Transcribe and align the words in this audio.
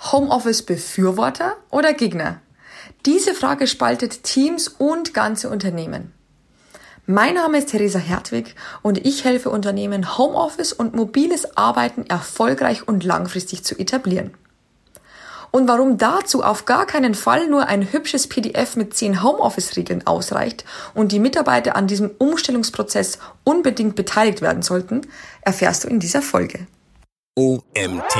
Homeoffice-Befürworter 0.00 1.56
oder 1.70 1.92
Gegner? 1.92 2.40
Diese 3.06 3.34
Frage 3.34 3.66
spaltet 3.66 4.24
Teams 4.24 4.68
und 4.68 5.14
ganze 5.14 5.50
Unternehmen. 5.50 6.12
Mein 7.06 7.34
Name 7.34 7.58
ist 7.58 7.70
Theresa 7.70 7.98
Hertwig 7.98 8.54
und 8.82 9.04
ich 9.04 9.24
helfe 9.24 9.50
Unternehmen, 9.50 10.16
Homeoffice 10.16 10.72
und 10.72 10.94
mobiles 10.94 11.56
Arbeiten 11.56 12.06
erfolgreich 12.06 12.86
und 12.86 13.04
langfristig 13.04 13.64
zu 13.64 13.78
etablieren. 13.78 14.34
Und 15.50 15.66
warum 15.66 15.98
dazu 15.98 16.44
auf 16.44 16.64
gar 16.64 16.86
keinen 16.86 17.14
Fall 17.14 17.48
nur 17.48 17.66
ein 17.66 17.92
hübsches 17.92 18.28
PDF 18.28 18.76
mit 18.76 18.94
10 18.94 19.22
Homeoffice-Regeln 19.22 20.06
ausreicht 20.06 20.64
und 20.94 21.10
die 21.10 21.18
Mitarbeiter 21.18 21.74
an 21.74 21.88
diesem 21.88 22.10
Umstellungsprozess 22.18 23.18
unbedingt 23.42 23.96
beteiligt 23.96 24.42
werden 24.42 24.62
sollten, 24.62 25.02
erfährst 25.42 25.84
du 25.84 25.88
in 25.88 25.98
dieser 25.98 26.22
Folge. 26.22 26.66
OMT 27.36 28.16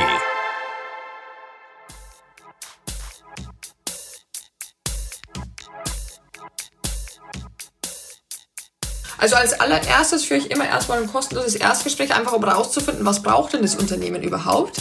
Also 9.20 9.36
als 9.36 9.52
allererstes 9.60 10.24
führe 10.24 10.40
ich 10.40 10.50
immer 10.50 10.66
erstmal 10.66 10.98
ein 11.02 11.06
kostenloses 11.06 11.54
Erstgespräch, 11.54 12.14
einfach 12.14 12.32
um 12.32 12.42
rauszufinden, 12.42 13.04
was 13.04 13.22
braucht 13.22 13.52
denn 13.52 13.60
das 13.60 13.74
Unternehmen 13.74 14.22
überhaupt. 14.22 14.80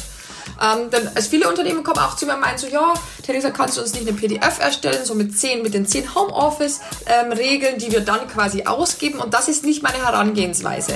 Ähm, 0.62 0.90
denn 0.90 1.10
als 1.14 1.28
viele 1.28 1.50
Unternehmen 1.50 1.84
kommen 1.84 2.00
auch 2.00 2.16
zu 2.16 2.26
mir 2.26 2.36
und 2.36 2.40
meinen 2.40 2.58
so, 2.58 2.68
ja, 2.68 2.94
Theresa, 3.22 3.52
kannst 3.52 3.78
du 3.78 3.82
uns 3.82 3.94
nicht 3.94 4.08
eine 4.08 4.18
PDF 4.18 4.60
erstellen, 4.60 5.04
so 5.04 5.14
mit 5.14 5.38
zehn, 5.38 5.62
mit 5.62 5.74
den 5.74 5.86
zehn 5.86 6.16
Homeoffice-Regeln, 6.16 7.74
ähm, 7.74 7.80
die 7.80 7.92
wir 7.92 8.00
dann 8.00 8.30
quasi 8.30 8.64
ausgeben. 8.64 9.20
Und 9.20 9.34
das 9.34 9.50
ist 9.50 9.66
nicht 9.66 9.84
meine 9.84 9.98
Herangehensweise. 9.98 10.94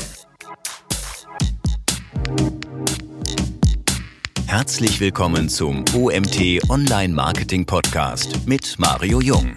Herzlich 4.46 5.02
willkommen 5.02 5.50
zum 5.50 5.84
OMT 5.94 6.70
Online 6.70 7.14
Marketing 7.14 7.66
Podcast 7.66 8.46
mit 8.46 8.76
Mario 8.80 9.20
Jung. 9.20 9.54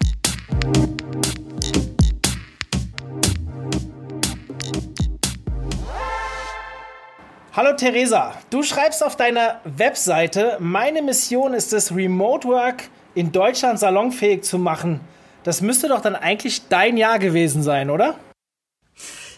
Hallo 7.56 7.72
Theresa, 7.74 8.34
du 8.50 8.62
schreibst 8.62 9.02
auf 9.02 9.16
deiner 9.16 9.62
Webseite, 9.64 10.58
meine 10.60 11.00
Mission 11.00 11.54
ist 11.54 11.72
es, 11.72 11.90
Remote 11.90 12.46
Work 12.46 12.90
in 13.14 13.32
Deutschland 13.32 13.78
salonfähig 13.78 14.44
zu 14.44 14.58
machen. 14.58 15.00
Das 15.42 15.62
müsste 15.62 15.88
doch 15.88 16.02
dann 16.02 16.16
eigentlich 16.16 16.68
dein 16.68 16.98
Jahr 16.98 17.18
gewesen 17.18 17.62
sein, 17.62 17.88
oder? 17.88 18.18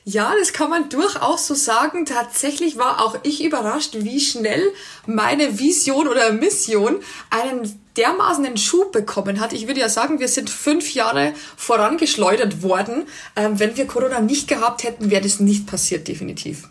Ja, 0.02 0.32
das 0.36 0.52
kann 0.52 0.68
man 0.68 0.88
durchaus 0.88 1.46
so 1.46 1.54
sagen. 1.54 2.06
Tatsächlich 2.06 2.76
war 2.76 3.04
auch 3.04 3.18
ich 3.22 3.44
überrascht, 3.44 3.94
wie 3.98 4.18
schnell 4.18 4.72
meine 5.06 5.60
Vision 5.60 6.08
oder 6.08 6.32
Mission 6.32 6.96
einen 7.30 7.80
dermaßen 7.96 8.56
Schub 8.56 8.90
bekommen 8.90 9.38
hat. 9.38 9.52
Ich 9.52 9.68
würde 9.68 9.78
ja 9.78 9.88
sagen, 9.88 10.18
wir 10.18 10.26
sind 10.26 10.50
fünf 10.50 10.92
Jahre 10.92 11.34
vorangeschleudert 11.56 12.64
worden. 12.64 13.06
Ähm, 13.36 13.60
wenn 13.60 13.76
wir 13.76 13.86
Corona 13.86 14.18
nicht 14.18 14.48
gehabt 14.48 14.82
hätten, 14.82 15.08
wäre 15.08 15.22
das 15.22 15.38
nicht 15.38 15.68
passiert, 15.68 16.08
definitiv. 16.08 16.68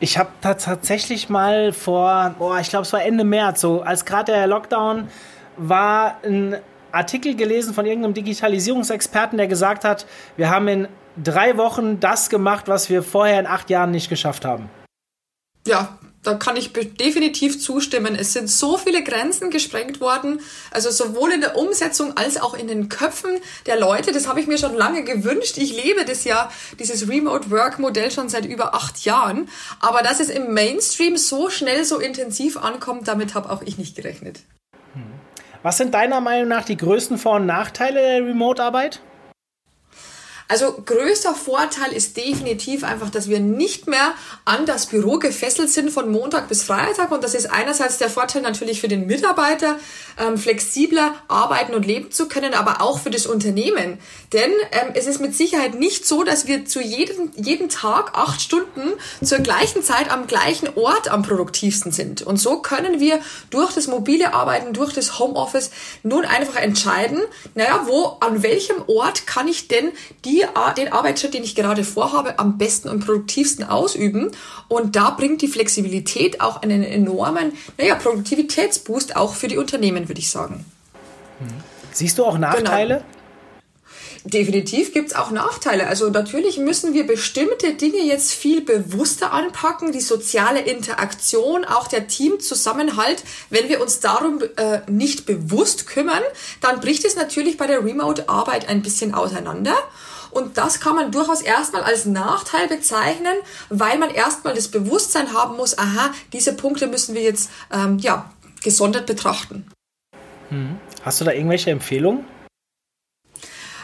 Ich 0.00 0.16
habe 0.16 0.30
tatsächlich 0.40 1.28
mal 1.28 1.72
vor, 1.72 2.34
oh, 2.38 2.54
ich 2.60 2.70
glaube, 2.70 2.84
es 2.84 2.92
war 2.92 3.02
Ende 3.02 3.24
März, 3.24 3.60
so 3.60 3.82
als 3.82 4.04
gerade 4.04 4.32
der 4.32 4.46
Lockdown 4.46 5.08
war, 5.56 6.18
ein 6.24 6.56
Artikel 6.92 7.34
gelesen 7.34 7.74
von 7.74 7.84
irgendeinem 7.84 8.14
Digitalisierungsexperten, 8.14 9.36
der 9.38 9.48
gesagt 9.48 9.84
hat, 9.84 10.06
wir 10.36 10.50
haben 10.50 10.68
in 10.68 10.88
drei 11.22 11.56
Wochen 11.56 11.98
das 11.98 12.30
gemacht, 12.30 12.68
was 12.68 12.88
wir 12.88 13.02
vorher 13.02 13.40
in 13.40 13.46
acht 13.46 13.70
Jahren 13.70 13.90
nicht 13.90 14.08
geschafft 14.08 14.44
haben. 14.44 14.70
Ja, 15.66 15.97
da 16.22 16.34
kann 16.34 16.56
ich 16.56 16.72
definitiv 16.72 17.60
zustimmen. 17.60 18.14
Es 18.14 18.32
sind 18.32 18.50
so 18.50 18.76
viele 18.76 19.02
Grenzen 19.02 19.50
gesprengt 19.50 20.00
worden, 20.00 20.40
also 20.70 20.90
sowohl 20.90 21.32
in 21.32 21.40
der 21.40 21.56
Umsetzung 21.56 22.16
als 22.16 22.40
auch 22.40 22.54
in 22.54 22.68
den 22.68 22.88
Köpfen 22.88 23.30
der 23.66 23.78
Leute. 23.78 24.12
Das 24.12 24.26
habe 24.26 24.40
ich 24.40 24.46
mir 24.46 24.58
schon 24.58 24.74
lange 24.74 25.04
gewünscht. 25.04 25.58
Ich 25.58 25.72
lebe 25.72 26.04
das 26.04 26.24
ja, 26.24 26.50
dieses 26.78 27.08
Remote 27.08 27.50
Work 27.50 27.78
Modell 27.78 28.10
schon 28.10 28.28
seit 28.28 28.44
über 28.44 28.74
acht 28.74 29.04
Jahren. 29.04 29.48
Aber 29.80 30.02
dass 30.02 30.20
es 30.20 30.28
im 30.28 30.52
Mainstream 30.52 31.16
so 31.16 31.50
schnell, 31.50 31.84
so 31.84 31.98
intensiv 31.98 32.56
ankommt, 32.56 33.08
damit 33.08 33.34
habe 33.34 33.50
auch 33.50 33.62
ich 33.62 33.78
nicht 33.78 33.96
gerechnet. 33.96 34.40
Was 35.62 35.76
sind 35.76 35.94
deiner 35.94 36.20
Meinung 36.20 36.48
nach 36.48 36.64
die 36.64 36.76
größten 36.76 37.18
Vor- 37.18 37.36
und 37.36 37.46
Nachteile 37.46 38.00
der 38.00 38.26
Remote-Arbeit? 38.26 39.00
Also 40.50 40.72
größter 40.72 41.34
Vorteil 41.34 41.92
ist 41.92 42.16
definitiv 42.16 42.82
einfach, 42.82 43.10
dass 43.10 43.28
wir 43.28 43.38
nicht 43.38 43.86
mehr 43.86 44.14
an 44.46 44.64
das 44.64 44.86
Büro 44.86 45.18
gefesselt 45.18 45.68
sind 45.68 45.90
von 45.90 46.10
Montag 46.10 46.48
bis 46.48 46.62
Freitag. 46.62 47.12
Und 47.12 47.22
das 47.22 47.34
ist 47.34 47.50
einerseits 47.50 47.98
der 47.98 48.08
Vorteil 48.08 48.40
natürlich 48.40 48.80
für 48.80 48.88
den 48.88 49.06
Mitarbeiter, 49.06 49.76
ähm, 50.18 50.38
flexibler 50.38 51.14
arbeiten 51.28 51.74
und 51.74 51.84
leben 51.84 52.10
zu 52.10 52.28
können, 52.28 52.54
aber 52.54 52.80
auch 52.80 52.98
für 52.98 53.10
das 53.10 53.26
Unternehmen. 53.26 53.98
Denn 54.32 54.50
ähm, 54.72 54.92
es 54.94 55.06
ist 55.06 55.20
mit 55.20 55.36
Sicherheit 55.36 55.74
nicht 55.74 56.06
so, 56.06 56.24
dass 56.24 56.46
wir 56.46 56.64
zu 56.64 56.80
jedem, 56.80 57.30
jeden 57.36 57.68
Tag 57.68 58.14
acht 58.14 58.40
Stunden 58.40 58.94
zur 59.22 59.40
gleichen 59.40 59.82
Zeit 59.82 60.10
am 60.10 60.26
gleichen 60.26 60.70
Ort 60.76 61.08
am 61.08 61.22
produktivsten 61.22 61.92
sind. 61.92 62.22
Und 62.22 62.38
so 62.38 62.60
können 62.60 63.00
wir 63.00 63.20
durch 63.50 63.74
das 63.74 63.86
mobile 63.86 64.32
Arbeiten, 64.32 64.72
durch 64.72 64.94
das 64.94 65.18
Homeoffice 65.18 65.70
nun 66.02 66.24
einfach 66.24 66.56
entscheiden, 66.56 67.20
naja, 67.54 67.82
wo, 67.84 68.16
an 68.20 68.42
welchem 68.42 68.76
Ort 68.86 69.26
kann 69.26 69.46
ich 69.46 69.68
denn 69.68 69.92
die 70.24 70.37
den 70.76 70.92
Arbeitsschritt, 70.92 71.34
den 71.34 71.44
ich 71.44 71.54
gerade 71.54 71.84
vorhabe, 71.84 72.38
am 72.38 72.58
besten 72.58 72.88
und 72.88 73.04
produktivsten 73.04 73.64
ausüben. 73.64 74.30
Und 74.68 74.96
da 74.96 75.10
bringt 75.10 75.42
die 75.42 75.48
Flexibilität 75.48 76.40
auch 76.40 76.62
einen 76.62 76.82
enormen, 76.82 77.52
naja, 77.76 77.94
Produktivitätsboost 77.94 79.16
auch 79.16 79.34
für 79.34 79.48
die 79.48 79.56
Unternehmen, 79.56 80.08
würde 80.08 80.20
ich 80.20 80.30
sagen. 80.30 80.64
Siehst 81.92 82.18
du 82.18 82.24
auch 82.24 82.38
Nachteile? 82.38 82.96
Genau. 82.96 83.18
Definitiv 84.24 84.92
gibt's 84.92 85.14
auch 85.14 85.30
Nachteile. 85.30 85.86
Also 85.86 86.10
natürlich 86.10 86.58
müssen 86.58 86.92
wir 86.92 87.06
bestimmte 87.06 87.74
Dinge 87.74 88.02
jetzt 88.02 88.32
viel 88.32 88.60
bewusster 88.60 89.32
anpacken, 89.32 89.92
die 89.92 90.00
soziale 90.00 90.60
Interaktion, 90.60 91.64
auch 91.64 91.86
der 91.88 92.08
Teamzusammenhalt. 92.08 93.22
Wenn 93.48 93.68
wir 93.68 93.80
uns 93.80 94.00
darum 94.00 94.40
äh, 94.56 94.80
nicht 94.86 95.24
bewusst 95.24 95.86
kümmern, 95.86 96.22
dann 96.60 96.80
bricht 96.80 97.04
es 97.04 97.16
natürlich 97.16 97.56
bei 97.56 97.66
der 97.66 97.84
Remote-Arbeit 97.84 98.68
ein 98.68 98.82
bisschen 98.82 99.14
auseinander. 99.14 99.76
Und 100.30 100.58
das 100.58 100.80
kann 100.80 100.94
man 100.94 101.10
durchaus 101.10 101.40
erstmal 101.40 101.82
als 101.82 102.06
Nachteil 102.06 102.68
bezeichnen, 102.68 103.34
weil 103.68 103.98
man 103.98 104.10
erstmal 104.10 104.54
das 104.54 104.68
Bewusstsein 104.68 105.32
haben 105.32 105.56
muss, 105.56 105.78
aha, 105.78 106.12
diese 106.32 106.52
Punkte 106.54 106.86
müssen 106.86 107.14
wir 107.14 107.22
jetzt 107.22 107.50
ähm, 107.72 107.98
ja, 107.98 108.30
gesondert 108.62 109.06
betrachten. 109.06 109.66
Hm. 110.50 110.76
Hast 111.02 111.20
du 111.20 111.24
da 111.24 111.32
irgendwelche 111.32 111.70
Empfehlungen? 111.70 112.24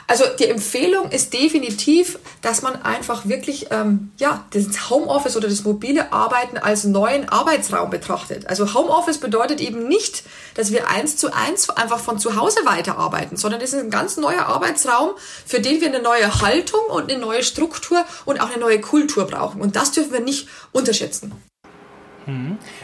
Also 0.06 0.24
die 0.38 0.48
Empfehlung 0.48 1.10
ist 1.10 1.32
definitiv, 1.32 2.18
dass 2.42 2.62
man 2.62 2.82
einfach 2.82 3.26
wirklich 3.26 3.68
ähm, 3.70 4.12
ja 4.18 4.44
das 4.50 4.90
Homeoffice 4.90 5.36
oder 5.36 5.48
das 5.48 5.64
mobile 5.64 6.12
Arbeiten 6.12 6.58
als 6.58 6.84
neuen 6.84 7.28
Arbeitsraum 7.28 7.90
betrachtet. 7.90 8.48
Also 8.48 8.74
Homeoffice 8.74 9.18
bedeutet 9.18 9.60
eben 9.60 9.88
nicht, 9.88 10.24
dass 10.54 10.72
wir 10.72 10.90
eins 10.90 11.16
zu 11.16 11.32
eins 11.32 11.70
einfach 11.70 11.98
von 11.98 12.18
zu 12.18 12.36
Hause 12.36 12.60
weiterarbeiten, 12.64 13.36
sondern 13.36 13.60
es 13.60 13.72
ist 13.72 13.80
ein 13.80 13.90
ganz 13.90 14.16
neuer 14.16 14.46
Arbeitsraum, 14.46 15.10
für 15.46 15.60
den 15.60 15.80
wir 15.80 15.88
eine 15.88 16.02
neue 16.02 16.40
Haltung 16.42 16.80
und 16.90 17.10
eine 17.10 17.20
neue 17.20 17.42
Struktur 17.42 18.04
und 18.24 18.40
auch 18.40 18.50
eine 18.50 18.58
neue 18.58 18.80
Kultur 18.80 19.26
brauchen. 19.26 19.60
Und 19.60 19.76
das 19.76 19.92
dürfen 19.92 20.12
wir 20.12 20.20
nicht 20.20 20.48
unterschätzen. 20.72 21.32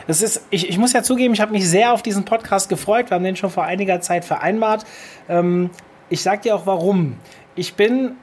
Das 0.06 0.22
ist, 0.22 0.42
ich, 0.50 0.68
ich 0.68 0.78
muss 0.78 0.92
ja 0.92 1.02
zugeben, 1.02 1.32
ich 1.34 1.40
habe 1.40 1.52
mich 1.52 1.68
sehr 1.68 1.92
auf 1.92 2.02
diesen 2.02 2.24
Podcast 2.24 2.68
gefreut. 2.68 3.10
Wir 3.10 3.14
haben 3.14 3.24
den 3.24 3.36
schon 3.36 3.50
vor 3.50 3.64
einiger 3.64 4.00
Zeit 4.00 4.24
vereinbart. 4.24 4.84
Ähm, 5.28 5.70
ich 6.10 6.22
sag 6.22 6.42
dir 6.42 6.54
auch 6.54 6.66
warum. 6.66 7.16
Ich 7.54 7.74
bin 7.74 8.16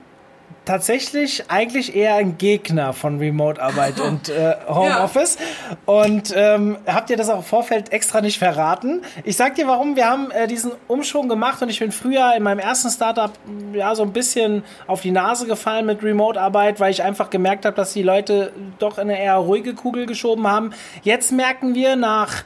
tatsächlich 0.66 1.50
eigentlich 1.50 1.96
eher 1.96 2.16
ein 2.16 2.38
Gegner 2.38 2.92
von 2.92 3.20
Remote-Arbeit 3.20 4.00
und 4.02 4.30
äh, 4.30 4.56
Homeoffice. 4.68 5.38
Ja. 5.40 5.78
Und 5.86 6.34
ähm, 6.36 6.78
habt 6.86 7.10
ihr 7.10 7.18
das 7.18 7.30
auch 7.30 7.38
im 7.38 7.44
Vorfeld 7.44 7.92
extra 7.94 8.20
nicht 8.22 8.38
verraten? 8.38 9.02
Ich 9.24 9.38
sag 9.38 9.56
dir 9.56 9.68
warum. 9.68 9.96
Wir 9.96 10.10
haben 10.10 10.30
äh, 10.32 10.48
diesen 10.48 10.74
Umschwung 10.88 11.30
gemacht 11.30 11.62
und 11.62 11.70
ich 11.70 11.80
bin 11.80 11.92
früher 11.92 12.34
in 12.36 12.44
meinem 12.44 12.60
ersten 12.60 12.90
Startup 12.90 13.32
ja 13.74 13.96
so 13.96 14.04
ein 14.04 14.12
bisschen 14.12 14.64
auf 14.88 15.02
die 15.02 15.12
Nase 15.12 15.48
gefallen 15.48 15.86
mit 15.86 16.04
Remote-Arbeit, 16.04 16.80
weil 16.80 16.92
ich 16.92 17.02
einfach 17.02 17.30
gemerkt 17.30 17.66
habe, 17.66 17.76
dass 17.76 17.94
die 17.94 18.04
Leute 18.04 18.52
doch 18.78 18.98
in 18.98 19.10
eine 19.10 19.20
eher 19.20 19.36
ruhige 19.36 19.74
Kugel 19.74 20.06
geschoben 20.06 20.48
haben. 20.48 20.72
Jetzt 21.04 21.32
merken 21.32 21.76
wir 21.76 21.96
nach 21.96 22.44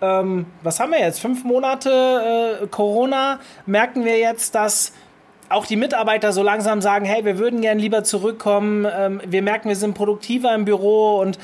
ähm, 0.00 0.46
was 0.62 0.80
haben 0.80 0.92
wir 0.92 1.00
jetzt? 1.00 1.20
Fünf 1.20 1.44
Monate 1.44 2.60
äh, 2.62 2.66
Corona, 2.66 3.40
merken 3.66 4.04
wir 4.04 4.18
jetzt, 4.18 4.54
dass 4.54 4.92
auch 5.48 5.66
die 5.66 5.76
Mitarbeiter 5.76 6.32
so 6.32 6.42
langsam 6.42 6.80
sagen, 6.80 7.04
hey, 7.04 7.24
wir 7.24 7.38
würden 7.38 7.60
gern 7.60 7.78
lieber 7.78 8.04
zurückkommen. 8.04 8.86
Ähm, 8.90 9.20
wir 9.24 9.42
merken, 9.42 9.68
wir 9.68 9.76
sind 9.76 9.94
produktiver 9.94 10.54
im 10.54 10.64
Büro. 10.64 11.20
Und 11.20 11.38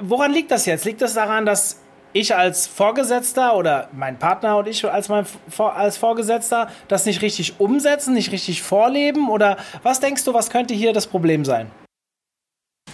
woran 0.00 0.32
liegt 0.32 0.50
das 0.50 0.66
jetzt? 0.66 0.84
Liegt 0.84 1.02
das 1.02 1.14
daran, 1.14 1.46
dass 1.46 1.80
ich 2.12 2.34
als 2.34 2.66
Vorgesetzter 2.66 3.56
oder 3.56 3.88
mein 3.92 4.18
Partner 4.18 4.56
und 4.56 4.66
ich 4.66 4.84
als, 4.84 5.08
mein, 5.08 5.26
als 5.58 5.96
Vorgesetzter 5.96 6.68
das 6.88 7.06
nicht 7.06 7.22
richtig 7.22 7.60
umsetzen, 7.60 8.14
nicht 8.14 8.32
richtig 8.32 8.62
vorleben? 8.62 9.28
Oder 9.28 9.56
was 9.82 10.00
denkst 10.00 10.24
du, 10.24 10.34
was 10.34 10.50
könnte 10.50 10.74
hier 10.74 10.92
das 10.92 11.06
Problem 11.06 11.44
sein? 11.44 11.70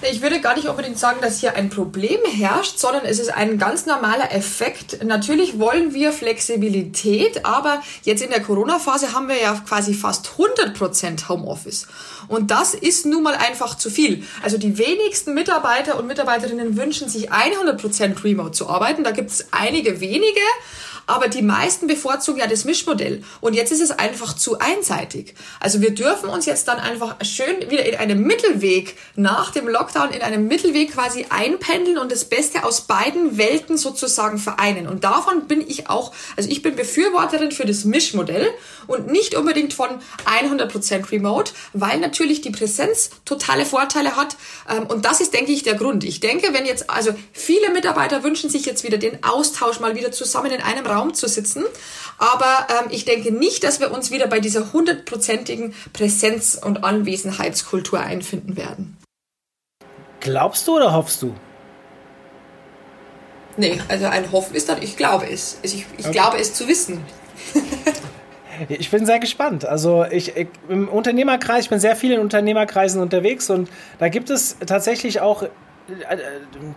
Ich 0.03 0.21
würde 0.21 0.41
gar 0.41 0.55
nicht 0.55 0.69
unbedingt 0.69 0.99
sagen, 0.99 1.21
dass 1.23 1.41
hier 1.41 1.55
ein 1.55 1.71
Problem 1.71 2.19
herrscht, 2.31 2.79
sondern 2.79 3.05
es 3.07 3.19
ist 3.19 3.33
ein 3.33 3.59
ganz 3.59 3.87
normaler 3.87 4.33
Effekt. 4.33 5.03
Natürlich 5.03 5.59
wollen 5.59 5.95
wir 5.95 6.13
Flexibilität, 6.13 7.47
aber 7.47 7.83
jetzt 8.03 8.23
in 8.23 8.31
der 8.31 8.43
Corona-Phase 8.43 9.13
haben 9.13 9.29
wir 9.29 9.41
ja 9.41 9.55
quasi 9.67 9.95
fast 9.95 10.33
100% 10.37 11.29
Homeoffice. 11.29 11.87
Und 12.29 12.51
das 12.51 12.75
ist 12.75 13.07
nun 13.07 13.23
mal 13.23 13.35
einfach 13.35 13.77
zu 13.77 13.91
viel. 13.91 14.25
Also 14.43 14.59
die 14.59 14.79
wenigsten 14.79 15.33
Mitarbeiter 15.35 15.99
und 15.99 16.07
Mitarbeiterinnen 16.07 16.77
wünschen 16.77 17.09
sich 17.09 17.33
100% 17.33 18.23
Remote 18.25 18.53
zu 18.53 18.69
arbeiten. 18.69 19.05
Da 19.05 19.11
gibt 19.11 19.31
es 19.31 19.47
einige 19.53 20.01
wenige. 20.01 20.41
Aber 21.07 21.29
die 21.29 21.43
meisten 21.43 21.87
bevorzugen 21.87 22.41
ja 22.41 22.47
das 22.47 22.65
Mischmodell. 22.65 23.23
Und 23.41 23.55
jetzt 23.55 23.73
ist 23.73 23.81
es 23.81 23.91
einfach 23.91 24.35
zu 24.35 24.59
einseitig. 24.59 25.35
Also 25.61 25.81
wir 25.81 25.95
dürfen 25.95 26.29
uns 26.29 26.47
jetzt 26.47 26.69
dann 26.69 26.79
einfach 26.79 27.17
schön 27.23 27.71
wieder 27.71 27.85
in 27.85 27.97
einem 27.97 28.23
Mittelweg 28.23 28.97
nach 29.17 29.51
dem 29.51 29.69
Lockdown, 29.69 30.11
in 30.11 30.23
einem 30.23 30.49
Mittelweg 30.49 30.93
quasi 30.93 31.27
einpendeln 31.29 31.99
und 31.99 32.11
das 32.11 32.25
Beste 32.25 32.65
aus 32.65 32.83
beiden 32.83 33.37
Welten 33.37 33.77
sozusagen 33.77 34.39
vereinen. 34.39 34.89
Und 34.89 35.05
davon 35.05 35.47
bin 35.47 35.61
ich 35.61 35.89
auch, 35.89 36.13
also 36.37 36.49
ich 36.49 36.63
bin 36.63 36.77
Befürworterin 36.77 37.53
für 37.53 37.67
das 37.67 37.85
Mischmodell 37.85 38.49
und 38.87 39.09
nicht 39.09 39.35
unbedingt 39.35 39.75
von 39.75 39.89
100% 40.27 41.11
Remote, 41.11 41.53
weil 41.73 41.99
natürlich 41.99 42.41
die 42.41 42.51
Präsenz 42.51 43.11
totale 43.25 43.67
Vorteile 43.67 44.17
hat. 44.17 44.37
Ähm, 44.69 44.87
und 44.87 45.05
das 45.05 45.21
ist, 45.21 45.35
denke 45.35 45.53
ich, 45.53 45.63
der 45.63 45.75
Grund. 45.75 46.05
Ich 46.05 46.21
denke, 46.21 46.53
wenn 46.53 46.67
jetzt, 46.67 46.91
also 46.91 47.15
viele 47.33 47.71
Mitarbeiter 47.71 48.23
wünschen 48.23 48.51
sich 48.51 48.65
jetzt 48.67 48.85
wieder 48.85 48.99
den 48.99 49.23
Austausch 49.23 49.81
mal 49.81 49.97
wieder 49.97 50.13
zusammen 50.13 50.51
in 50.51 50.61
einem 50.61 50.87
Raum 50.87 50.94
Raum 50.95 51.15
zu 51.15 51.29
sitzen. 51.29 51.65
Aber 52.19 52.67
ähm, 52.71 52.91
ich 52.91 53.05
denke 53.05 53.33
nicht, 53.33 53.65
dass 53.65 53.81
wir 53.81 53.91
uns 53.91 54.11
wieder 54.11 54.27
bei 54.27 54.41
dieser 54.41 54.73
hundertprozentigen 54.73 55.75
Präsenz- 55.93 56.55
und 56.55 56.85
Anwesenheitskultur 56.85 58.01
einfinden 58.01 58.57
werden. 58.57 58.97
Glaubst 60.21 60.67
du 60.67 60.77
oder 60.77 60.93
hoffst 60.95 61.21
du? 61.23 61.35
Nee, 63.57 63.81
also 63.89 64.07
ein 64.07 64.33
Hoffen 64.33 64.55
ist 64.55 64.69
dann, 64.69 64.83
ich 64.83 64.97
glaube 64.97 65.29
es. 65.31 65.59
Also 65.63 65.77
ich, 65.77 65.87
ich 65.99 66.07
okay. 66.07 66.13
glaube 66.13 66.39
es 66.39 66.55
zu 66.55 66.69
wissen. 66.69 67.05
Ich 68.69 68.91
bin 68.91 69.05
sehr 69.05 69.19
gespannt. 69.19 69.65
Also 69.65 70.05
ich, 70.05 70.37
ich, 70.37 70.49
im 70.69 70.89
Unternehmerkreis, 70.89 71.65
ich 71.65 71.71
bin 71.71 71.81
sehr 71.81 71.97
viel 71.97 72.13
in 72.13 72.21
Unternehmerkreisen 72.21 73.01
unterwegs 73.01 73.51
und 73.51 73.69
da 73.99 74.09
gibt 74.09 74.31
es 74.31 74.57
tatsächlich 74.65 75.21
auch 75.21 75.45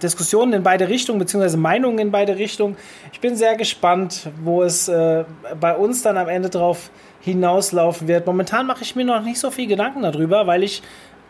Diskussionen 0.01 0.53
in 0.53 0.63
beide 0.63 0.89
Richtungen, 0.89 1.19
beziehungsweise 1.19 1.57
Meinungen 1.57 1.99
in 1.99 2.11
beide 2.11 2.37
Richtungen. 2.37 2.75
Ich 3.13 3.21
bin 3.21 3.35
sehr 3.35 3.55
gespannt, 3.55 4.29
wo 4.41 4.63
es 4.63 4.89
äh, 4.89 5.23
bei 5.59 5.75
uns 5.75 6.01
dann 6.01 6.17
am 6.17 6.27
Ende 6.27 6.49
drauf 6.49 6.91
hinauslaufen 7.21 8.07
wird. 8.07 8.25
Momentan 8.25 8.67
mache 8.67 8.83
ich 8.83 8.95
mir 8.95 9.05
noch 9.05 9.21
nicht 9.21 9.39
so 9.39 9.49
viel 9.49 9.67
Gedanken 9.67 10.01
darüber, 10.01 10.45
weil 10.47 10.63
ich 10.63 10.81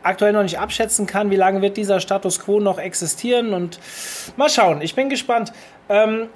aktuell 0.04 0.34
noch 0.34 0.44
nicht 0.44 0.60
abschätzen 0.60 1.06
kann, 1.06 1.30
wie 1.32 1.36
lange 1.36 1.62
wird 1.62 1.78
dieser 1.78 2.00
Status 2.00 2.40
quo 2.40 2.60
noch 2.60 2.80
existieren 2.80 3.54
und 3.54 3.80
mal 4.38 4.50
schauen. 4.50 4.82
Ich 4.82 4.96
bin 4.96 5.10
gespannt. 5.10 5.54
Ähm, 5.90 6.30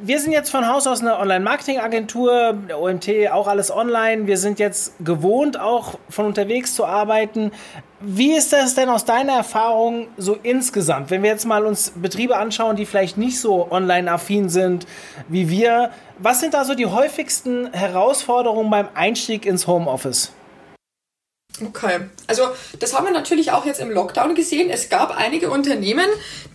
wir 0.00 0.20
sind 0.20 0.32
jetzt 0.32 0.50
von 0.50 0.66
Haus 0.66 0.86
aus 0.86 1.00
eine 1.00 1.18
Online-Marketing-Agentur, 1.18 2.54
der 2.68 2.80
OMT 2.80 3.08
auch 3.30 3.46
alles 3.46 3.70
online. 3.70 4.26
Wir 4.26 4.36
sind 4.36 4.58
jetzt 4.58 4.94
gewohnt, 5.04 5.58
auch 5.58 5.98
von 6.08 6.26
unterwegs 6.26 6.74
zu 6.74 6.84
arbeiten. 6.84 7.52
Wie 8.00 8.32
ist 8.32 8.52
das 8.52 8.74
denn 8.74 8.88
aus 8.88 9.04
deiner 9.04 9.34
Erfahrung 9.34 10.08
so 10.16 10.36
insgesamt? 10.42 11.10
Wenn 11.10 11.22
wir 11.22 11.30
jetzt 11.30 11.46
mal 11.46 11.64
uns 11.64 11.92
Betriebe 11.94 12.36
anschauen, 12.36 12.76
die 12.76 12.86
vielleicht 12.86 13.16
nicht 13.16 13.40
so 13.40 13.70
online-affin 13.70 14.48
sind 14.48 14.86
wie 15.28 15.48
wir, 15.48 15.90
was 16.18 16.40
sind 16.40 16.54
da 16.54 16.64
so 16.64 16.74
die 16.74 16.86
häufigsten 16.86 17.72
Herausforderungen 17.72 18.70
beim 18.70 18.88
Einstieg 18.94 19.46
ins 19.46 19.66
Homeoffice? 19.66 20.32
Okay, 21.62 22.00
also 22.26 22.48
das 22.80 22.94
haben 22.94 23.06
wir 23.06 23.12
natürlich 23.12 23.52
auch 23.52 23.64
jetzt 23.64 23.78
im 23.78 23.88
Lockdown 23.88 24.34
gesehen. 24.34 24.70
Es 24.70 24.88
gab 24.88 25.16
einige 25.16 25.50
Unternehmen, 25.50 26.06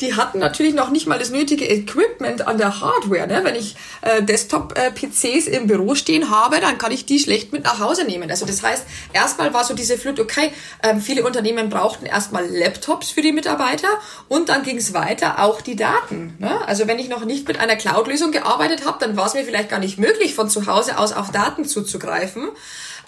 die 0.02 0.16
hatten 0.16 0.40
natürlich 0.40 0.74
noch 0.74 0.90
nicht 0.90 1.08
mal 1.08 1.18
das 1.18 1.30
nötige 1.30 1.66
Equipment 1.70 2.46
an 2.46 2.58
der 2.58 2.82
Hardware. 2.82 3.26
Ne? 3.26 3.40
Wenn 3.44 3.56
ich 3.56 3.78
äh, 4.02 4.22
Desktop-PCs 4.22 5.48
im 5.48 5.68
Büro 5.68 5.96
stehen 5.96 6.30
habe, 6.30 6.60
dann 6.60 6.78
kann 6.78 6.92
ich 6.92 7.06
die 7.06 7.18
schlecht 7.18 7.54
mit 7.54 7.64
nach 7.64 7.80
Hause 7.80 8.04
nehmen. 8.04 8.30
Also 8.30 8.46
das 8.46 8.62
heißt, 8.62 8.84
erstmal 9.14 9.54
war 9.54 9.64
so 9.64 9.74
diese 9.74 9.98
Flut, 9.98 10.20
okay, 10.20 10.52
ähm, 10.84 11.00
viele 11.00 11.26
Unternehmen 11.26 11.70
brauchten 11.70 12.06
erstmal 12.06 12.46
Laptops 12.46 13.12
für 13.12 13.22
die 13.22 13.32
Mitarbeiter 13.32 13.88
und 14.28 14.50
dann 14.50 14.64
ging 14.64 14.76
es 14.76 14.94
weiter, 14.94 15.42
auch 15.42 15.62
die 15.62 15.78
Daten. 15.78 16.36
Ne? 16.40 16.60
Also 16.68 16.88
wenn 16.88 17.00
ich 17.00 17.08
noch 17.08 17.24
nicht 17.24 17.48
mit 17.48 17.58
einer 17.58 17.78
Cloud-Lösung 17.78 18.34
gearbeitet 18.34 18.86
habe, 18.86 18.98
dann 19.00 19.16
war 19.16 19.28
es 19.28 19.34
mir 19.34 19.46
vielleicht 19.46 19.70
gar 19.70 19.80
nicht 19.80 19.98
möglich, 19.98 20.36
von 20.36 20.50
zu 20.50 20.68
Hause 20.68 20.98
aus 20.98 21.14
auf 21.14 21.32
Daten 21.32 21.64
zuzugreifen. 21.64 22.50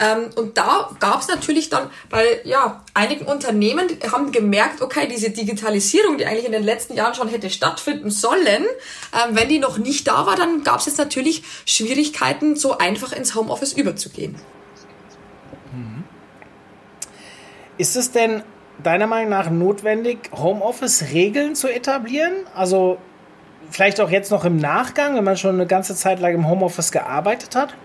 Ähm, 0.01 0.31
und 0.36 0.57
da 0.57 0.89
gab 1.00 1.21
es 1.21 1.27
natürlich 1.27 1.69
dann, 1.69 1.89
weil 2.09 2.42
ja, 2.44 2.83
einigen 2.95 3.25
Unternehmen 3.25 3.88
haben 4.12 4.31
gemerkt, 4.31 4.81
okay, 4.81 5.07
diese 5.07 5.30
Digitalisierung, 5.30 6.18
die 6.18 6.25
eigentlich 6.25 6.45
in 6.45 6.51
den 6.51 6.63
letzten 6.63 6.95
Jahren 6.95 7.13
schon 7.13 7.27
hätte 7.27 7.51
stattfinden 7.51 8.09
sollen, 8.09 8.65
ähm, 9.13 9.36
wenn 9.36 9.48
die 9.48 9.59
noch 9.59 9.77
nicht 9.77 10.07
da 10.07 10.25
war, 10.25 10.36
dann 10.36 10.63
gab 10.63 10.80
es 10.80 10.88
jetzt 10.88 10.98
natürlich 10.98 11.44
Schwierigkeiten, 11.65 12.56
so 12.56 12.80
einfach 12.80 13.13
ins 13.13 13.36
Homeoffice 13.36 13.74
überzugehen. 13.74 14.36
Mhm. 15.71 16.03
Ist 17.77 17.95
es 17.95 18.12
denn 18.12 18.42
deiner 18.81 19.06
Meinung 19.06 19.30
nach 19.30 19.51
notwendig, 19.51 20.31
Homeoffice-Regeln 20.36 21.53
zu 21.53 21.68
etablieren? 21.68 22.33
Also 22.56 22.98
vielleicht 23.69 24.01
auch 24.01 24.09
jetzt 24.09 24.31
noch 24.31 24.45
im 24.45 24.57
Nachgang, 24.57 25.15
wenn 25.15 25.24
man 25.24 25.38
schon 25.38 25.53
eine 25.53 25.68
ganze 25.68 25.95
Zeit 25.95 26.19
lang 26.19 26.33
im 26.33 26.50
Homeoffice 26.50 26.92
gearbeitet 26.92 27.56
hat? 27.56 27.75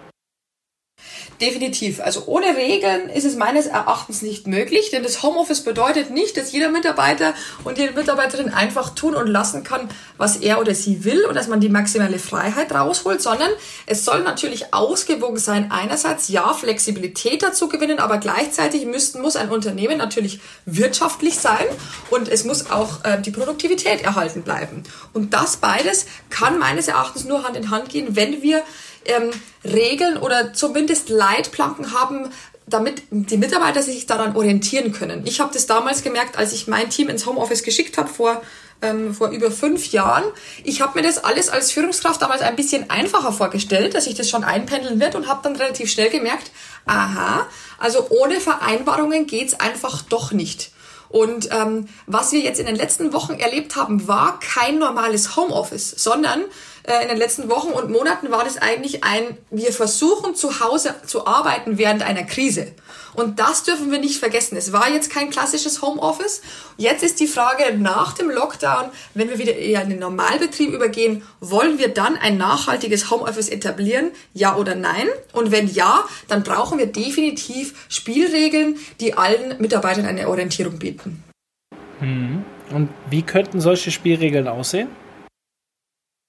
Definitiv. 1.41 2.01
Also 2.01 2.25
ohne 2.27 2.57
Regeln 2.57 3.11
ist 3.11 3.25
es 3.25 3.37
meines 3.37 3.67
Erachtens 3.67 4.23
nicht 4.23 4.47
möglich, 4.47 4.91
denn 4.91 5.03
das 5.03 5.23
Homeoffice 5.23 5.63
bedeutet 5.63 6.11
nicht, 6.11 6.37
dass 6.37 6.53
jeder 6.53 6.71
Mitarbeiter 6.71 7.35
und 7.65 7.77
jede 7.77 7.93
Mitarbeiterin 7.93 8.49
einfach 8.49 8.95
tun 8.95 9.15
und 9.15 9.27
lassen 9.27 9.63
kann, 9.63 9.89
was 10.17 10.37
er 10.37 10.59
oder 10.61 10.75
sie 10.75 11.05
will 11.05 11.27
und 11.27 11.35
dass 11.35 11.49
man 11.49 11.61
die 11.61 11.69
maximale 11.69 12.19
Freiheit 12.19 12.73
rausholt, 12.73 13.21
sondern 13.21 13.51
es 13.85 14.05
soll 14.05 14.23
natürlich 14.23 14.73
ausgewogen 14.73 15.37
sein. 15.37 15.71
Einerseits 15.71 16.29
ja, 16.29 16.55
Flexibilität 16.55 17.43
dazu 17.43 17.69
gewinnen, 17.69 17.99
aber 17.99 18.17
gleichzeitig 18.17 18.87
müssten, 18.87 19.21
muss 19.21 19.37
ein 19.37 19.51
Unternehmen 19.51 19.99
natürlich 19.99 20.41
wirtschaftlich 20.65 21.39
sein 21.39 21.67
und 22.09 22.29
es 22.29 22.45
muss 22.45 22.71
auch 22.71 23.05
äh, 23.05 23.21
die 23.21 23.31
Produktivität 23.31 24.03
erhalten 24.03 24.43
bleiben. 24.43 24.85
Und 25.13 25.35
das 25.35 25.59
beides 25.59 26.07
kann 26.31 26.59
meines 26.59 26.89
Erachtens 26.89 27.25
nur 27.25 27.45
Hand 27.45 27.57
in 27.57 27.71
Hand 27.71 27.91
gehen, 27.91 28.17
wenn 28.17 28.41
wir 28.41 28.63
ähm, 29.07 29.31
Regeln 29.65 30.17
oder 30.17 30.53
zumindest 30.53 31.09
Leitplanken 31.09 31.93
haben, 31.93 32.31
damit 32.67 33.03
die 33.11 33.37
Mitarbeiter 33.37 33.83
sich 33.83 34.07
daran 34.07 34.37
orientieren 34.37 34.93
können. 34.93 35.23
Ich 35.25 35.41
habe 35.41 35.53
das 35.53 35.67
damals 35.67 36.03
gemerkt, 36.03 36.37
als 36.37 36.53
ich 36.53 36.67
mein 36.67 36.91
Team 36.91 37.09
ins 37.09 37.27
Homeoffice 37.27 37.63
geschickt 37.63 37.97
habe 37.97 38.09
vor 38.09 38.43
ähm, 38.83 39.15
vor 39.15 39.29
über 39.29 39.51
fünf 39.51 39.93
Jahren. 39.93 40.25
Ich 40.65 40.81
habe 40.81 40.99
mir 40.99 41.07
das 41.07 41.23
alles 41.23 41.49
als 41.49 41.73
Führungskraft 41.73 42.21
damals 42.21 42.43
ein 42.43 42.57
bisschen 42.57 42.91
einfacher 42.91 43.33
vorgestellt, 43.33 43.95
dass 43.95 44.07
ich 44.07 44.15
das 44.15 44.29
schon 44.29 44.45
einpendeln 44.45 45.01
wird 45.01 45.15
und 45.15 45.29
habe 45.29 45.41
dann 45.43 45.57
relativ 45.57 45.91
schnell 45.91 46.11
gemerkt, 46.11 46.51
aha, 46.85 47.47
also 47.79 48.07
ohne 48.11 48.41
Vereinbarungen 48.41 49.27
geht's 49.27 49.59
einfach 49.59 50.03
doch 50.03 50.33
nicht. 50.33 50.73
Und 51.09 51.49
ähm, 51.53 51.89
was 52.07 52.33
wir 52.33 52.41
jetzt 52.41 52.59
in 52.59 52.67
den 52.67 52.75
letzten 52.75 53.13
Wochen 53.13 53.35
erlebt 53.35 53.77
haben, 53.77 54.09
war 54.09 54.41
kein 54.41 54.79
normales 54.79 55.37
Homeoffice, 55.37 55.95
sondern 55.97 56.43
äh, 56.87 57.03
in 57.03 57.09
den 57.09 57.17
letzten 57.17 57.49
Wochen 57.51 57.71
und 57.71 57.91
Monaten 57.91 58.31
war 58.31 58.45
das 58.45 58.59
eigentlich 58.59 59.03
ein, 59.03 59.37
wir 59.51 59.73
versuchen 59.73 60.35
zu 60.35 60.61
Hause 60.61 60.95
zu 61.05 61.27
arbeiten 61.27 61.79
während 61.79 62.03
einer 62.03 62.23
Krise. 62.23 62.69
Und 63.15 63.41
das 63.41 63.65
dürfen 63.65 63.91
wir 63.91 63.99
nicht 63.99 64.19
vergessen. 64.19 64.57
Es 64.57 64.73
war 64.73 64.91
jetzt 64.91 65.11
kein 65.11 65.31
klassisches 65.31 65.83
Homeoffice. 65.83 66.43
Jetzt 66.77 67.03
ist 67.03 67.19
die 67.19 67.27
Frage 67.27 67.77
nach 67.77 68.13
dem 68.13 68.31
Lockdown, 68.31 68.91
wenn 69.15 69.31
wir 69.31 69.39
wieder 69.39 69.57
eher 69.57 69.83
in 69.83 69.91
den 69.91 69.99
Normalbetrieb 69.99 70.73
übergehen, 70.73 71.23
wollen 71.41 71.79
wir 71.79 71.89
dann 71.89 72.17
ein 72.17 72.37
nachhaltiges 72.37 73.11
Homeoffice 73.11 73.49
etablieren? 73.49 74.11
Ja 74.35 74.57
oder 74.57 74.75
nein? 74.75 75.09
Und 75.33 75.51
wenn 75.51 75.67
ja, 75.67 76.05
dann 76.29 76.43
brauchen 76.43 76.79
wir 76.79 76.87
definitiv 76.87 77.87
Spielregeln, 77.89 78.77
die 79.01 79.15
allen 79.15 79.59
Mitarbeitern 79.59 80.05
eine 80.05 80.29
Orientierung 80.29 80.79
bieten. 80.79 81.25
Mhm. 82.01 82.45
Und 82.71 82.91
wie 83.11 83.23
könnten 83.23 83.61
solche 83.61 83.91
Spielregeln 83.91 84.47
aussehen? 84.47 84.89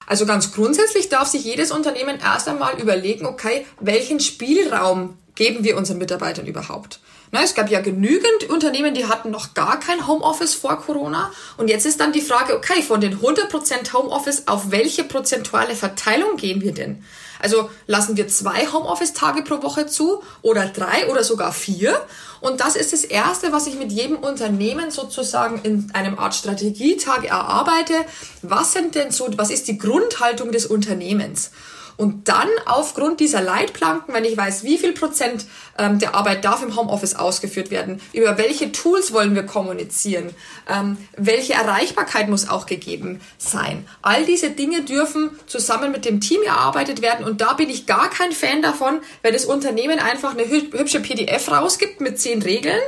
Also 0.07 0.25
ganz 0.25 0.53
grundsätzlich 0.53 1.09
darf 1.09 1.27
sich 1.27 1.43
jedes 1.43 1.71
Unternehmen 1.71 2.17
erst 2.19 2.47
einmal 2.47 2.79
überlegen, 2.79 3.25
okay, 3.25 3.65
welchen 3.81 4.19
Spielraum 4.21 5.17
geben 5.35 5.63
wir 5.63 5.77
unseren 5.77 5.99
Mitarbeitern 5.99 6.47
überhaupt? 6.47 7.01
Na, 7.31 7.43
es 7.43 7.55
gab 7.55 7.69
ja 7.69 7.81
genügend 7.81 8.49
Unternehmen, 8.49 8.93
die 8.93 9.05
hatten 9.05 9.31
noch 9.31 9.53
gar 9.53 9.81
kein 9.81 10.07
Homeoffice 10.07 10.55
vor 10.55 10.81
Corona. 10.81 11.29
Und 11.57 11.69
jetzt 11.69 11.85
ist 11.85 11.99
dann 11.99 12.13
die 12.13 12.21
Frage, 12.21 12.55
okay, 12.55 12.81
von 12.81 13.01
den 13.01 13.19
100% 13.19 13.91
Homeoffice, 13.91 14.47
auf 14.47 14.71
welche 14.71 15.03
prozentuale 15.03 15.75
Verteilung 15.75 16.37
gehen 16.37 16.61
wir 16.61 16.73
denn? 16.73 17.03
Also 17.39 17.69
lassen 17.85 18.17
wir 18.17 18.27
zwei 18.27 18.67
Homeoffice-Tage 18.67 19.43
pro 19.43 19.61
Woche 19.63 19.85
zu 19.87 20.23
oder 20.41 20.65
drei 20.67 21.09
oder 21.09 21.23
sogar 21.23 21.51
vier? 21.51 21.99
Und 22.41 22.61
das 22.61 22.75
ist 22.75 22.93
das 22.93 23.03
Erste, 23.03 23.51
was 23.51 23.67
ich 23.67 23.77
mit 23.77 23.91
jedem 23.91 24.17
Unternehmen 24.17 24.91
sozusagen 24.91 25.61
in 25.63 25.91
einem 25.93 26.19
Art 26.19 26.35
Strategietag 26.35 27.23
erarbeite. 27.23 27.93
Was 28.41 28.73
sind 28.73 28.95
denn 28.95 29.11
so, 29.11 29.27
was 29.37 29.49
ist 29.49 29.67
die 29.67 29.77
Grundhaltung 29.77 30.51
des 30.51 30.65
Unternehmens? 30.65 31.51
Und 31.97 32.27
dann 32.27 32.47
aufgrund 32.65 33.19
dieser 33.19 33.41
Leitplanken, 33.41 34.13
wenn 34.13 34.23
ich 34.23 34.37
weiß, 34.37 34.63
wie 34.63 34.77
viel 34.77 34.93
Prozent 34.93 35.45
ähm, 35.79 35.97
der 35.97 36.13
Arbeit 36.13 36.45
darf 36.45 36.61
im 36.61 36.75
Homeoffice 36.75 37.15
ausgeführt 37.15 37.71
werden, 37.71 37.99
über 38.13 38.37
welche 38.37 38.71
Tools 38.71 39.13
wollen 39.13 39.33
wir 39.33 39.43
kommunizieren, 39.43 40.29
ähm, 40.69 40.97
welche 41.17 41.53
Erreichbarkeit 41.53 42.29
muss 42.29 42.47
auch 42.49 42.67
gegeben 42.67 43.19
sein. 43.39 43.87
All 44.03 44.25
diese 44.25 44.51
Dinge 44.51 44.83
dürfen 44.83 45.31
zusammen 45.47 45.91
mit 45.91 46.05
dem 46.05 46.21
Team 46.21 46.43
erarbeitet 46.43 47.01
werden 47.01 47.25
und 47.25 47.41
da 47.41 47.53
bin 47.53 47.69
ich 47.69 47.87
gar 47.87 48.09
kein 48.11 48.31
Fan 48.31 48.61
davon, 48.61 49.01
wenn 49.23 49.33
das 49.33 49.45
Unternehmen 49.45 49.99
einfach 49.99 50.31
eine 50.31 50.47
hübsche 50.47 50.99
PDF 50.99 51.51
rausgibt 51.51 51.99
mit 51.99 52.19
zehn 52.19 52.43
Regeln 52.43 52.79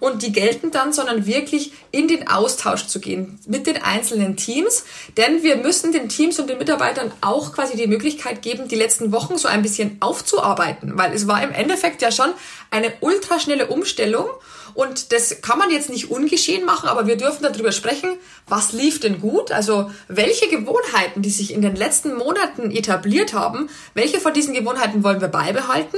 und 0.00 0.22
die 0.22 0.32
gelten 0.32 0.70
dann, 0.70 0.92
sondern 0.92 1.26
wirklich 1.26 1.72
in 1.90 2.08
den 2.08 2.28
Austausch 2.28 2.86
zu 2.86 3.00
gehen 3.00 3.38
mit 3.46 3.66
den 3.66 3.82
einzelnen 3.82 4.36
Teams. 4.36 4.84
Denn 5.16 5.42
wir 5.42 5.56
müssen 5.56 5.92
den 5.92 6.08
Teams 6.08 6.38
und 6.38 6.48
den 6.48 6.58
Mitarbeitern 6.58 7.12
auch 7.20 7.52
quasi 7.52 7.76
die 7.76 7.86
Möglichkeit 7.86 8.42
geben, 8.42 8.68
die 8.68 8.76
letzten 8.76 9.12
Wochen 9.12 9.38
so 9.38 9.48
ein 9.48 9.62
bisschen 9.62 9.96
aufzuarbeiten, 10.00 10.96
weil 10.96 11.12
es 11.12 11.26
war 11.26 11.42
im 11.42 11.52
Endeffekt 11.52 12.02
ja 12.02 12.10
schon 12.10 12.30
eine 12.70 12.92
ultraschnelle 13.00 13.66
Umstellung. 13.68 14.26
Und 14.74 15.12
das 15.12 15.40
kann 15.40 15.58
man 15.58 15.70
jetzt 15.70 15.88
nicht 15.88 16.10
ungeschehen 16.10 16.66
machen, 16.66 16.88
aber 16.90 17.06
wir 17.06 17.16
dürfen 17.16 17.42
darüber 17.42 17.72
sprechen, 17.72 18.10
was 18.46 18.72
lief 18.72 19.00
denn 19.00 19.20
gut? 19.20 19.50
Also 19.50 19.90
welche 20.08 20.48
Gewohnheiten, 20.48 21.22
die 21.22 21.30
sich 21.30 21.54
in 21.54 21.62
den 21.62 21.76
letzten 21.76 22.14
Monaten 22.14 22.70
etabliert 22.70 23.32
haben, 23.32 23.70
welche 23.94 24.20
von 24.20 24.34
diesen 24.34 24.52
Gewohnheiten 24.52 25.02
wollen 25.02 25.22
wir 25.22 25.28
beibehalten? 25.28 25.96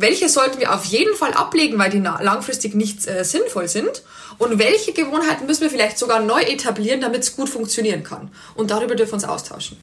Welche 0.00 0.28
sollten 0.28 0.60
wir 0.60 0.72
auf 0.72 0.84
jeden 0.84 1.14
Fall 1.16 1.32
ablegen, 1.32 1.78
weil 1.78 1.90
die 1.90 1.98
langfristig 1.98 2.74
nicht 2.74 3.06
äh, 3.08 3.24
sinnvoll 3.24 3.66
sind 3.66 4.02
und 4.38 4.58
welche 4.60 4.92
Gewohnheiten 4.92 5.46
müssen 5.46 5.62
wir 5.62 5.70
vielleicht 5.70 5.98
sogar 5.98 6.20
neu 6.20 6.40
etablieren, 6.40 7.00
damit 7.00 7.22
es 7.22 7.36
gut 7.36 7.48
funktionieren 7.48 8.04
kann. 8.04 8.30
Und 8.54 8.70
darüber 8.70 8.94
dürfen 8.94 9.12
wir 9.12 9.14
uns 9.14 9.24
austauschen. 9.24 9.78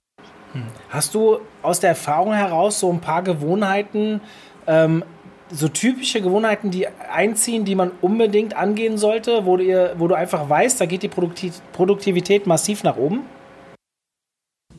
Hm. 0.53 0.63
Hast 0.89 1.15
du 1.15 1.39
aus 1.61 1.81
der 1.81 1.89
Erfahrung 1.89 2.33
heraus 2.33 2.79
so 2.79 2.89
ein 2.91 3.01
paar 3.01 3.23
Gewohnheiten, 3.23 4.21
ähm, 4.67 5.03
so 5.51 5.67
typische 5.67 6.21
Gewohnheiten, 6.21 6.71
die 6.71 6.87
einziehen, 6.87 7.65
die 7.65 7.75
man 7.75 7.91
unbedingt 8.01 8.55
angehen 8.55 8.97
sollte, 8.97 9.45
wo 9.45 9.57
du, 9.57 9.93
wo 9.97 10.07
du 10.07 10.15
einfach 10.15 10.49
weißt, 10.49 10.79
da 10.79 10.85
geht 10.85 11.03
die 11.03 11.09
Produktivität 11.09 12.47
massiv 12.47 12.83
nach 12.83 12.95
oben? 12.95 13.25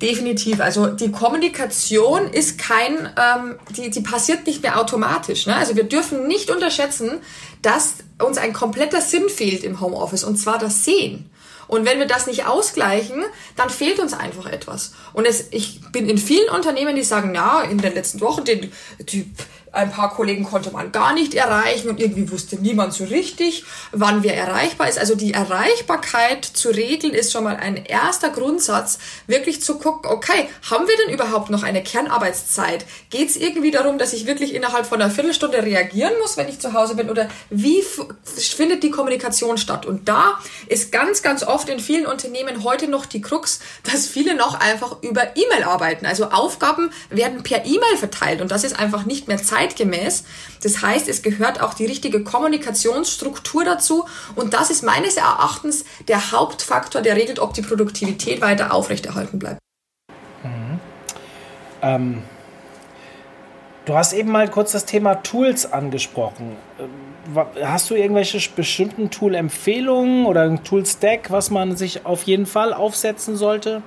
Definitiv. 0.02 0.60
Also 0.60 0.88
die 0.88 1.10
Kommunikation 1.10 2.28
ist 2.30 2.58
kein, 2.58 3.08
ähm, 3.16 3.58
die, 3.74 3.88
die 3.88 4.00
passiert 4.00 4.46
nicht 4.46 4.62
mehr 4.62 4.78
automatisch. 4.78 5.46
Ne? 5.46 5.56
Also 5.56 5.74
wir 5.74 5.84
dürfen 5.84 6.26
nicht 6.26 6.50
unterschätzen, 6.50 7.20
dass 7.62 7.94
uns 8.22 8.36
ein 8.36 8.52
kompletter 8.52 9.00
Sinn 9.00 9.28
fehlt 9.28 9.64
im 9.64 9.80
Homeoffice 9.80 10.24
und 10.24 10.36
zwar 10.36 10.58
das 10.58 10.84
Sehen. 10.84 11.30
Und 11.68 11.84
wenn 11.84 11.98
wir 11.98 12.06
das 12.06 12.26
nicht 12.26 12.46
ausgleichen, 12.46 13.24
dann 13.56 13.70
fehlt 13.70 13.98
uns 13.98 14.12
einfach 14.12 14.46
etwas. 14.46 14.92
Und 15.14 15.26
es, 15.26 15.46
ich 15.50 15.80
bin 15.92 16.08
in 16.08 16.18
vielen 16.18 16.48
Unternehmen, 16.50 16.94
die 16.94 17.02
sagen, 17.02 17.30
na, 17.32 17.62
in 17.62 17.78
den 17.78 17.94
letzten 17.94 18.20
Wochen, 18.20 18.44
den, 18.44 18.70
die, 19.00 19.32
ein 19.72 19.90
paar 19.90 20.14
Kollegen 20.14 20.44
konnte 20.44 20.70
man 20.70 20.92
gar 20.92 21.12
nicht 21.12 21.34
erreichen 21.34 21.88
und 21.88 22.00
irgendwie 22.00 22.30
wusste 22.30 22.56
niemand 22.56 22.94
so 22.94 23.04
richtig, 23.04 23.64
wann 23.92 24.22
wer 24.22 24.36
erreichbar 24.36 24.88
ist. 24.88 24.98
Also 24.98 25.14
die 25.14 25.34
Erreichbarkeit 25.34 26.44
zu 26.44 26.70
regeln 26.70 27.12
ist 27.12 27.32
schon 27.32 27.44
mal 27.44 27.56
ein 27.56 27.84
erster 27.84 28.30
Grundsatz, 28.30 28.98
wirklich 29.26 29.62
zu 29.62 29.78
gucken, 29.78 30.10
okay, 30.10 30.48
haben 30.70 30.86
wir 30.88 30.96
denn 30.96 31.14
überhaupt 31.14 31.50
noch 31.50 31.62
eine 31.62 31.82
Kernarbeitszeit? 31.82 32.86
Geht 33.10 33.28
es 33.28 33.36
irgendwie 33.36 33.70
darum, 33.70 33.98
dass 33.98 34.12
ich 34.12 34.26
wirklich 34.26 34.54
innerhalb 34.54 34.86
von 34.86 35.00
einer 35.00 35.10
Viertelstunde 35.10 35.62
reagieren 35.62 36.14
muss, 36.20 36.36
wenn 36.36 36.48
ich 36.48 36.58
zu 36.58 36.72
Hause 36.72 36.94
bin? 36.94 37.10
Oder 37.10 37.28
wie 37.50 37.84
findet 38.24 38.82
die 38.82 38.90
Kommunikation 38.90 39.58
statt? 39.58 39.84
Und 39.84 40.08
da 40.08 40.38
ist 40.68 40.90
ganz, 40.90 41.22
ganz 41.22 41.42
oft 41.42 41.68
in 41.68 41.80
vielen 41.80 42.06
Unternehmen 42.06 42.64
heute 42.64 42.88
noch 42.88 43.04
die 43.04 43.20
Krux, 43.20 43.60
dass 43.82 44.06
viele 44.06 44.34
noch 44.34 44.58
einfach 44.58 45.02
über 45.02 45.36
E-Mail 45.36 45.64
arbeiten. 45.64 46.06
Also 46.06 46.26
Aufgaben 46.26 46.90
werden 47.10 47.42
per 47.42 47.66
E-Mail 47.66 47.96
verteilt 47.98 48.40
und 48.40 48.50
das 48.50 48.64
ist 48.64 48.78
einfach 48.78 49.04
nicht 49.04 49.28
mehr 49.28 49.42
Zeit 49.42 49.55
zeitgemäß. 49.56 50.24
Das 50.62 50.82
heißt, 50.82 51.08
es 51.08 51.22
gehört 51.22 51.60
auch 51.60 51.74
die 51.74 51.86
richtige 51.86 52.22
Kommunikationsstruktur 52.22 53.64
dazu 53.64 54.06
und 54.34 54.54
das 54.54 54.70
ist 54.70 54.82
meines 54.82 55.16
Erachtens 55.16 55.84
der 56.08 56.32
Hauptfaktor, 56.32 57.02
der 57.02 57.16
regelt, 57.16 57.38
ob 57.38 57.54
die 57.54 57.62
Produktivität 57.62 58.40
weiter 58.40 58.72
aufrechterhalten 58.72 59.38
bleibt. 59.38 59.58
Mhm. 60.42 60.80
Ähm, 61.82 62.22
du 63.84 63.94
hast 63.94 64.12
eben 64.12 64.30
mal 64.30 64.48
kurz 64.48 64.72
das 64.72 64.84
Thema 64.84 65.16
Tools 65.16 65.72
angesprochen. 65.72 66.56
Hast 67.60 67.90
du 67.90 67.94
irgendwelche 67.94 68.38
bestimmten 68.54 69.10
Tool-Empfehlungen 69.10 70.26
oder 70.26 70.42
ein 70.42 70.62
Tool-Stack, 70.62 71.30
was 71.30 71.50
man 71.50 71.76
sich 71.76 72.06
auf 72.06 72.22
jeden 72.22 72.46
Fall 72.46 72.72
aufsetzen 72.72 73.36
sollte? 73.36 73.82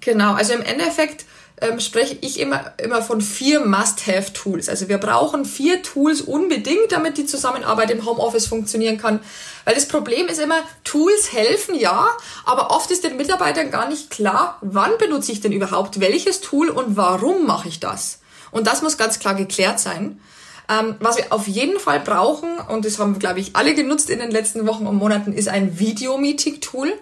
Genau, 0.00 0.34
also 0.34 0.54
im 0.54 0.62
Endeffekt 0.62 1.26
ähm, 1.60 1.80
spreche 1.80 2.16
ich 2.20 2.40
immer, 2.40 2.72
immer 2.78 3.02
von 3.02 3.20
vier 3.20 3.64
Must-Have-Tools. 3.64 4.68
Also 4.68 4.88
wir 4.88 4.98
brauchen 4.98 5.44
vier 5.44 5.82
Tools 5.82 6.20
unbedingt, 6.20 6.90
damit 6.90 7.18
die 7.18 7.26
Zusammenarbeit 7.26 7.90
im 7.90 8.04
Homeoffice 8.06 8.46
funktionieren 8.46 8.98
kann. 8.98 9.20
Weil 9.64 9.74
das 9.74 9.86
Problem 9.86 10.28
ist 10.28 10.40
immer, 10.40 10.62
Tools 10.84 11.32
helfen 11.32 11.74
ja, 11.74 12.08
aber 12.44 12.70
oft 12.70 12.90
ist 12.90 13.04
den 13.04 13.16
Mitarbeitern 13.16 13.70
gar 13.70 13.88
nicht 13.88 14.10
klar, 14.10 14.58
wann 14.62 14.96
benutze 14.98 15.32
ich 15.32 15.40
denn 15.40 15.52
überhaupt 15.52 16.00
welches 16.00 16.40
Tool 16.40 16.70
und 16.70 16.96
warum 16.96 17.46
mache 17.46 17.68
ich 17.68 17.80
das. 17.80 18.20
Und 18.50 18.66
das 18.66 18.82
muss 18.82 18.96
ganz 18.96 19.18
klar 19.18 19.34
geklärt 19.34 19.78
sein. 19.78 20.20
Ähm, 20.68 20.96
was 21.00 21.16
wir 21.16 21.32
auf 21.32 21.46
jeden 21.46 21.78
Fall 21.80 22.00
brauchen, 22.00 22.58
und 22.68 22.84
das 22.84 22.98
haben, 22.98 23.18
glaube 23.18 23.40
ich, 23.40 23.56
alle 23.56 23.74
genutzt 23.74 24.08
in 24.08 24.20
den 24.20 24.30
letzten 24.30 24.66
Wochen 24.66 24.86
und 24.86 24.96
Monaten, 24.96 25.32
ist 25.32 25.48
ein 25.48 25.78
Video-Meeting-Tool. 25.78 26.92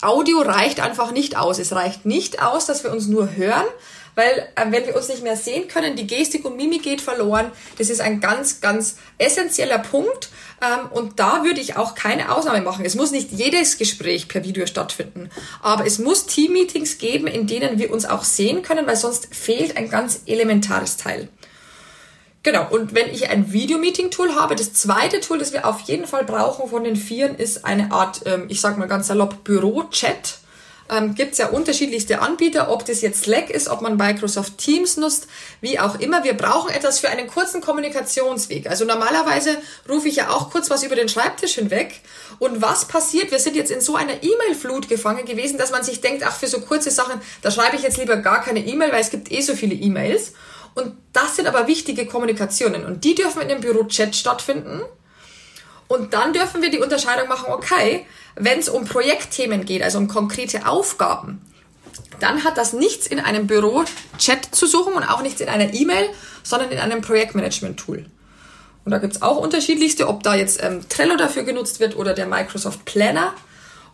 Audio 0.00 0.40
reicht 0.40 0.78
einfach 0.78 1.10
nicht 1.10 1.36
aus. 1.36 1.58
Es 1.58 1.72
reicht 1.72 2.06
nicht 2.06 2.40
aus, 2.40 2.66
dass 2.66 2.84
wir 2.84 2.92
uns 2.92 3.08
nur 3.08 3.34
hören, 3.34 3.64
weil 4.18 4.48
äh, 4.56 4.64
wenn 4.70 4.84
wir 4.84 4.96
uns 4.96 5.08
nicht 5.08 5.22
mehr 5.22 5.36
sehen 5.36 5.68
können, 5.68 5.94
die 5.94 6.08
Gestik 6.08 6.44
und 6.44 6.56
Mimik 6.56 6.82
geht 6.82 7.00
verloren. 7.00 7.52
Das 7.78 7.88
ist 7.88 8.00
ein 8.00 8.18
ganz, 8.18 8.60
ganz 8.60 8.96
essentieller 9.16 9.78
Punkt. 9.78 10.30
Ähm, 10.60 10.90
und 10.90 11.20
da 11.20 11.44
würde 11.44 11.60
ich 11.60 11.76
auch 11.76 11.94
keine 11.94 12.34
Ausnahme 12.34 12.60
machen. 12.62 12.84
Es 12.84 12.96
muss 12.96 13.12
nicht 13.12 13.30
jedes 13.30 13.78
Gespräch 13.78 14.26
per 14.26 14.42
Video 14.42 14.66
stattfinden, 14.66 15.30
aber 15.62 15.86
es 15.86 16.00
muss 16.00 16.26
Team-Meetings 16.26 16.98
geben, 16.98 17.28
in 17.28 17.46
denen 17.46 17.78
wir 17.78 17.92
uns 17.92 18.06
auch 18.06 18.24
sehen 18.24 18.62
können, 18.62 18.88
weil 18.88 18.96
sonst 18.96 19.32
fehlt 19.32 19.76
ein 19.76 19.88
ganz 19.88 20.22
elementares 20.26 20.96
Teil. 20.96 21.28
Genau, 22.42 22.66
und 22.70 22.96
wenn 22.96 23.14
ich 23.14 23.30
ein 23.30 23.52
Video-Meeting-Tool 23.52 24.34
habe, 24.34 24.56
das 24.56 24.72
zweite 24.72 25.20
Tool, 25.20 25.38
das 25.38 25.52
wir 25.52 25.64
auf 25.64 25.78
jeden 25.82 26.08
Fall 26.08 26.24
brauchen 26.24 26.68
von 26.68 26.82
den 26.82 26.96
Vieren, 26.96 27.36
ist 27.36 27.64
eine 27.64 27.92
Art, 27.92 28.22
ähm, 28.26 28.46
ich 28.48 28.60
sag 28.60 28.78
mal 28.78 28.88
ganz 28.88 29.06
salopp, 29.06 29.44
Büro-Chat 29.44 30.38
ähm, 30.90 31.14
gibt 31.14 31.32
es 31.32 31.38
ja 31.38 31.48
unterschiedlichste 31.48 32.20
Anbieter, 32.20 32.70
ob 32.70 32.84
das 32.84 33.02
jetzt 33.02 33.24
Slack 33.24 33.50
ist, 33.50 33.68
ob 33.68 33.80
man 33.80 33.96
Microsoft 33.96 34.58
Teams 34.58 34.96
nutzt, 34.96 35.28
wie 35.60 35.78
auch 35.78 36.00
immer. 36.00 36.24
Wir 36.24 36.34
brauchen 36.34 36.70
etwas 36.70 36.98
für 36.98 37.08
einen 37.08 37.26
kurzen 37.26 37.60
Kommunikationsweg. 37.60 38.68
Also 38.68 38.84
normalerweise 38.84 39.58
rufe 39.88 40.08
ich 40.08 40.16
ja 40.16 40.30
auch 40.30 40.50
kurz 40.50 40.70
was 40.70 40.82
über 40.82 40.96
den 40.96 41.08
Schreibtisch 41.08 41.54
hinweg. 41.54 42.00
Und 42.38 42.62
was 42.62 42.86
passiert? 42.86 43.30
Wir 43.30 43.38
sind 43.38 43.56
jetzt 43.56 43.70
in 43.70 43.80
so 43.80 43.96
einer 43.96 44.22
E-Mail-Flut 44.22 44.88
gefangen 44.88 45.24
gewesen, 45.24 45.58
dass 45.58 45.70
man 45.70 45.82
sich 45.82 46.00
denkt, 46.00 46.22
ach, 46.26 46.36
für 46.36 46.46
so 46.46 46.60
kurze 46.60 46.90
Sachen, 46.90 47.20
da 47.42 47.50
schreibe 47.50 47.76
ich 47.76 47.82
jetzt 47.82 47.98
lieber 47.98 48.16
gar 48.16 48.42
keine 48.42 48.60
E-Mail, 48.60 48.92
weil 48.92 49.00
es 49.00 49.10
gibt 49.10 49.30
eh 49.30 49.40
so 49.40 49.54
viele 49.54 49.74
E-Mails. 49.74 50.32
Und 50.74 50.96
das 51.12 51.36
sind 51.36 51.48
aber 51.48 51.66
wichtige 51.66 52.06
Kommunikationen. 52.06 52.84
Und 52.84 53.04
die 53.04 53.14
dürfen 53.14 53.42
in 53.42 53.48
dem 53.48 53.60
Büro-Chat 53.60 54.14
stattfinden. 54.14 54.82
Und 55.88 56.12
dann 56.12 56.32
dürfen 56.32 56.62
wir 56.62 56.70
die 56.70 56.78
Unterscheidung 56.78 57.28
machen, 57.28 57.46
okay, 57.48 58.06
wenn 58.36 58.58
es 58.58 58.68
um 58.68 58.84
Projektthemen 58.84 59.64
geht, 59.64 59.82
also 59.82 59.98
um 59.98 60.06
konkrete 60.06 60.66
Aufgaben, 60.66 61.40
dann 62.20 62.44
hat 62.44 62.58
das 62.58 62.72
nichts 62.72 63.06
in 63.06 63.20
einem 63.20 63.46
Büro-Chat 63.46 64.54
zu 64.54 64.66
suchen 64.66 64.92
und 64.92 65.04
auch 65.04 65.22
nichts 65.22 65.40
in 65.40 65.48
einer 65.48 65.72
E-Mail, 65.72 66.10
sondern 66.42 66.70
in 66.70 66.78
einem 66.78 67.00
Projektmanagement-Tool. 67.00 68.06
Und 68.84 68.92
da 68.92 68.98
gibt's 68.98 69.22
auch 69.22 69.36
unterschiedlichste, 69.36 70.08
ob 70.08 70.22
da 70.22 70.34
jetzt 70.34 70.62
ähm, 70.62 70.80
Trello 70.88 71.16
dafür 71.16 71.42
genutzt 71.42 71.80
wird 71.80 71.96
oder 71.96 72.14
der 72.14 72.26
Microsoft 72.26 72.84
Planner. 72.84 73.34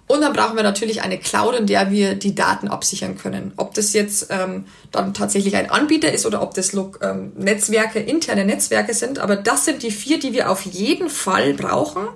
Und 0.07 0.21
dann 0.21 0.35
brauchen 0.35 0.57
wir 0.57 0.63
natürlich 0.63 1.01
eine 1.01 1.19
Cloud, 1.19 1.55
in 1.55 1.67
der 1.67 1.91
wir 1.91 2.15
die 2.15 2.35
Daten 2.35 2.69
absichern 2.69 3.17
können. 3.17 3.53
Ob 3.57 3.73
das 3.73 3.95
jetzt 3.95 4.27
ähm, 4.29 4.67
dann 4.93 5.15
tatsächlich 5.15 5.57
ein 5.57 5.71
Anbieter 5.71 6.13
ist 6.13 6.27
oder 6.27 6.43
ob 6.43 6.53
das 6.55 6.75
ähm, 6.75 7.33
Netzwerke, 7.37 8.01
interne 8.01 8.45
Netzwerke 8.45 8.93
sind. 8.93 9.19
Aber 9.19 9.37
das 9.37 9.65
sind 9.65 9.83
die 9.83 9.91
vier, 9.91 10.19
die 10.19 10.35
wir 10.35 10.51
auf 10.51 10.63
jeden 10.67 11.09
Fall 11.09 11.55
brauchen. 11.55 12.07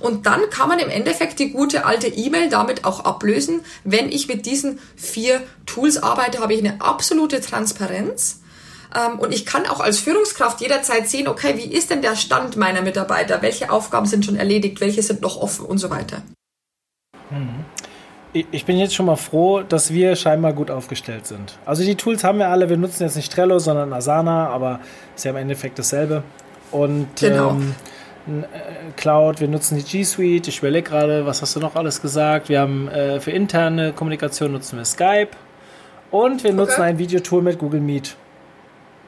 Und 0.00 0.24
dann 0.24 0.48
kann 0.48 0.68
man 0.68 0.78
im 0.78 0.88
Endeffekt 0.88 1.38
die 1.38 1.50
gute 1.50 1.84
alte 1.84 2.08
E-Mail 2.08 2.48
damit 2.48 2.86
auch 2.86 3.04
ablösen. 3.04 3.60
Wenn 3.84 4.10
ich 4.10 4.26
mit 4.26 4.46
diesen 4.46 4.78
vier 4.96 5.42
Tools 5.66 6.02
arbeite, 6.02 6.40
habe 6.40 6.54
ich 6.54 6.60
eine 6.60 6.80
absolute 6.80 7.42
Transparenz. 7.42 8.40
Ähm, 8.94 9.18
und 9.18 9.34
ich 9.34 9.44
kann 9.44 9.66
auch 9.66 9.80
als 9.80 9.98
Führungskraft 9.98 10.62
jederzeit 10.62 11.10
sehen, 11.10 11.28
okay, 11.28 11.58
wie 11.58 11.70
ist 11.70 11.90
denn 11.90 12.00
der 12.00 12.16
Stand 12.16 12.56
meiner 12.56 12.80
Mitarbeiter? 12.80 13.42
Welche 13.42 13.70
Aufgaben 13.70 14.06
sind 14.06 14.24
schon 14.24 14.36
erledigt? 14.36 14.80
Welche 14.80 15.02
sind 15.02 15.20
noch 15.20 15.36
offen 15.36 15.66
und 15.66 15.76
so 15.76 15.90
weiter? 15.90 16.22
Ich 18.32 18.64
bin 18.64 18.78
jetzt 18.78 18.94
schon 18.94 19.06
mal 19.06 19.16
froh, 19.16 19.62
dass 19.62 19.92
wir 19.92 20.16
scheinbar 20.16 20.52
gut 20.52 20.70
aufgestellt 20.70 21.26
sind. 21.26 21.56
Also 21.64 21.84
die 21.84 21.94
Tools 21.94 22.24
haben 22.24 22.38
wir 22.38 22.48
alle, 22.48 22.68
wir 22.68 22.76
nutzen 22.76 23.04
jetzt 23.04 23.14
nicht 23.14 23.32
Trello, 23.32 23.60
sondern 23.60 23.92
Asana, 23.92 24.48
aber 24.48 24.80
ist 25.14 25.24
ja 25.24 25.30
im 25.30 25.36
Endeffekt 25.36 25.78
dasselbe. 25.78 26.24
Und 26.72 27.06
genau. 27.20 27.50
ähm, 27.50 27.74
äh, 28.26 28.92
Cloud, 28.96 29.40
wir 29.40 29.46
nutzen 29.46 29.76
die 29.76 29.84
G 29.84 30.02
Suite. 30.02 30.48
Ich 30.48 30.58
überlege 30.58 30.90
gerade, 30.90 31.26
was 31.26 31.42
hast 31.42 31.54
du 31.54 31.60
noch 31.60 31.76
alles 31.76 32.02
gesagt? 32.02 32.48
Wir 32.48 32.60
haben 32.60 32.88
äh, 32.88 33.20
für 33.20 33.30
interne 33.30 33.92
Kommunikation 33.92 34.50
nutzen 34.50 34.78
wir 34.78 34.84
Skype 34.84 35.30
Und 36.10 36.42
wir 36.42 36.52
nutzen 36.52 36.80
okay. 36.80 36.90
ein 36.90 36.98
Videotool 36.98 37.42
mit 37.42 37.58
Google 37.58 37.80
Meet. 37.80 38.16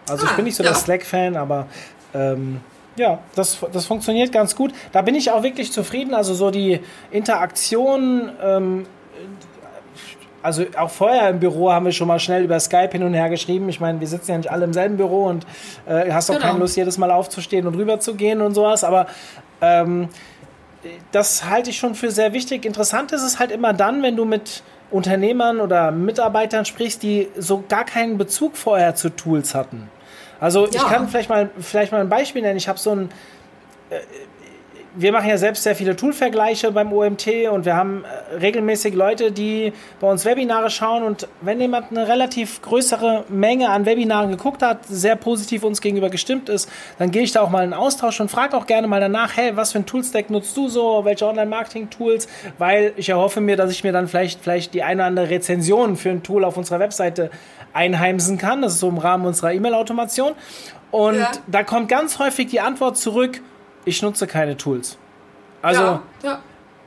Also 0.09 0.27
ah, 0.27 0.31
ich 0.31 0.37
bin 0.37 0.45
nicht 0.45 0.57
so 0.57 0.63
ja. 0.63 0.71
der 0.71 0.79
Slack-Fan, 0.79 1.37
aber 1.37 1.67
ähm, 2.15 2.61
ja, 2.97 3.19
das, 3.35 3.59
das 3.73 3.87
funktioniert 3.87 4.33
ganz 4.33 4.57
gut. 4.57 4.73
Da 4.93 5.03
bin 5.03 5.15
ich 5.15 5.31
auch 5.31 5.43
wirklich 5.43 5.73
zufrieden. 5.73 6.15
Also 6.15 6.35
so 6.35 6.51
die 6.51 6.81
Interaktion, 7.11 8.31
ähm, 8.43 8.87
also 10.43 10.65
auch 10.79 10.91
vorher 10.91 11.29
im 11.31 11.41
Büro 11.41 11.73
haben 11.73 11.85
wir 11.85 11.93
schon 11.93 12.09
mal 12.09 12.21
schnell 12.21 12.45
über 12.45 12.59
Skype 12.61 12.91
hin 12.93 13.03
und 13.03 13.15
her 13.15 13.29
geschrieben. 13.29 13.69
Ich 13.69 13.81
meine, 13.81 14.01
wir 14.01 14.07
sitzen 14.07 14.31
ja 14.31 14.37
nicht 14.39 14.51
alle 14.51 14.65
im 14.65 14.73
selben 14.73 14.97
Büro 14.97 15.25
und 15.25 15.47
äh, 15.87 16.13
hast 16.13 16.31
auch 16.31 16.35
genau. 16.35 16.47
keine 16.47 16.59
Lust, 16.61 16.77
jedes 16.77 16.99
Mal 16.99 17.11
aufzustehen 17.11 17.67
und 17.67 17.75
rüber 17.75 18.01
zu 18.01 18.15
gehen 18.15 18.41
und 18.41 18.55
sowas. 18.55 18.85
Aber 18.85 19.07
ähm, 19.61 20.09
das 21.13 21.45
halte 21.45 21.71
ich 21.71 21.79
schon 21.79 21.95
für 21.95 22.11
sehr 22.11 22.33
wichtig. 22.33 22.65
Interessant 22.65 23.13
ist 23.13 23.23
es 23.23 23.39
halt 23.39 23.51
immer 23.51 23.73
dann, 23.73 24.03
wenn 24.03 24.17
du 24.17 24.25
mit 24.25 24.63
Unternehmern 24.91 25.61
oder 25.61 25.91
Mitarbeitern 25.91 26.65
sprichst, 26.65 27.03
die 27.03 27.29
so 27.37 27.65
gar 27.69 27.85
keinen 27.85 28.19
Bezug 28.19 28.57
vorher 28.57 28.95
zu 28.95 29.11
Tools 29.11 29.55
hatten. 29.55 29.91
Also 30.41 30.67
ja. 30.67 30.73
ich 30.75 30.87
kann 30.87 31.09
vielleicht 31.09 31.29
mal, 31.29 31.51
vielleicht 31.59 31.93
mal 31.93 32.01
ein 32.01 32.09
Beispiel 32.09 32.43
nennen. 32.43 32.57
Ich 32.57 32.69
habe 32.69 32.79
so 32.79 32.93
ein, 32.93 33.11
äh, 33.91 33.97
wir 34.99 35.13
machen 35.13 35.29
ja 35.29 35.37
selbst 35.37 35.63
sehr 35.63 35.77
viele 35.77 35.95
Tool-Vergleiche 35.95 36.73
beim 36.73 36.93
OMT 36.93 37.29
und 37.51 37.67
wir 37.67 37.77
haben 37.77 38.05
äh, 38.05 38.37
regelmäßig 38.37 38.95
Leute, 38.95 39.31
die 39.31 39.73
bei 40.01 40.11
uns 40.11 40.25
Webinare 40.25 40.71
schauen 40.71 41.03
und 41.03 41.29
wenn 41.43 41.61
jemand 41.61 41.91
eine 41.91 42.09
relativ 42.09 42.63
größere 42.63 43.25
Menge 43.29 43.69
an 43.69 43.85
Webinaren 43.85 44.31
geguckt 44.31 44.63
hat, 44.63 44.87
sehr 44.87 45.17
positiv 45.17 45.65
uns 45.65 45.81
gegenüber 45.81 46.09
gestimmt 46.09 46.49
ist, 46.49 46.71
dann 46.99 47.11
gehe 47.11 47.23
ich 47.23 47.33
da 47.33 47.43
auch 47.43 47.51
mal 47.51 47.65
in 47.65 47.75
Austausch 47.75 48.21
und 48.21 48.31
frage 48.31 48.57
auch 48.57 48.67
gerne 48.67 48.87
mal 48.89 49.01
danach, 49.01 49.37
hey, 49.37 49.57
was 49.57 49.73
für 49.73 49.79
ein 49.79 49.87
Toolstack 49.87 50.31
nutzt 50.31 50.57
du 50.57 50.69
so, 50.69 51.05
welche 51.05 51.27
Online-Marketing-Tools, 51.27 52.27
weil 52.59 52.93
ich 52.97 53.11
erhoffe 53.11 53.41
mir, 53.41 53.57
dass 53.57 53.71
ich 53.71 53.85
mir 53.85 53.93
dann 53.93 54.09
vielleicht, 54.09 54.41
vielleicht 54.43 54.73
die 54.73 54.83
eine 54.83 55.03
oder 55.03 55.07
andere 55.07 55.31
Rezension 55.31 55.97
für 55.97 56.11
ein 56.11 56.23
Tool 56.23 56.45
auf 56.45 56.57
unserer 56.57 56.81
Webseite 56.81 57.31
einheimsen 57.77 58.39
kann. 58.39 58.63
Das 58.63 58.75
ist 58.75 58.81
so 58.81 58.89
im 58.89 58.99
Rahmen 58.99 59.27
unserer 59.27 59.53
E-Mail-Automation. 59.53 60.33
Und 60.91 61.19
ja. 61.19 61.31
da 61.47 61.63
kommt 61.63 61.89
ganz 61.89 62.19
häufig 62.19 62.49
die 62.49 62.61
Antwort 62.61 62.97
zurück, 62.97 63.41
ich 63.85 64.03
nutze 64.03 64.27
keine 64.27 64.57
Tools. 64.57 64.99
Also, 65.63 65.83
ja, 65.83 66.03
ja. 66.23 66.39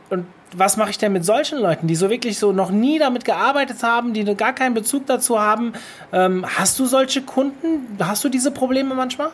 und 0.09 0.25
was 0.55 0.77
mache 0.77 0.89
ich 0.89 0.97
denn 0.97 1.13
mit 1.13 1.25
solchen 1.25 1.59
Leuten, 1.59 1.87
die 1.87 1.95
so 1.95 2.09
wirklich 2.09 2.39
so 2.39 2.51
noch 2.51 2.71
nie 2.71 2.97
damit 2.97 3.23
gearbeitet 3.23 3.83
haben, 3.83 4.13
die 4.13 4.23
gar 4.35 4.53
keinen 4.53 4.73
Bezug 4.73 5.05
dazu 5.05 5.39
haben? 5.39 5.73
Ähm, 6.11 6.45
hast 6.57 6.79
du 6.79 6.85
solche 6.85 7.21
Kunden? 7.21 7.97
Hast 7.99 8.23
du 8.23 8.29
diese 8.29 8.51
Probleme 8.51 8.95
manchmal? 8.95 9.29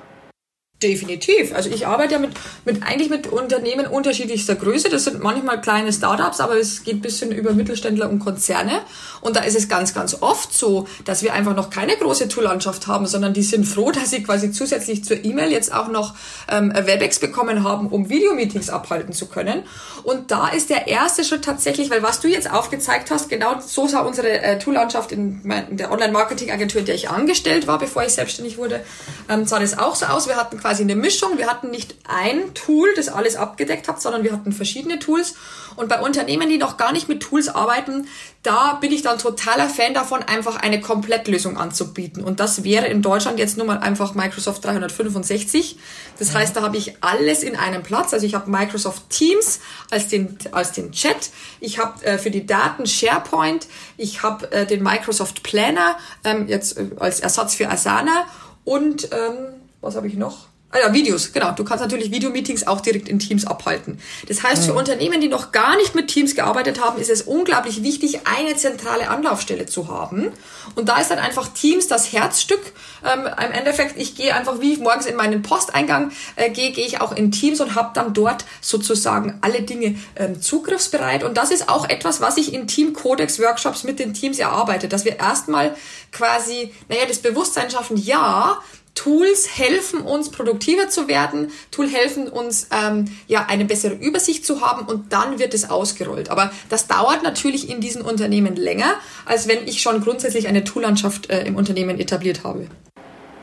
Definitiv. 0.85 1.51
Also 1.55 1.71
ich 1.71 1.87
arbeite 1.87 2.13
ja 2.13 2.19
mit, 2.19 2.31
mit 2.63 2.83
eigentlich 2.83 3.09
mit 3.09 3.25
Unternehmen 3.25 3.87
unterschiedlichster 3.87 4.53
Größe. 4.53 4.87
Das 4.89 5.05
sind 5.05 5.19
manchmal 5.19 5.59
kleine 5.59 5.91
Startups, 5.91 6.39
aber 6.39 6.57
es 6.57 6.83
geht 6.83 7.01
bisschen 7.01 7.31
über 7.31 7.53
Mittelständler 7.53 8.07
und 8.07 8.19
Konzerne. 8.19 8.81
Und 9.19 9.35
da 9.35 9.41
ist 9.41 9.55
es 9.55 9.67
ganz, 9.67 9.95
ganz 9.95 10.21
oft 10.21 10.53
so, 10.53 10.87
dass 11.03 11.23
wir 11.23 11.33
einfach 11.33 11.55
noch 11.55 11.71
keine 11.71 11.97
große 11.97 12.27
Toollandschaft 12.27 12.85
haben, 12.85 13.07
sondern 13.07 13.33
die 13.33 13.41
sind 13.41 13.65
froh, 13.65 13.89
dass 13.95 14.11
sie 14.11 14.21
quasi 14.21 14.51
zusätzlich 14.51 15.03
zur 15.03 15.25
E-Mail 15.25 15.51
jetzt 15.51 15.73
auch 15.73 15.87
noch 15.87 16.13
ähm, 16.51 16.71
WebEx 16.71 17.17
bekommen 17.17 17.63
haben, 17.63 17.87
um 17.87 18.09
Videomeetings 18.09 18.69
abhalten 18.69 19.11
zu 19.11 19.25
können. 19.25 19.63
Und 20.03 20.29
da 20.29 20.49
ist 20.49 20.69
der 20.69 20.87
erste 20.87 21.23
Schritt 21.23 21.43
tatsächlich, 21.43 21.89
weil 21.89 22.03
was 22.03 22.19
du 22.19 22.27
jetzt 22.27 22.51
aufgezeigt 22.51 23.09
hast, 23.09 23.27
genau 23.27 23.59
so 23.59 23.87
sah 23.87 24.01
unsere 24.01 24.29
äh, 24.29 24.59
Toollandschaft 24.59 25.11
in, 25.11 25.41
in 25.71 25.77
der 25.77 25.91
Online-Marketing-Agentur, 25.91 26.81
in 26.81 26.85
der 26.85 26.93
ich 26.93 27.09
angestellt 27.09 27.65
war, 27.65 27.79
bevor 27.79 28.03
ich 28.03 28.13
selbstständig 28.13 28.59
wurde, 28.59 28.81
ähm, 29.29 29.47
sah 29.47 29.57
das 29.57 29.79
auch 29.79 29.95
so 29.95 30.05
aus. 30.05 30.27
Wir 30.27 30.35
hatten 30.35 30.59
quasi 30.59 30.74
eine 30.83 30.95
Mischung. 30.95 31.37
Wir 31.37 31.47
hatten 31.47 31.71
nicht 31.71 31.95
ein 32.07 32.53
Tool, 32.53 32.89
das 32.95 33.09
alles 33.09 33.35
abgedeckt 33.35 33.87
hat, 33.87 34.01
sondern 34.01 34.23
wir 34.23 34.31
hatten 34.31 34.51
verschiedene 34.51 34.99
Tools. 34.99 35.35
Und 35.75 35.89
bei 35.89 35.99
Unternehmen, 35.99 36.47
die 36.49 36.57
noch 36.57 36.77
gar 36.77 36.93
nicht 36.93 37.09
mit 37.09 37.21
Tools 37.21 37.49
arbeiten, 37.49 38.07
da 38.43 38.73
bin 38.75 38.91
ich 38.91 39.01
dann 39.01 39.17
totaler 39.17 39.67
Fan 39.67 39.93
davon, 39.93 40.23
einfach 40.23 40.55
eine 40.55 40.79
Komplettlösung 40.79 41.57
anzubieten. 41.57 42.23
Und 42.23 42.39
das 42.39 42.63
wäre 42.63 42.87
in 42.87 43.01
Deutschland 43.01 43.39
jetzt 43.39 43.57
nur 43.57 43.65
mal 43.65 43.79
einfach 43.79 44.13
Microsoft 44.13 44.63
365. 44.63 45.77
Das 46.17 46.31
ja. 46.31 46.39
heißt, 46.39 46.55
da 46.55 46.61
habe 46.61 46.77
ich 46.77 47.03
alles 47.03 47.43
in 47.43 47.55
einem 47.55 47.83
Platz. 47.83 48.13
Also 48.13 48.25
ich 48.25 48.35
habe 48.35 48.49
Microsoft 48.49 49.09
Teams 49.09 49.59
als 49.91 50.07
den, 50.07 50.37
als 50.51 50.71
den 50.71 50.91
Chat. 50.91 51.29
Ich 51.59 51.79
habe 51.79 52.05
äh, 52.05 52.17
für 52.17 52.31
die 52.31 52.45
Daten 52.45 52.85
SharePoint. 52.85 53.67
Ich 53.97 54.23
habe 54.23 54.51
äh, 54.51 54.65
den 54.65 54.83
Microsoft 54.83 55.43
Planner 55.43 55.97
ähm, 56.23 56.47
jetzt 56.47 56.77
äh, 56.77 56.91
als 56.99 57.19
Ersatz 57.19 57.55
für 57.55 57.69
Asana. 57.69 58.25
Und 58.63 59.09
ähm, 59.11 59.55
was 59.81 59.95
habe 59.95 60.07
ich 60.07 60.15
noch? 60.15 60.47
Ah 60.75 60.87
ja, 60.87 60.93
Videos, 60.93 61.31
genau. 61.31 61.51
Du 61.53 61.63
kannst 61.63 61.81
natürlich 61.81 62.11
Videomeetings 62.11 62.67
auch 62.67 62.81
direkt 62.81 63.07
in 63.07 63.17
Teams 63.17 63.47
abhalten. 63.47 63.97
Das 64.27 64.43
heißt, 64.43 64.65
für. 64.65 64.73
Unternehmen, 64.73 65.21
die 65.21 65.29
noch 65.29 65.53
gar 65.53 65.77
nicht 65.77 65.95
mit 65.95 66.09
Teams 66.09 66.35
gearbeitet 66.35 66.83
haben, 66.83 66.99
ist 66.99 67.09
es 67.09 67.21
unglaublich 67.21 67.81
wichtig, 67.81 68.19
eine 68.25 68.57
zentrale 68.57 69.09
Anlaufstelle 69.09 69.67
zu 69.67 69.87
haben. 69.87 70.33
Und 70.75 70.89
da 70.89 70.99
ist 70.99 71.11
dann 71.11 71.19
einfach 71.19 71.47
Teams 71.47 71.87
das 71.87 72.11
Herzstück. 72.11 72.59
Ähm, 73.05 73.21
Im 73.21 73.51
Endeffekt, 73.53 73.97
ich 73.97 74.15
gehe 74.15 74.35
einfach, 74.35 74.59
wie 74.59 74.73
ich 74.73 74.79
morgens 74.79 75.05
in 75.05 75.15
meinen 75.15 75.43
Posteingang 75.43 76.11
äh, 76.35 76.49
gehe, 76.49 76.71
gehe 76.73 76.85
ich 76.85 76.99
auch 76.99 77.15
in 77.15 77.31
Teams 77.31 77.61
und 77.61 77.75
habe 77.75 77.91
dann 77.93 78.13
dort 78.13 78.43
sozusagen 78.59 79.37
alle 79.39 79.61
Dinge 79.61 79.95
ähm, 80.17 80.41
zugriffsbereit. 80.41 81.23
Und 81.23 81.37
das 81.37 81.51
ist 81.51 81.69
auch 81.69 81.87
etwas, 81.87 82.19
was 82.19 82.35
ich 82.35 82.53
in 82.53 82.67
Team-Codex-Workshops 82.67 83.85
mit 83.85 83.99
den 83.99 84.13
Teams 84.13 84.39
erarbeite, 84.39 84.89
dass 84.89 85.05
wir 85.05 85.19
erstmal 85.19 85.73
quasi, 86.11 86.73
naja, 86.89 87.03
das 87.07 87.19
Bewusstsein 87.19 87.71
schaffen, 87.71 87.95
ja, 87.95 88.57
Tools 88.95 89.57
helfen 89.57 90.01
uns, 90.01 90.31
produktiver 90.31 90.89
zu 90.89 91.07
werden. 91.07 91.51
Tools 91.69 91.93
helfen 91.93 92.27
uns, 92.29 92.69
ähm, 92.71 93.05
ja, 93.27 93.45
eine 93.47 93.65
bessere 93.65 93.93
Übersicht 93.93 94.45
zu 94.45 94.61
haben 94.61 94.87
und 94.87 95.11
dann 95.13 95.37
wird 95.37 95.53
es 95.53 95.69
ausgerollt. 95.69 96.29
Aber 96.29 96.51
das 96.69 96.87
dauert 96.87 97.21
natürlich 97.21 97.69
in 97.69 97.81
diesen 97.81 98.01
Unternehmen 98.01 98.55
länger, 98.55 98.95
als 99.25 99.47
wenn 99.47 99.67
ich 99.67 99.81
schon 99.81 100.01
grundsätzlich 100.01 100.47
eine 100.47 100.63
Toollandschaft 100.63 101.29
äh, 101.29 101.43
im 101.43 101.55
Unternehmen 101.55 101.99
etabliert 101.99 102.43
habe. 102.43 102.67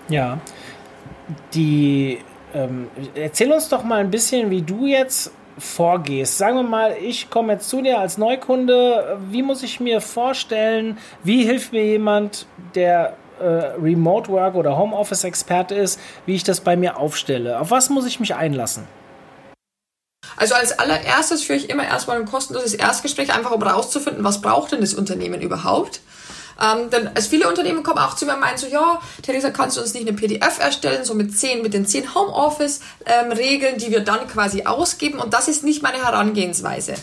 Ja, 0.09 0.41
die, 1.55 2.19
ähm, 2.55 2.89
erzähl 3.15 3.53
uns 3.53 3.69
doch 3.69 3.85
mal 3.85 4.01
ein 4.01 4.11
bisschen, 4.11 4.51
wie 4.51 4.63
du 4.63 4.87
jetzt 4.87 5.33
vorgehst. 5.59 6.39
Sagen 6.39 6.57
wir 6.57 6.63
mal, 6.63 6.97
ich 7.01 7.31
komme 7.31 7.53
jetzt 7.53 7.69
zu 7.69 7.83
dir 7.83 7.99
als 7.99 8.17
Neukunde. 8.17 9.19
Wie 9.31 9.43
muss 9.43 9.63
ich 9.63 9.81
mir 9.81 10.01
vorstellen, 10.01 10.99
wie 11.23 11.45
hilft 11.45 11.73
mir 11.73 11.85
jemand, 11.85 12.47
der 12.75 13.17
äh, 13.41 13.45
Remote 13.81 14.31
Work 14.31 14.55
oder 14.55 14.77
Homeoffice 14.77 15.25
Experte 15.25 15.75
ist, 15.75 16.01
wie 16.27 16.35
ich 16.35 16.45
das 16.45 16.61
bei 16.61 16.77
mir 16.77 16.99
aufstelle. 16.99 17.61
Auf 17.61 17.71
was 17.71 17.91
muss 17.91 18.07
ich 18.07 18.21
mich 18.21 18.35
einlassen? 18.35 18.87
Also 20.37 20.55
als 20.55 20.79
allererstes 20.79 21.43
führe 21.43 21.59
ich 21.59 21.71
immer 21.71 21.85
erstmal 21.85 22.19
ein 22.19 22.27
kostenloses 22.27 22.75
Erstgespräch, 22.75 23.33
einfach 23.35 23.51
um 23.51 23.63
rauszufinden, 23.63 24.25
was 24.25 24.41
braucht 24.41 24.73
denn 24.73 24.81
das 24.81 24.95
Unternehmen 24.95 25.41
überhaupt. 25.41 26.01
Ähm, 26.61 26.91
denn 26.91 27.09
als 27.09 27.27
viele 27.27 27.49
Unternehmen 27.49 27.83
kommen 27.83 27.99
auch 27.99 28.15
zu 28.15 28.27
mir 28.27 28.35
und 28.35 28.41
meinen 28.41 28.59
so, 28.59 28.67
ja, 28.67 29.01
Theresa, 29.23 29.51
kannst 29.51 29.77
du 29.77 29.81
uns 29.81 29.95
nicht 29.95 30.07
eine 30.07 30.17
PDF 30.17 30.59
erstellen, 30.61 31.05
so 31.05 31.15
mit 31.15 31.37
zehn, 31.37 31.63
mit 31.63 31.75
den 31.75 31.87
zehn 31.87 32.15
Homeoffice-Regeln, 32.15 33.75
ähm, 33.75 33.79
die 33.79 33.91
wir 33.91 34.01
dann 34.01 34.27
quasi 34.29 34.65
ausgeben. 34.65 35.19
Und 35.19 35.35
das 35.35 35.49
ist 35.49 35.65
nicht 35.65 35.83
meine 35.83 36.05
Herangehensweise. 36.05 36.95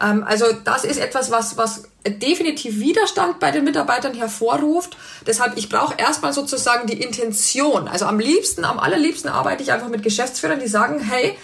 Ähm, 0.00 0.24
also 0.26 0.46
das 0.64 0.84
ist 0.84 0.98
etwas, 0.98 1.30
was, 1.30 1.56
was 1.56 1.84
definitiv 2.06 2.78
Widerstand 2.78 3.38
bei 3.38 3.50
den 3.50 3.64
Mitarbeitern 3.64 4.14
hervorruft. 4.14 4.96
Deshalb, 5.26 5.56
ich 5.56 5.68
brauche 5.68 5.94
erstmal 5.96 6.32
sozusagen 6.32 6.86
die 6.86 7.00
Intention. 7.00 7.88
Also 7.88 8.06
am 8.06 8.18
liebsten, 8.18 8.64
am 8.64 8.78
allerliebsten 8.78 9.30
arbeite 9.30 9.62
ich 9.62 9.72
einfach 9.72 9.88
mit 9.88 10.02
Geschäftsführern, 10.02 10.60
die 10.60 10.68
sagen, 10.68 11.00
hey, 11.00 11.36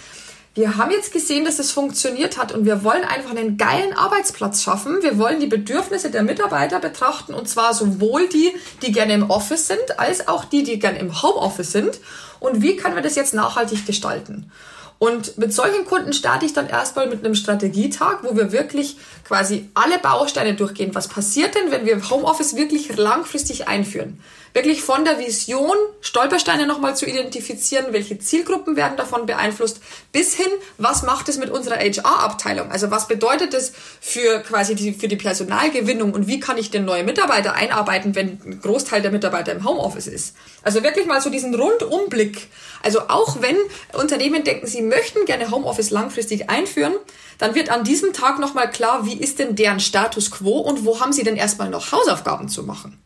wir 0.55 0.77
haben 0.77 0.91
jetzt 0.91 1.13
gesehen, 1.13 1.45
dass 1.45 1.59
es 1.59 1.71
funktioniert 1.71 2.37
hat 2.37 2.51
und 2.51 2.65
wir 2.65 2.83
wollen 2.83 3.05
einfach 3.05 3.29
einen 3.29 3.57
geilen 3.57 3.93
Arbeitsplatz 3.93 4.61
schaffen. 4.63 5.01
Wir 5.01 5.17
wollen 5.17 5.39
die 5.39 5.47
Bedürfnisse 5.47 6.09
der 6.09 6.23
Mitarbeiter 6.23 6.79
betrachten 6.79 7.33
und 7.33 7.47
zwar 7.47 7.73
sowohl 7.73 8.27
die, 8.27 8.51
die 8.81 8.91
gerne 8.91 9.13
im 9.13 9.29
Office 9.29 9.67
sind, 9.67 9.99
als 9.99 10.27
auch 10.27 10.45
die, 10.45 10.63
die 10.63 10.79
gerne 10.79 10.99
im 10.99 11.21
Homeoffice 11.21 11.71
sind. 11.71 11.99
Und 12.39 12.61
wie 12.61 12.75
können 12.75 12.95
wir 12.95 13.03
das 13.03 13.15
jetzt 13.15 13.33
nachhaltig 13.33 13.85
gestalten? 13.85 14.51
Und 14.99 15.37
mit 15.37 15.53
solchen 15.53 15.85
Kunden 15.85 16.11
starte 16.11 16.45
ich 16.45 16.53
dann 16.53 16.67
erstmal 16.67 17.07
mit 17.07 17.23
einem 17.23 17.33
Strategietag, 17.33 18.19
wo 18.23 18.35
wir 18.35 18.51
wirklich 18.51 18.97
quasi 19.29 19.69
alle 19.75 19.99
Bausteine 19.99 20.55
durchgehen. 20.55 20.95
Was 20.95 21.07
passiert 21.07 21.53
denn, 21.53 21.69
wenn 21.69 21.85
wir 21.85 22.09
Homeoffice 22.09 22.55
wirklich 22.55 22.97
langfristig 22.97 23.67
einführen? 23.67 24.19
wirklich 24.53 24.81
von 24.81 25.05
der 25.05 25.19
Vision 25.19 25.75
Stolpersteine 26.01 26.65
nochmal 26.65 26.95
zu 26.95 27.05
identifizieren, 27.05 27.87
welche 27.91 28.19
Zielgruppen 28.19 28.75
werden 28.75 28.97
davon 28.97 29.25
beeinflusst, 29.25 29.79
bis 30.11 30.35
hin, 30.35 30.47
was 30.77 31.03
macht 31.03 31.29
es 31.29 31.37
mit 31.37 31.49
unserer 31.49 31.77
HR-Abteilung? 31.77 32.71
Also 32.71 32.89
was 32.89 33.07
bedeutet 33.07 33.53
es 33.53 33.73
für 34.01 34.39
quasi 34.39 34.75
die, 34.75 34.93
für 34.93 35.07
die 35.07 35.17
Personalgewinnung 35.17 36.13
und 36.13 36.27
wie 36.27 36.39
kann 36.39 36.57
ich 36.57 36.71
den 36.71 36.85
neuen 36.85 37.05
Mitarbeiter 37.05 37.53
einarbeiten, 37.53 38.15
wenn 38.15 38.39
ein 38.45 38.59
Großteil 38.61 39.01
der 39.01 39.11
Mitarbeiter 39.11 39.51
im 39.51 39.67
Homeoffice 39.67 40.07
ist? 40.07 40.35
Also 40.63 40.83
wirklich 40.83 41.05
mal 41.05 41.21
so 41.21 41.29
diesen 41.29 41.53
Rundumblick. 41.53 42.47
Also 42.81 43.01
auch 43.09 43.41
wenn 43.41 43.57
Unternehmen 43.93 44.43
denken, 44.43 44.67
sie 44.67 44.81
möchten 44.81 45.25
gerne 45.25 45.51
Homeoffice 45.51 45.91
langfristig 45.91 46.49
einführen, 46.49 46.93
dann 47.37 47.55
wird 47.55 47.69
an 47.69 47.83
diesem 47.83 48.13
Tag 48.13 48.39
nochmal 48.39 48.69
klar, 48.69 49.05
wie 49.05 49.18
ist 49.19 49.39
denn 49.39 49.55
deren 49.55 49.79
Status 49.79 50.31
quo 50.31 50.59
und 50.59 50.85
wo 50.85 50.99
haben 50.99 51.13
sie 51.13 51.23
denn 51.23 51.35
erstmal 51.35 51.69
noch 51.69 51.91
Hausaufgaben 51.91 52.49
zu 52.49 52.63
machen? 52.63 52.97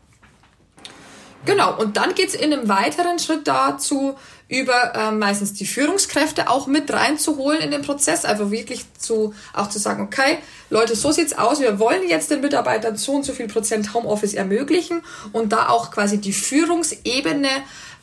Genau, 1.46 1.78
und 1.78 1.98
dann 1.98 2.16
geht's 2.16 2.36
in 2.36 2.54
einem 2.54 2.70
weiteren 2.70 3.20
Schritt 3.20 3.48
dazu, 3.48 4.16
über 4.48 4.94
äh, 4.96 5.12
meistens 5.12 5.54
die 5.54 5.66
Führungskräfte 5.66 6.50
auch 6.50 6.68
mit 6.68 6.92
reinzuholen 6.92 7.60
in 7.60 7.72
den 7.72 7.82
Prozess, 7.82 8.24
einfach 8.24 8.52
wirklich 8.52 8.86
zu 8.98 9.34
auch 9.54 9.68
zu 9.68 9.80
sagen, 9.80 10.04
okay, 10.04 10.38
Leute, 10.70 10.96
so 10.96 11.12
sieht's 11.12 11.34
aus, 11.34 11.60
wir 11.60 11.80
wollen 11.80 12.08
jetzt 12.08 12.30
den 12.30 12.42
Mitarbeitern 12.42 12.96
so 12.96 13.14
und 13.14 13.26
so 13.26 13.34
viel 13.34 13.48
Prozent 13.48 13.94
Homeoffice 13.94 14.36
ermöglichen 14.36 15.02
und 15.32 15.52
da 15.54 15.70
auch 15.70 15.92
quasi 15.92 16.20
die 16.20 16.34
Führungsebene 16.34 17.50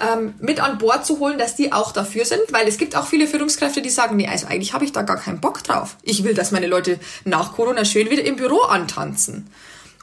ähm, 0.01 0.35
mit 0.41 0.61
an 0.61 0.79
Bord 0.79 1.07
zu 1.07 1.19
holen, 1.21 1.39
dass 1.39 1.57
die 1.57 1.73
auch 1.73 1.93
dafür 1.93 2.25
sind, 2.25 2.43
weil 2.51 2.67
es 2.67 2.79
gibt 2.79 2.97
auch 2.97 3.07
viele 3.07 3.27
Führungskräfte, 3.27 3.81
die 3.81 3.91
sagen, 3.91 4.17
nee, 4.17 4.27
also 4.27 4.47
eigentlich 4.47 4.73
habe 4.73 4.85
ich 4.85 4.93
da 4.93 5.03
gar 5.03 5.19
keinen 5.19 5.41
Bock 5.41 5.63
drauf. 5.63 5.97
Ich 6.03 6.25
will, 6.25 6.35
dass 6.35 6.51
meine 6.51 6.67
Leute 6.67 6.99
nach 7.25 7.53
Corona 7.53 7.85
schön 7.85 8.11
wieder 8.11 8.25
im 8.25 8.37
Büro 8.37 8.61
antanzen. 8.63 9.49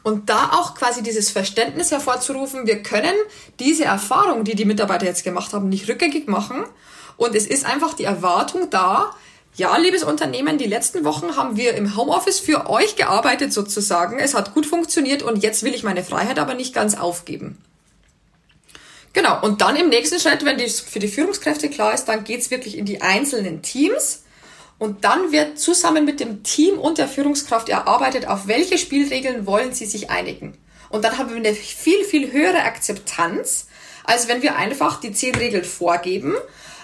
Und 0.07 0.29
da 0.29 0.51
auch 0.53 0.73
quasi 0.73 1.03
dieses 1.03 1.31
Verständnis 1.31 1.91
hervorzurufen, 1.91 2.65
wir 2.65 2.81
können 2.81 3.13
diese 3.59 3.83
Erfahrung, 3.83 4.45
die 4.45 4.55
die 4.55 4.63
Mitarbeiter 4.63 5.05
jetzt 5.05 5.25
gemacht 5.25 5.51
haben, 5.51 5.67
nicht 5.67 5.89
rückgängig 5.89 6.29
machen. 6.29 6.63
Und 7.17 7.35
es 7.35 7.45
ist 7.45 7.65
einfach 7.65 7.93
die 7.93 8.05
Erwartung 8.05 8.69
da, 8.69 9.13
ja, 9.55 9.75
liebes 9.75 10.03
Unternehmen, 10.03 10.57
die 10.57 10.63
letzten 10.63 11.03
Wochen 11.03 11.35
haben 11.35 11.57
wir 11.57 11.73
im 11.73 11.97
Homeoffice 11.97 12.39
für 12.39 12.69
euch 12.69 12.95
gearbeitet 12.95 13.51
sozusagen. 13.51 14.17
Es 14.17 14.33
hat 14.33 14.53
gut 14.53 14.65
funktioniert 14.65 15.23
und 15.23 15.43
jetzt 15.43 15.63
will 15.63 15.75
ich 15.75 15.83
meine 15.83 16.05
Freiheit 16.05 16.39
aber 16.39 16.53
nicht 16.53 16.73
ganz 16.73 16.97
aufgeben. 16.97 17.57
Genau, 19.11 19.41
und 19.41 19.59
dann 19.59 19.75
im 19.75 19.89
nächsten 19.89 20.21
Schritt, 20.21 20.45
wenn 20.45 20.57
das 20.57 20.79
für 20.79 20.99
die 20.99 21.09
Führungskräfte 21.09 21.67
klar 21.69 21.93
ist, 21.93 22.05
dann 22.05 22.23
geht's 22.23 22.49
wirklich 22.49 22.77
in 22.77 22.85
die 22.85 23.01
einzelnen 23.01 23.61
Teams 23.61 24.23
und 24.79 25.03
dann 25.03 25.31
wird 25.31 25.59
zusammen 25.59 26.05
mit 26.05 26.19
dem 26.19 26.43
Team 26.43 26.77
und 26.77 26.97
der 26.97 27.07
Führungskraft 27.07 27.69
erarbeitet, 27.69 28.27
auf 28.27 28.47
welche 28.47 28.77
Spielregeln 28.77 29.45
wollen 29.45 29.73
sie 29.73 29.85
sich 29.85 30.09
einigen. 30.09 30.57
Und 30.89 31.03
dann 31.03 31.17
haben 31.17 31.29
wir 31.29 31.37
eine 31.37 31.53
viel, 31.53 32.03
viel 32.03 32.31
höhere 32.31 32.63
Akzeptanz, 32.63 33.67
als 34.03 34.27
wenn 34.27 34.41
wir 34.41 34.55
einfach 34.55 34.99
die 34.99 35.11
zehn 35.11 35.35
Regeln 35.35 35.65
vorgeben 35.65 36.33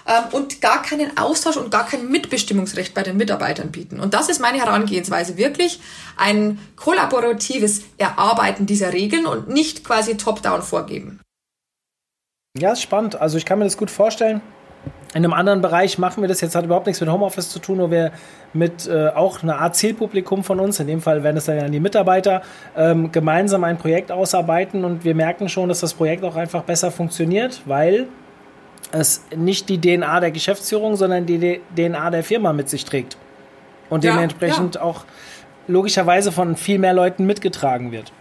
ähm, 0.06 0.24
und 0.32 0.60
gar 0.60 0.82
keinen 0.82 1.16
Austausch 1.16 1.56
und 1.56 1.70
gar 1.70 1.86
kein 1.86 2.10
Mitbestimmungsrecht 2.10 2.94
bei 2.94 3.02
den 3.02 3.16
Mitarbeitern 3.16 3.70
bieten. 3.70 4.00
Und 4.00 4.12
das 4.12 4.28
ist 4.28 4.40
meine 4.40 4.58
Herangehensweise, 4.58 5.36
wirklich 5.36 5.80
ein 6.16 6.58
kollaboratives 6.76 7.82
Erarbeiten 7.96 8.66
dieser 8.66 8.92
Regeln 8.92 9.26
und 9.26 9.48
nicht 9.48 9.84
quasi 9.84 10.16
top-down 10.16 10.62
vorgeben. 10.62 11.20
Ja, 12.58 12.72
ist 12.72 12.82
spannend. 12.82 13.16
Also 13.16 13.38
ich 13.38 13.46
kann 13.46 13.58
mir 13.58 13.64
das 13.64 13.76
gut 13.76 13.90
vorstellen. 13.90 14.42
In 15.14 15.24
einem 15.24 15.32
anderen 15.32 15.60
Bereich 15.60 15.96
machen 15.96 16.22
wir 16.22 16.28
das 16.28 16.40
jetzt, 16.40 16.56
hat 16.56 16.64
überhaupt 16.64 16.86
nichts 16.86 17.00
mit 17.00 17.08
Homeoffice 17.08 17.48
zu 17.48 17.60
tun, 17.60 17.78
wo 17.78 17.88
wir 17.88 18.10
mit 18.52 18.88
äh, 18.88 19.08
auch 19.08 19.44
einer 19.44 19.60
Art 19.60 19.76
Zielpublikum 19.76 20.42
von 20.42 20.58
uns, 20.58 20.80
in 20.80 20.88
dem 20.88 21.00
Fall 21.00 21.22
werden 21.22 21.36
es 21.36 21.44
dann 21.44 21.56
ja 21.56 21.68
die 21.68 21.78
Mitarbeiter, 21.78 22.42
ähm, 22.76 23.12
gemeinsam 23.12 23.62
ein 23.62 23.78
Projekt 23.78 24.10
ausarbeiten 24.10 24.84
und 24.84 25.04
wir 25.04 25.14
merken 25.14 25.48
schon, 25.48 25.68
dass 25.68 25.80
das 25.80 25.94
Projekt 25.94 26.24
auch 26.24 26.34
einfach 26.34 26.64
besser 26.64 26.90
funktioniert, 26.90 27.62
weil 27.64 28.08
es 28.90 29.24
nicht 29.34 29.68
die 29.68 29.80
DNA 29.80 30.18
der 30.18 30.32
Geschäftsführung, 30.32 30.96
sondern 30.96 31.26
die 31.26 31.60
DNA 31.76 32.10
der 32.10 32.24
Firma 32.24 32.52
mit 32.52 32.68
sich 32.68 32.84
trägt. 32.84 33.16
Und 33.90 34.02
dementsprechend 34.02 34.74
ja, 34.74 34.80
ja. 34.80 34.86
auch 34.86 35.04
logischerweise 35.68 36.32
von 36.32 36.56
viel 36.56 36.80
mehr 36.80 36.92
Leuten 36.92 37.24
mitgetragen 37.24 37.92
wird. 37.92 38.12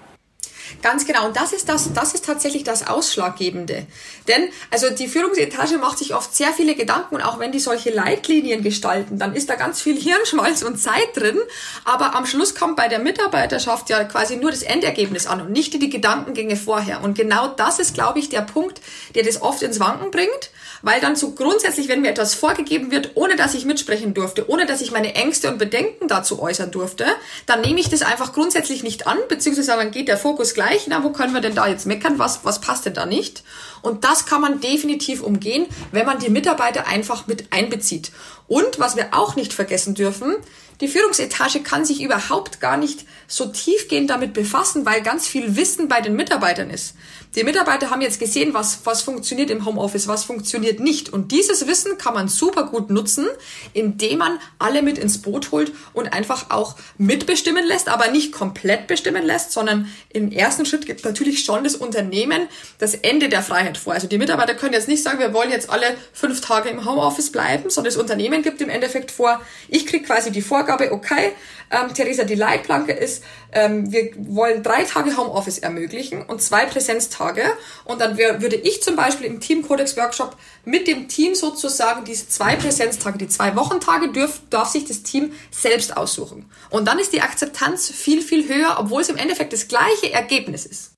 Ganz 0.81 1.05
genau. 1.05 1.25
Und 1.27 1.35
das 1.35 1.53
ist 1.53 1.69
das, 1.69 1.93
das 1.93 2.13
ist 2.13 2.25
tatsächlich 2.25 2.63
das 2.63 2.87
Ausschlaggebende. 2.87 3.85
Denn, 4.27 4.49
also 4.71 4.89
die 4.89 5.07
Führungsetage 5.07 5.77
macht 5.77 5.97
sich 5.97 6.13
oft 6.13 6.35
sehr 6.35 6.53
viele 6.53 6.75
Gedanken 6.75 7.15
und 7.15 7.21
auch 7.21 7.39
wenn 7.39 7.51
die 7.51 7.59
solche 7.59 7.91
Leitlinien 7.91 8.63
gestalten, 8.63 9.17
dann 9.17 9.35
ist 9.35 9.49
da 9.49 9.55
ganz 9.55 9.81
viel 9.81 9.97
Hirnschmalz 10.01 10.63
und 10.63 10.77
Zeit 10.77 11.15
drin. 11.15 11.39
Aber 11.85 12.15
am 12.15 12.25
Schluss 12.25 12.55
kommt 12.55 12.75
bei 12.75 12.87
der 12.87 12.99
Mitarbeiterschaft 12.99 13.89
ja 13.89 14.03
quasi 14.03 14.37
nur 14.37 14.51
das 14.51 14.63
Endergebnis 14.63 15.27
an 15.27 15.41
und 15.41 15.51
nicht 15.51 15.73
die 15.73 15.89
Gedankengänge 15.89 16.55
vorher. 16.55 17.03
Und 17.03 17.15
genau 17.15 17.47
das 17.47 17.79
ist, 17.79 17.93
glaube 17.93 18.19
ich, 18.19 18.29
der 18.29 18.41
Punkt, 18.41 18.81
der 19.15 19.23
das 19.23 19.41
oft 19.41 19.61
ins 19.61 19.79
Wanken 19.79 20.11
bringt 20.11 20.51
weil 20.83 20.99
dann 20.99 21.15
so 21.15 21.31
grundsätzlich, 21.31 21.87
wenn 21.87 22.01
mir 22.01 22.09
etwas 22.09 22.35
vorgegeben 22.35 22.91
wird, 22.91 23.11
ohne 23.15 23.35
dass 23.35 23.55
ich 23.55 23.65
mitsprechen 23.65 24.13
durfte, 24.13 24.49
ohne 24.49 24.65
dass 24.65 24.81
ich 24.81 24.91
meine 24.91 25.15
Ängste 25.15 25.49
und 25.49 25.57
Bedenken 25.57 26.07
dazu 26.07 26.41
äußern 26.41 26.71
durfte, 26.71 27.05
dann 27.45 27.61
nehme 27.61 27.79
ich 27.79 27.89
das 27.89 28.01
einfach 28.03 28.33
grundsätzlich 28.33 28.83
nicht 28.83 29.07
an, 29.07 29.17
beziehungsweise 29.29 29.71
dann 29.71 29.91
geht 29.91 30.09
der 30.09 30.17
Fokus 30.17 30.52
gleich, 30.53 30.87
na, 30.87 31.03
wo 31.03 31.11
können 31.11 31.33
wir 31.33 31.41
denn 31.41 31.55
da 31.55 31.67
jetzt 31.67 31.85
meckern, 31.85 32.19
was, 32.19 32.43
was 32.43 32.61
passt 32.61 32.85
denn 32.85 32.93
da 32.93 33.05
nicht? 33.05 33.43
Und 33.81 34.03
das 34.03 34.25
kann 34.25 34.41
man 34.41 34.61
definitiv 34.61 35.21
umgehen, 35.21 35.65
wenn 35.91 36.05
man 36.05 36.19
die 36.19 36.29
Mitarbeiter 36.29 36.87
einfach 36.87 37.27
mit 37.27 37.51
einbezieht. 37.51 38.11
Und 38.47 38.79
was 38.79 38.95
wir 38.95 39.13
auch 39.13 39.35
nicht 39.35 39.53
vergessen 39.53 39.95
dürfen, 39.95 40.35
die 40.81 40.87
Führungsetage 40.87 41.61
kann 41.61 41.85
sich 41.85 42.01
überhaupt 42.01 42.59
gar 42.59 42.77
nicht 42.77 43.05
so 43.27 43.45
tiefgehend 43.45 44.09
damit 44.09 44.33
befassen, 44.33 44.85
weil 44.85 45.01
ganz 45.01 45.27
viel 45.27 45.55
Wissen 45.55 45.87
bei 45.87 46.01
den 46.01 46.15
Mitarbeitern 46.15 46.69
ist. 46.69 46.95
Die 47.35 47.43
Mitarbeiter 47.43 47.89
haben 47.89 48.01
jetzt 48.01 48.19
gesehen, 48.19 48.53
was, 48.53 48.81
was 48.83 49.01
funktioniert 49.01 49.49
im 49.49 49.65
Homeoffice, 49.65 50.07
was 50.07 50.23
funktioniert 50.23 50.79
nicht. 50.79 51.11
Und 51.11 51.31
dieses 51.31 51.65
Wissen 51.65 51.97
kann 51.97 52.13
man 52.13 52.27
super 52.27 52.65
gut 52.65 52.91
nutzen, 52.91 53.25
indem 53.73 54.19
man 54.19 54.39
alle 54.59 54.83
mit 54.83 54.99
ins 54.99 55.19
Boot 55.19 55.51
holt 55.51 55.71
und 55.93 56.13
einfach 56.13 56.51
auch 56.51 56.75
mitbestimmen 56.99 57.65
lässt, 57.65 57.89
aber 57.89 58.11
nicht 58.11 58.31
komplett 58.31 58.85
bestimmen 58.85 59.25
lässt, 59.25 59.51
sondern 59.51 59.89
im 60.09 60.31
ersten 60.31 60.65
Schritt 60.67 60.85
gibt 60.85 61.05
natürlich 61.05 61.43
schon 61.43 61.63
das 61.63 61.75
Unternehmen 61.75 62.47
das 62.77 62.93
Ende 62.93 63.29
der 63.29 63.41
Freiheit 63.41 63.79
vor. 63.79 63.93
Also 63.93 64.07
die 64.07 64.19
Mitarbeiter 64.19 64.53
können 64.53 64.73
jetzt 64.73 64.87
nicht 64.87 65.01
sagen, 65.01 65.17
wir 65.17 65.33
wollen 65.33 65.49
jetzt 65.49 65.71
alle 65.71 65.95
fünf 66.13 66.41
Tage 66.41 66.69
im 66.69 66.85
Homeoffice 66.85 67.31
bleiben, 67.31 67.71
sondern 67.71 67.91
das 67.91 67.99
Unternehmen 67.99 68.43
gibt 68.43 68.61
im 68.61 68.69
Endeffekt 68.69 69.09
vor, 69.09 69.41
ich 69.69 69.87
kriege 69.87 70.05
quasi 70.05 70.31
die 70.31 70.43
Vorgabe, 70.43 70.91
okay, 70.91 71.31
ähm, 71.73 71.93
Theresa, 71.93 72.23
die 72.23 72.35
Leitplanke 72.35 72.91
ist, 72.93 73.23
ähm, 73.51 73.91
wir 73.91 74.11
wollen 74.17 74.63
drei 74.63 74.83
Tage 74.83 75.17
Homeoffice 75.17 75.59
ermöglichen 75.59 76.21
und 76.21 76.41
zwei 76.41 76.65
Präsenztage. 76.65 77.43
Und 77.85 78.01
dann 78.01 78.17
wär, 78.17 78.41
würde 78.41 78.55
ich 78.55 78.81
zum 78.83 78.95
Beispiel 78.95 79.25
im 79.25 79.39
Teamcodex-Workshop 79.39 80.35
mit 80.65 80.87
dem 80.87 81.07
Team 81.07 81.35
sozusagen 81.35 82.05
diese 82.05 82.29
zwei 82.29 82.55
Präsenztage, 82.55 83.17
die 83.17 83.27
zwei 83.27 83.55
Wochentage 83.55 84.11
dürf, 84.11 84.41
darf 84.49 84.69
sich 84.69 84.85
das 84.85 85.03
Team 85.03 85.33
selbst 85.51 85.97
aussuchen. 85.97 86.49
Und 86.69 86.87
dann 86.87 86.99
ist 86.99 87.13
die 87.13 87.21
Akzeptanz 87.21 87.89
viel, 87.89 88.21
viel 88.21 88.47
höher, 88.47 88.77
obwohl 88.79 89.01
es 89.01 89.09
im 89.09 89.17
Endeffekt 89.17 89.53
das 89.53 89.67
gleiche 89.67 90.13
Ergebnis 90.13 90.65
ist. 90.65 90.93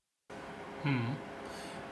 Hm. 0.82 1.16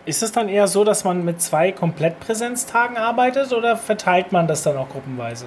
Ist 0.06 0.22
es 0.22 0.32
dann 0.32 0.50
eher 0.50 0.68
so, 0.68 0.84
dass 0.84 1.04
man 1.04 1.24
mit 1.24 1.40
zwei 1.40 1.72
Komplettpräsenztagen 1.72 2.98
arbeitet 2.98 3.54
oder 3.54 3.76
verteilt 3.76 4.32
man 4.32 4.46
das 4.46 4.62
dann 4.62 4.76
auch 4.76 4.90
gruppenweise? 4.90 5.46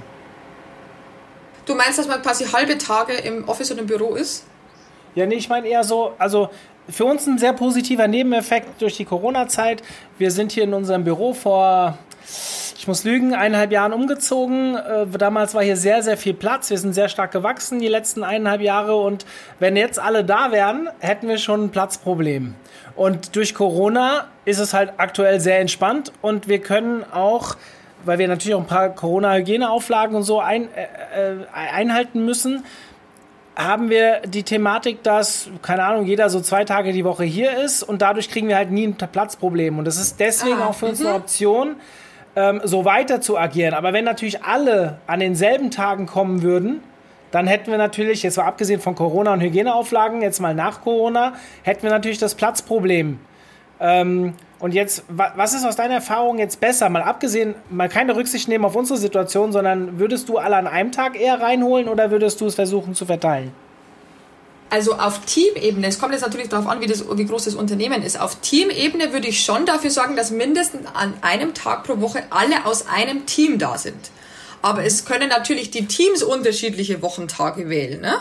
Du 1.68 1.76
meinst, 1.76 2.00
dass 2.00 2.08
man 2.08 2.22
quasi 2.22 2.46
halbe 2.46 2.78
Tage 2.78 3.14
im 3.14 3.48
Office 3.48 3.72
und 3.72 3.78
im 3.78 3.86
Büro 3.86 4.16
ist? 4.16 4.46
Ja, 5.16 5.26
nee, 5.26 5.36
ich 5.36 5.50
meine 5.50 5.68
eher 5.68 5.84
so, 5.84 6.14
also 6.18 6.50
für 6.90 7.04
uns 7.04 7.28
ein 7.28 7.38
sehr 7.38 7.52
positiver 7.52 8.08
Nebeneffekt 8.08 8.82
durch 8.82 8.96
die 8.96 9.04
Corona-Zeit. 9.04 9.84
Wir 10.18 10.32
sind 10.32 10.54
hier 10.54 10.64
in 10.64 10.74
unserem 10.74 11.04
Büro 11.04 11.34
vor, 11.34 11.98
ich 12.78 12.88
muss 12.88 13.04
lügen, 13.04 13.34
eineinhalb 13.34 13.74
Jahren 13.74 13.92
umgezogen. 13.92 14.76
Äh, 14.76 15.08
damals 15.18 15.54
war 15.54 15.64
hier 15.64 15.76
sehr, 15.76 16.04
sehr 16.04 16.16
viel 16.16 16.34
Platz. 16.34 16.70
Wir 16.70 16.78
sind 16.78 16.94
sehr 16.94 17.10
stark 17.10 17.34
gewachsen 17.34 17.80
die 17.80 17.90
letzten 17.90 18.24
eineinhalb 18.24 18.62
Jahre. 18.62 18.96
Und 18.96 19.26
wenn 19.60 19.76
jetzt 19.76 20.00
alle 20.00 20.24
da 20.24 20.54
wären, 20.54 20.90
hätten 21.00 21.28
wir 21.28 21.38
schon 21.38 21.66
ein 21.66 21.70
Platzproblem. 21.72 22.56
Und 22.96 23.36
durch 23.36 23.54
Corona 23.54 24.28
ist 24.46 24.60
es 24.60 24.74
halt 24.74 24.94
aktuell 24.98 25.42
sehr 25.42 25.60
entspannt 25.60 26.14
und 26.22 26.48
wir 26.48 26.60
können 26.60 27.04
auch 27.12 27.58
weil 28.08 28.20
wir 28.20 28.28
natürlich 28.28 28.56
auch 28.56 28.62
ein 28.62 28.68
paar 28.68 28.90
Corona-Hygieneauflagen 28.90 30.16
und 30.16 30.24
so 30.24 30.40
ein, 30.40 30.70
äh, 30.74 31.34
äh, 31.34 31.46
einhalten 31.54 32.26
müssen, 32.26 32.64
haben 33.58 33.90
wir 33.90 34.22
die 34.26 34.44
Thematik, 34.44 35.02
dass, 35.04 35.50
keine 35.64 35.84
Ahnung, 35.84 36.06
jeder 36.06 36.30
so 36.30 36.42
zwei 36.42 36.64
Tage 36.64 36.94
die 36.94 37.04
Woche 37.04 37.24
hier 37.24 37.58
ist 37.58 37.82
und 37.84 38.02
dadurch 38.02 38.30
kriegen 38.30 38.48
wir 38.48 38.56
halt 38.56 38.72
nie 38.72 38.88
ein 38.88 38.96
Platzproblem. 38.96 39.80
Und 39.80 39.86
das 39.86 39.98
ist 39.98 40.20
deswegen 40.20 40.62
ah, 40.62 40.68
auch 40.68 40.76
für 40.76 40.86
uns 40.86 41.00
eine 41.02 41.10
mhm. 41.10 41.16
Option, 41.16 41.76
ähm, 42.36 42.62
so 42.64 42.86
weiter 42.86 43.20
zu 43.20 43.38
agieren. 43.38 43.74
Aber 43.74 43.94
wenn 43.94 44.06
natürlich 44.06 44.44
alle 44.44 45.00
an 45.08 45.20
denselben 45.20 45.72
Tagen 45.72 46.06
kommen 46.06 46.44
würden, 46.44 46.82
dann 47.32 47.48
hätten 47.48 47.72
wir 47.72 47.80
natürlich, 47.80 48.24
jetzt 48.24 48.38
mal 48.38 48.46
abgesehen 48.46 48.80
von 48.80 48.96
Corona 48.96 49.34
und 49.34 49.42
Hygieneauflagen, 49.42 50.22
jetzt 50.22 50.40
mal 50.40 50.54
nach 50.54 50.82
Corona, 50.82 51.34
hätten 51.64 51.84
wir 51.84 51.90
natürlich 51.90 52.20
das 52.20 52.36
Platzproblem. 52.36 53.20
Ähm, 53.80 54.34
und 54.60 54.74
jetzt, 54.74 55.04
was 55.08 55.54
ist 55.54 55.66
aus 55.66 55.76
deiner 55.76 55.96
Erfahrung 55.96 56.40
jetzt 56.40 56.60
besser? 56.60 56.90
Mal 56.90 57.04
abgesehen, 57.04 57.54
mal 57.70 57.90
keine 57.90 58.16
Rücksicht 58.16 58.48
nehmen 58.48 58.66
auf 58.66 58.76
unsere 58.76 58.98
Situation, 58.98 59.52
sondern 59.52 60.00
würdest 60.00 60.30
du 60.30 60.38
alle 60.38 60.56
an 60.56 60.66
einem 60.66 60.92
Tag 60.92 61.20
eher 61.20 61.40
reinholen 61.40 61.88
oder 61.88 62.10
würdest 62.10 62.42
du 62.42 62.48
es 62.48 62.56
versuchen 62.56 62.96
zu 62.96 63.06
verteilen? 63.06 63.52
Also 64.70 64.96
auf 64.96 65.22
Teamebene, 65.26 65.88
es 65.88 66.00
kommt 66.00 66.14
jetzt 66.14 66.24
natürlich 66.24 66.50
darauf 66.50 66.68
an, 66.68 66.82
wie, 66.82 66.88
das, 66.88 67.06
wie 67.18 67.26
groß 67.26 67.46
das 67.46 67.56
Unternehmen 67.56 68.02
ist. 68.02 68.20
Auf 68.20 68.42
Teamebene 68.42 69.14
würde 69.14 69.28
ich 69.28 69.46
schon 69.46 69.66
dafür 69.66 69.92
sorgen, 69.92 70.16
dass 70.16 70.32
mindestens 70.32 70.88
an 70.94 71.14
einem 71.22 71.54
Tag 71.54 71.84
pro 71.84 72.02
Woche 72.02 72.24
alle 72.32 72.66
aus 72.66 72.88
einem 72.88 73.26
Team 73.26 73.60
da 73.60 73.78
sind. 73.78 74.12
Aber 74.62 74.84
es 74.84 75.06
können 75.06 75.30
natürlich 75.30 75.72
die 75.72 75.86
Teams 75.86 76.24
unterschiedliche 76.24 77.02
Wochentage 77.02 77.70
wählen. 77.70 78.02
Ne? 78.02 78.16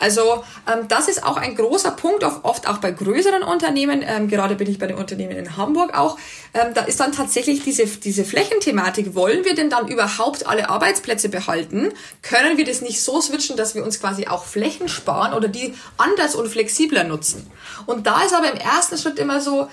Also 0.00 0.42
ähm, 0.66 0.88
das 0.88 1.08
ist 1.08 1.24
auch 1.24 1.36
ein 1.36 1.54
großer 1.54 1.92
Punkt, 1.92 2.24
oft 2.24 2.66
auch 2.68 2.78
bei 2.78 2.90
größeren 2.90 3.42
Unternehmen. 3.42 4.02
Ähm, 4.04 4.28
gerade 4.28 4.56
bin 4.56 4.68
ich 4.68 4.78
bei 4.78 4.86
den 4.86 4.96
Unternehmen 4.96 5.36
in 5.36 5.56
Hamburg 5.56 5.96
auch. 5.96 6.18
Ähm, 6.54 6.74
da 6.74 6.82
ist 6.82 6.98
dann 6.98 7.12
tatsächlich 7.12 7.62
diese, 7.62 7.86
diese 7.86 8.24
Flächenthematik. 8.24 9.14
Wollen 9.14 9.44
wir 9.44 9.54
denn 9.54 9.70
dann 9.70 9.86
überhaupt 9.86 10.46
alle 10.46 10.68
Arbeitsplätze 10.68 11.28
behalten? 11.28 11.92
Können 12.22 12.56
wir 12.56 12.64
das 12.64 12.80
nicht 12.80 13.02
so 13.02 13.20
switchen, 13.20 13.56
dass 13.56 13.74
wir 13.74 13.84
uns 13.84 14.00
quasi 14.00 14.26
auch 14.26 14.44
Flächen 14.44 14.88
sparen 14.88 15.34
oder 15.34 15.48
die 15.48 15.74
anders 15.98 16.34
und 16.34 16.48
flexibler 16.48 17.04
nutzen? 17.04 17.50
Und 17.86 18.06
da 18.06 18.22
ist 18.22 18.34
aber 18.34 18.50
im 18.50 18.58
ersten 18.58 18.96
Schritt 18.96 19.18
immer 19.18 19.40
so, 19.40 19.68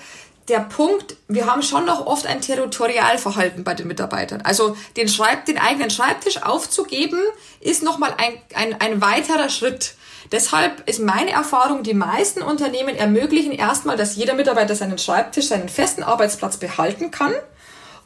der 0.48 0.60
Punkt, 0.60 1.16
wir 1.28 1.46
haben 1.46 1.62
schon 1.62 1.84
noch 1.84 2.06
oft 2.06 2.26
ein 2.26 2.40
Territorialverhalten 2.40 3.64
bei 3.64 3.74
den 3.74 3.86
Mitarbeitern. 3.86 4.40
Also 4.42 4.76
den, 4.96 5.08
Schreib, 5.08 5.44
den 5.44 5.58
eigenen 5.58 5.90
Schreibtisch 5.90 6.42
aufzugeben, 6.42 7.20
ist 7.60 7.82
nochmal 7.82 8.14
ein, 8.16 8.40
ein, 8.54 8.80
ein 8.80 9.00
weiterer 9.00 9.50
Schritt. 9.50 9.94
Deshalb 10.30 10.86
ist 10.88 11.00
meine 11.00 11.30
Erfahrung, 11.30 11.82
die 11.82 11.94
meisten 11.94 12.42
Unternehmen 12.42 12.96
ermöglichen 12.96 13.52
erstmal, 13.52 13.96
dass 13.96 14.16
jeder 14.16 14.34
Mitarbeiter 14.34 14.74
seinen 14.74 14.98
Schreibtisch, 14.98 15.46
seinen 15.48 15.68
festen 15.68 16.02
Arbeitsplatz 16.02 16.58
behalten 16.58 17.10
kann 17.10 17.32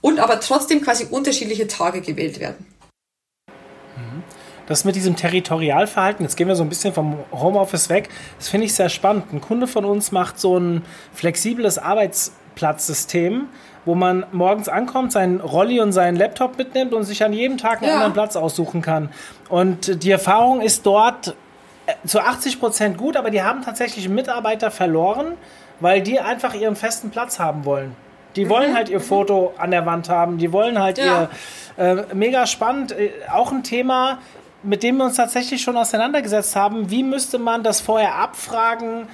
und 0.00 0.20
aber 0.20 0.38
trotzdem 0.40 0.82
quasi 0.82 1.06
unterschiedliche 1.10 1.66
Tage 1.66 2.00
gewählt 2.00 2.38
werden. 2.38 2.66
Das 4.66 4.84
mit 4.84 4.94
diesem 4.94 5.16
Territorialverhalten, 5.16 6.24
jetzt 6.24 6.36
gehen 6.36 6.46
wir 6.46 6.54
so 6.54 6.62
ein 6.62 6.68
bisschen 6.68 6.94
vom 6.94 7.18
Homeoffice 7.32 7.88
weg, 7.88 8.08
das 8.38 8.48
finde 8.48 8.66
ich 8.66 8.74
sehr 8.74 8.88
spannend. 8.88 9.32
Ein 9.32 9.40
Kunde 9.40 9.66
von 9.66 9.84
uns 9.84 10.12
macht 10.12 10.38
so 10.38 10.56
ein 10.56 10.84
flexibles 11.12 11.78
Arbeitsplatzsystem, 11.78 13.48
wo 13.84 13.96
man 13.96 14.24
morgens 14.30 14.68
ankommt, 14.68 15.10
seinen 15.10 15.40
Rolli 15.40 15.80
und 15.80 15.90
seinen 15.92 16.16
Laptop 16.16 16.56
mitnimmt 16.56 16.94
und 16.94 17.02
sich 17.02 17.24
an 17.24 17.32
jedem 17.32 17.58
Tag 17.58 17.82
einen 17.82 17.88
ja. 17.88 17.94
anderen 17.94 18.12
Platz 18.12 18.36
aussuchen 18.36 18.82
kann. 18.82 19.10
Und 19.48 20.04
die 20.04 20.10
Erfahrung 20.12 20.60
ist 20.60 20.86
dort 20.86 21.34
zu 22.06 22.20
80 22.20 22.60
Prozent 22.60 22.98
gut, 22.98 23.16
aber 23.16 23.30
die 23.30 23.42
haben 23.42 23.62
tatsächlich 23.62 24.08
Mitarbeiter 24.08 24.70
verloren, 24.70 25.34
weil 25.80 26.02
die 26.02 26.20
einfach 26.20 26.54
ihren 26.54 26.76
festen 26.76 27.10
Platz 27.10 27.38
haben 27.38 27.64
wollen. 27.64 27.96
Die 28.36 28.48
wollen 28.48 28.72
mhm. 28.72 28.76
halt 28.76 28.88
ihr 28.88 29.00
Foto 29.00 29.52
an 29.58 29.70
der 29.70 29.84
Wand 29.86 30.08
haben, 30.08 30.38
die 30.38 30.52
wollen 30.52 30.80
halt 30.80 30.98
ja. 30.98 31.28
ihr. 31.76 31.84
Äh, 31.84 32.14
mega 32.14 32.46
spannend. 32.46 32.92
Äh, 32.92 33.10
auch 33.30 33.52
ein 33.52 33.62
Thema, 33.62 34.18
mit 34.62 34.82
dem 34.82 34.96
wir 34.96 35.04
uns 35.04 35.16
tatsächlich 35.16 35.62
schon 35.62 35.76
auseinandergesetzt 35.76 36.56
haben. 36.56 36.90
Wie 36.90 37.02
müsste 37.02 37.38
man 37.38 37.62
das 37.62 37.80
vorher 37.80 38.16
abfragen? 38.16 39.08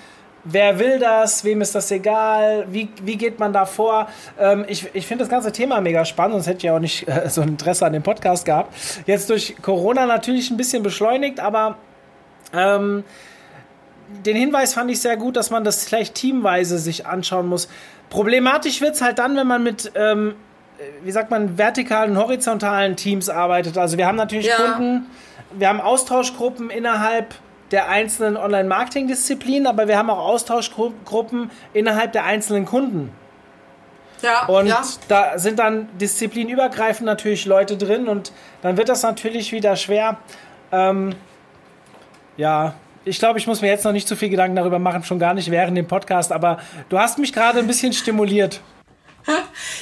Wer 0.44 0.78
will 0.78 0.98
das? 0.98 1.44
Wem 1.44 1.60
ist 1.60 1.74
das 1.74 1.90
egal? 1.90 2.66
Wie, 2.68 2.88
wie 3.02 3.16
geht 3.16 3.38
man 3.38 3.52
da 3.52 3.66
vor? 3.66 4.08
Ähm, 4.38 4.64
ich 4.68 4.86
ich 4.94 5.06
finde 5.06 5.24
das 5.24 5.30
ganze 5.30 5.52
Thema 5.52 5.80
mega 5.80 6.04
spannend, 6.04 6.34
sonst 6.34 6.46
hätte 6.46 6.58
ich 6.58 6.62
ja 6.64 6.76
auch 6.76 6.80
nicht 6.80 7.08
äh, 7.08 7.28
so 7.28 7.42
ein 7.42 7.48
Interesse 7.48 7.84
an 7.86 7.92
dem 7.92 8.02
Podcast 8.02 8.44
gehabt. 8.44 8.74
Jetzt 9.06 9.30
durch 9.30 9.56
Corona 9.60 10.06
natürlich 10.06 10.50
ein 10.50 10.56
bisschen 10.56 10.82
beschleunigt, 10.82 11.40
aber 11.40 11.76
ähm, 12.52 13.04
den 14.24 14.36
Hinweis 14.36 14.74
fand 14.74 14.90
ich 14.90 15.00
sehr 15.00 15.16
gut, 15.16 15.36
dass 15.36 15.50
man 15.50 15.64
das 15.64 15.84
vielleicht 15.84 16.14
teamweise 16.14 16.78
sich 16.78 17.06
anschauen 17.06 17.46
muss. 17.46 17.68
Problematisch 18.10 18.80
wird 18.80 18.94
es 18.94 19.02
halt 19.02 19.18
dann, 19.18 19.36
wenn 19.36 19.46
man 19.46 19.62
mit 19.62 19.92
ähm, 19.94 20.34
wie 21.02 21.10
sagt 21.10 21.30
man, 21.30 21.58
vertikalen, 21.58 22.16
horizontalen 22.16 22.96
Teams 22.96 23.28
arbeitet. 23.28 23.78
Also 23.78 23.98
wir 23.98 24.06
haben 24.06 24.16
natürlich 24.16 24.46
ja. 24.46 24.56
Kunden, 24.56 25.06
wir 25.52 25.68
haben 25.68 25.80
Austauschgruppen 25.80 26.70
innerhalb 26.70 27.34
der 27.70 27.88
einzelnen 27.88 28.36
Online-Marketing-Disziplinen, 28.36 29.66
aber 29.66 29.88
wir 29.88 29.98
haben 29.98 30.08
auch 30.08 30.18
Austauschgruppen 30.18 31.50
innerhalb 31.72 32.12
der 32.12 32.24
einzelnen 32.24 32.64
Kunden. 32.64 33.12
Ja, 34.22 34.46
und 34.46 34.66
ja. 34.66 34.82
da 35.06 35.38
sind 35.38 35.58
dann 35.58 35.88
disziplinübergreifend 35.98 37.06
natürlich 37.06 37.44
Leute 37.46 37.76
drin 37.76 38.08
und 38.08 38.32
dann 38.62 38.76
wird 38.76 38.88
das 38.88 39.02
natürlich 39.02 39.52
wieder 39.52 39.76
schwer. 39.76 40.16
Ähm, 40.72 41.14
ja, 42.38 42.74
ich 43.04 43.18
glaube, 43.18 43.38
ich 43.38 43.46
muss 43.46 43.60
mir 43.60 43.68
jetzt 43.68 43.84
noch 43.84 43.92
nicht 43.92 44.08
zu 44.08 44.16
viel 44.16 44.30
Gedanken 44.30 44.56
darüber 44.56 44.78
machen, 44.78 45.04
schon 45.04 45.18
gar 45.18 45.34
nicht 45.34 45.50
während 45.50 45.76
dem 45.76 45.86
Podcast, 45.86 46.32
aber 46.32 46.58
du 46.88 46.98
hast 46.98 47.18
mich 47.18 47.32
gerade 47.32 47.58
ein 47.58 47.66
bisschen 47.66 47.92
stimuliert. 47.92 48.60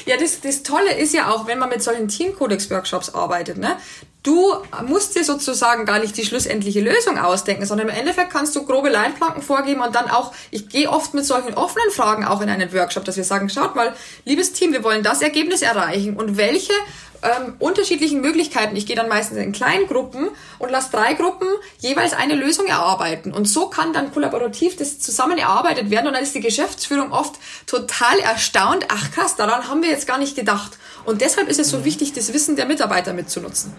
Ja, 0.07 0.17
das, 0.17 0.41
das 0.41 0.63
Tolle 0.63 0.93
ist 0.95 1.15
ja 1.15 1.31
auch, 1.31 1.47
wenn 1.47 1.59
man 1.59 1.69
mit 1.69 1.83
solchen 1.83 2.09
Teamcodex-Workshops 2.09 3.15
arbeitet, 3.15 3.59
ne? 3.59 3.77
Du 4.23 4.55
musst 4.89 5.15
dir 5.15 5.23
sozusagen 5.23 5.85
gar 5.85 6.01
nicht 6.01 6.17
die 6.17 6.25
schlussendliche 6.25 6.81
Lösung 6.81 7.17
ausdenken, 7.17 7.65
sondern 7.65 7.89
im 7.89 7.95
Endeffekt 7.95 8.33
kannst 8.33 8.57
du 8.57 8.65
grobe 8.65 8.89
Leitplanken 8.89 9.41
vorgeben 9.43 9.83
und 9.83 9.95
dann 9.95 10.11
auch, 10.11 10.33
ich 10.51 10.69
gehe 10.69 10.91
oft 10.91 11.15
mit 11.15 11.25
solchen 11.25 11.55
offenen 11.55 11.91
Fragen 11.93 12.25
auch 12.25 12.41
in 12.41 12.49
einen 12.49 12.73
Workshop, 12.73 13.05
dass 13.05 13.17
wir 13.17 13.23
sagen, 13.23 13.49
schaut 13.49 13.77
mal, 13.77 13.95
liebes 14.25 14.53
Team, 14.53 14.73
wir 14.73 14.83
wollen 14.83 15.05
das 15.05 15.23
Ergebnis 15.23 15.63
erreichen 15.63 16.17
und 16.17 16.37
welche 16.37 16.73
ähm, 17.23 17.55
unterschiedlichen 17.59 18.21
Möglichkeiten. 18.21 18.77
Ich 18.77 18.87
gehe 18.87 18.97
dann 18.97 19.09
meistens 19.09 19.39
in 19.39 19.53
kleinen 19.53 19.87
Gruppen 19.87 20.29
und 20.59 20.71
lasse 20.71 20.91
drei 20.93 21.15
Gruppen 21.15 21.49
jeweils 21.79 22.13
eine 22.13 22.35
Lösung 22.35 22.67
erarbeiten. 22.67 23.33
Und 23.33 23.47
so 23.47 23.69
kann 23.69 23.93
dann 23.93 24.13
kollaborativ 24.13 24.77
das 24.77 24.99
zusammen 24.99 25.39
erarbeitet 25.39 25.91
werden. 25.91 26.07
Und 26.09 26.15
dann 26.15 26.23
ist 26.23 26.35
die 26.35 26.41
Geschäftsführung 26.41 27.13
oft 27.13 27.35
total 27.67 28.19
erstaunt. 28.21 28.87
Ach 28.89 29.11
krass, 29.13 29.37
daran 29.37 29.69
haben 29.69 29.83
wir 29.83 29.91
jetzt 29.91 30.07
gar 30.07 30.19
nicht 30.19 30.37
gedacht. 30.37 30.79
Und 31.05 31.21
deshalb 31.21 31.49
ist 31.49 31.61
es 31.61 31.71
so 31.71 31.79
mhm. 31.79 31.85
wichtig, 31.85 32.13
das 32.13 32.33
Wissen 32.33 32.57
der 32.57 32.67
Mitarbeiter 32.67 33.13
mitzunutzen. 33.13 33.73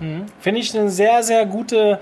Mhm. 0.00 0.26
Finde 0.40 0.60
ich 0.60 0.76
eine 0.76 0.90
sehr, 0.90 1.22
sehr 1.22 1.46
gute, 1.46 2.00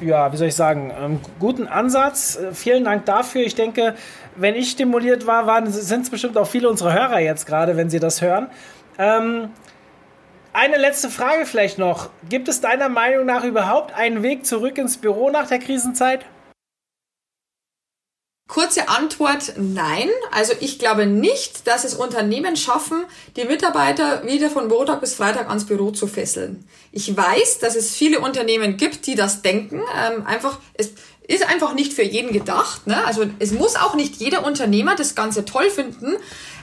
ja, 0.00 0.32
wie 0.32 0.36
soll 0.36 0.48
ich 0.48 0.54
sagen, 0.54 0.92
ähm, 0.98 1.20
guten 1.38 1.66
Ansatz. 1.66 2.36
Äh, 2.36 2.54
vielen 2.54 2.84
Dank 2.84 3.06
dafür. 3.06 3.42
Ich 3.42 3.54
denke, 3.54 3.94
wenn 4.36 4.54
ich 4.54 4.70
stimuliert 4.70 5.26
war, 5.26 5.66
sind 5.70 6.02
es 6.02 6.10
bestimmt 6.10 6.36
auch 6.38 6.46
viele 6.46 6.68
unserer 6.68 6.92
Hörer 6.92 7.20
jetzt 7.20 7.46
gerade, 7.46 7.76
wenn 7.76 7.90
sie 7.90 8.00
das 8.00 8.22
hören. 8.22 8.48
Ähm, 8.98 9.50
eine 10.52 10.76
letzte 10.76 11.10
Frage 11.10 11.46
vielleicht 11.46 11.78
noch. 11.78 12.10
Gibt 12.28 12.48
es 12.48 12.60
deiner 12.60 12.88
Meinung 12.88 13.26
nach 13.26 13.44
überhaupt 13.44 13.94
einen 13.94 14.22
Weg 14.22 14.46
zurück 14.46 14.78
ins 14.78 14.98
Büro 14.98 15.30
nach 15.30 15.48
der 15.48 15.58
Krisenzeit? 15.58 16.24
Kurze 18.48 18.90
Antwort, 18.90 19.54
nein. 19.56 20.10
Also 20.30 20.52
ich 20.60 20.78
glaube 20.78 21.06
nicht, 21.06 21.66
dass 21.66 21.84
es 21.84 21.94
Unternehmen 21.94 22.56
schaffen, 22.56 23.04
die 23.36 23.44
Mitarbeiter 23.44 24.26
wieder 24.26 24.50
von 24.50 24.68
Montag 24.68 25.00
bis 25.00 25.14
Freitag 25.14 25.48
ans 25.48 25.64
Büro 25.64 25.90
zu 25.90 26.06
fesseln. 26.06 26.68
Ich 26.90 27.16
weiß, 27.16 27.60
dass 27.60 27.76
es 27.76 27.94
viele 27.94 28.20
Unternehmen 28.20 28.76
gibt, 28.76 29.06
die 29.06 29.14
das 29.14 29.40
denken. 29.40 29.80
Ähm, 29.96 30.26
einfach, 30.26 30.58
es 30.74 30.92
ist 31.26 31.48
einfach 31.48 31.72
nicht 31.72 31.94
für 31.94 32.02
jeden 32.02 32.32
gedacht. 32.32 32.86
Ne? 32.86 33.02
Also 33.06 33.24
es 33.38 33.52
muss 33.52 33.76
auch 33.76 33.94
nicht 33.94 34.16
jeder 34.16 34.44
Unternehmer 34.44 34.96
das 34.96 35.14
Ganze 35.14 35.46
toll 35.46 35.70
finden. 35.70 36.16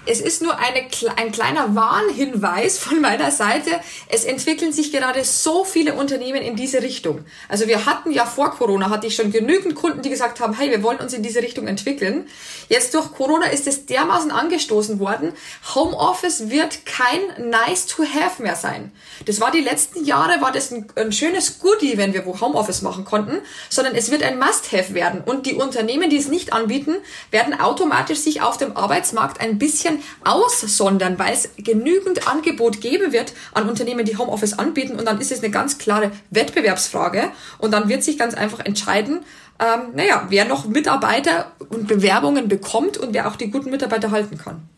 Es 0.05 0.21
ist 0.21 0.41
nur 0.41 0.57
eine, 0.57 0.87
ein 1.17 1.31
kleiner 1.31 1.75
Warnhinweis 1.75 2.77
von 2.79 3.01
meiner 3.01 3.31
Seite. 3.31 3.69
Es 4.07 4.23
entwickeln 4.23 4.71
sich 4.71 4.91
gerade 4.91 5.23
so 5.23 5.63
viele 5.63 5.93
Unternehmen 5.93 6.41
in 6.41 6.55
diese 6.55 6.81
Richtung. 6.81 7.25
Also 7.47 7.67
wir 7.67 7.85
hatten 7.85 8.11
ja 8.11 8.25
vor 8.25 8.51
Corona, 8.51 8.89
hatte 8.89 9.07
ich 9.07 9.15
schon 9.15 9.31
genügend 9.31 9.75
Kunden, 9.75 10.01
die 10.01 10.09
gesagt 10.09 10.39
haben, 10.39 10.53
hey, 10.53 10.71
wir 10.71 10.83
wollen 10.83 10.99
uns 10.99 11.13
in 11.13 11.23
diese 11.23 11.41
Richtung 11.41 11.67
entwickeln. 11.67 12.27
Jetzt 12.69 12.93
durch 12.93 13.11
Corona 13.11 13.47
ist 13.47 13.67
es 13.67 13.85
dermaßen 13.85 14.31
angestoßen 14.31 14.99
worden. 14.99 15.33
Homeoffice 15.75 16.49
wird 16.49 16.85
kein 16.85 17.49
nice 17.49 17.85
to 17.85 18.03
have 18.03 18.41
mehr 18.41 18.55
sein. 18.55 18.91
Das 19.25 19.41
war 19.41 19.51
die 19.51 19.61
letzten 19.61 20.05
Jahre, 20.05 20.41
war 20.41 20.51
das 20.51 20.71
ein, 20.71 20.87
ein 20.95 21.11
schönes 21.11 21.59
Goodie, 21.59 21.97
wenn 21.97 22.13
wir 22.13 22.25
wo 22.25 22.39
Homeoffice 22.39 22.81
machen 22.81 23.05
konnten, 23.05 23.39
sondern 23.69 23.95
es 23.95 24.11
wird 24.11 24.23
ein 24.23 24.39
must 24.39 24.71
have 24.71 24.93
werden. 24.93 25.21
Und 25.25 25.45
die 25.45 25.55
Unternehmen, 25.55 26.09
die 26.09 26.17
es 26.17 26.27
nicht 26.27 26.53
anbieten, 26.53 26.95
werden 27.31 27.59
automatisch 27.59 28.19
sich 28.19 28.41
auf 28.41 28.57
dem 28.57 28.77
Arbeitsmarkt 28.77 29.41
ein 29.41 29.59
bisschen 29.59 29.88
aussondern, 30.23 31.17
weil 31.17 31.33
es 31.33 31.49
genügend 31.57 32.27
Angebot 32.27 32.81
geben 32.81 33.11
wird 33.11 33.33
an 33.53 33.69
Unternehmen, 33.69 34.05
die 34.05 34.17
Homeoffice 34.17 34.53
anbieten 34.53 34.97
und 34.97 35.05
dann 35.05 35.19
ist 35.19 35.31
es 35.31 35.43
eine 35.43 35.51
ganz 35.51 35.77
klare 35.77 36.11
Wettbewerbsfrage 36.29 37.31
und 37.57 37.71
dann 37.71 37.89
wird 37.89 38.03
sich 38.03 38.17
ganz 38.17 38.33
einfach 38.33 38.59
entscheiden, 38.59 39.21
ähm, 39.59 39.93
naja, 39.93 40.25
wer 40.29 40.45
noch 40.45 40.65
Mitarbeiter 40.65 41.51
und 41.69 41.87
Bewerbungen 41.87 42.47
bekommt 42.47 42.97
und 42.97 43.13
wer 43.13 43.27
auch 43.27 43.35
die 43.35 43.51
guten 43.51 43.69
Mitarbeiter 43.69 44.11
halten 44.11 44.37
kann. 44.37 44.69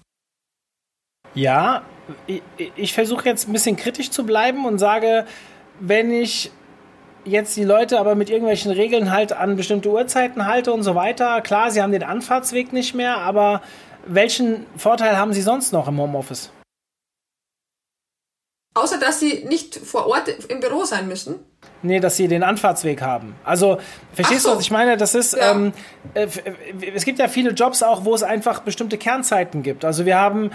Ja, 1.33 1.83
ich, 2.27 2.41
ich 2.75 2.93
versuche 2.93 3.25
jetzt 3.25 3.47
ein 3.47 3.53
bisschen 3.53 3.77
kritisch 3.77 4.09
zu 4.09 4.25
bleiben 4.25 4.65
und 4.65 4.79
sage, 4.79 5.25
wenn 5.79 6.11
ich 6.11 6.51
jetzt 7.23 7.55
die 7.55 7.63
Leute 7.63 7.99
aber 7.99 8.15
mit 8.15 8.29
irgendwelchen 8.29 8.71
Regeln 8.71 9.11
halt 9.11 9.33
an 9.33 9.55
bestimmte 9.55 9.89
Uhrzeiten 9.89 10.45
halte 10.47 10.73
und 10.73 10.83
so 10.83 10.95
weiter, 10.95 11.41
klar, 11.41 11.71
sie 11.71 11.81
haben 11.81 11.91
den 11.91 12.03
Anfahrtsweg 12.03 12.73
nicht 12.73 12.95
mehr, 12.95 13.17
aber 13.17 13.61
welchen 14.05 14.65
Vorteil 14.77 15.17
haben 15.17 15.33
Sie 15.33 15.41
sonst 15.41 15.71
noch 15.73 15.87
im 15.87 15.99
Homeoffice? 15.99 16.51
Außer 18.73 18.99
dass 18.99 19.19
Sie 19.19 19.43
nicht 19.45 19.75
vor 19.75 20.07
Ort 20.07 20.27
im 20.27 20.59
Büro 20.59 20.85
sein 20.85 21.07
müssen. 21.07 21.45
Nee, 21.83 21.99
dass 21.99 22.15
sie 22.15 22.27
den 22.27 22.43
Anfahrtsweg 22.43 23.01
haben. 23.01 23.35
Also, 23.43 23.79
verstehst 24.13 24.43
so. 24.43 24.51
du, 24.51 24.55
was 24.57 24.63
ich 24.63 24.71
meine? 24.71 24.97
Das 24.97 25.15
ist, 25.15 25.35
ja. 25.35 25.51
ähm, 25.51 25.73
äh, 26.13 26.27
es 26.93 27.05
gibt 27.05 27.17
ja 27.17 27.27
viele 27.27 27.51
Jobs 27.51 27.81
auch, 27.81 28.05
wo 28.05 28.13
es 28.13 28.21
einfach 28.21 28.59
bestimmte 28.59 28.97
Kernzeiten 28.97 29.63
gibt. 29.63 29.83
Also 29.83 30.05
wir 30.05 30.19
haben 30.19 30.51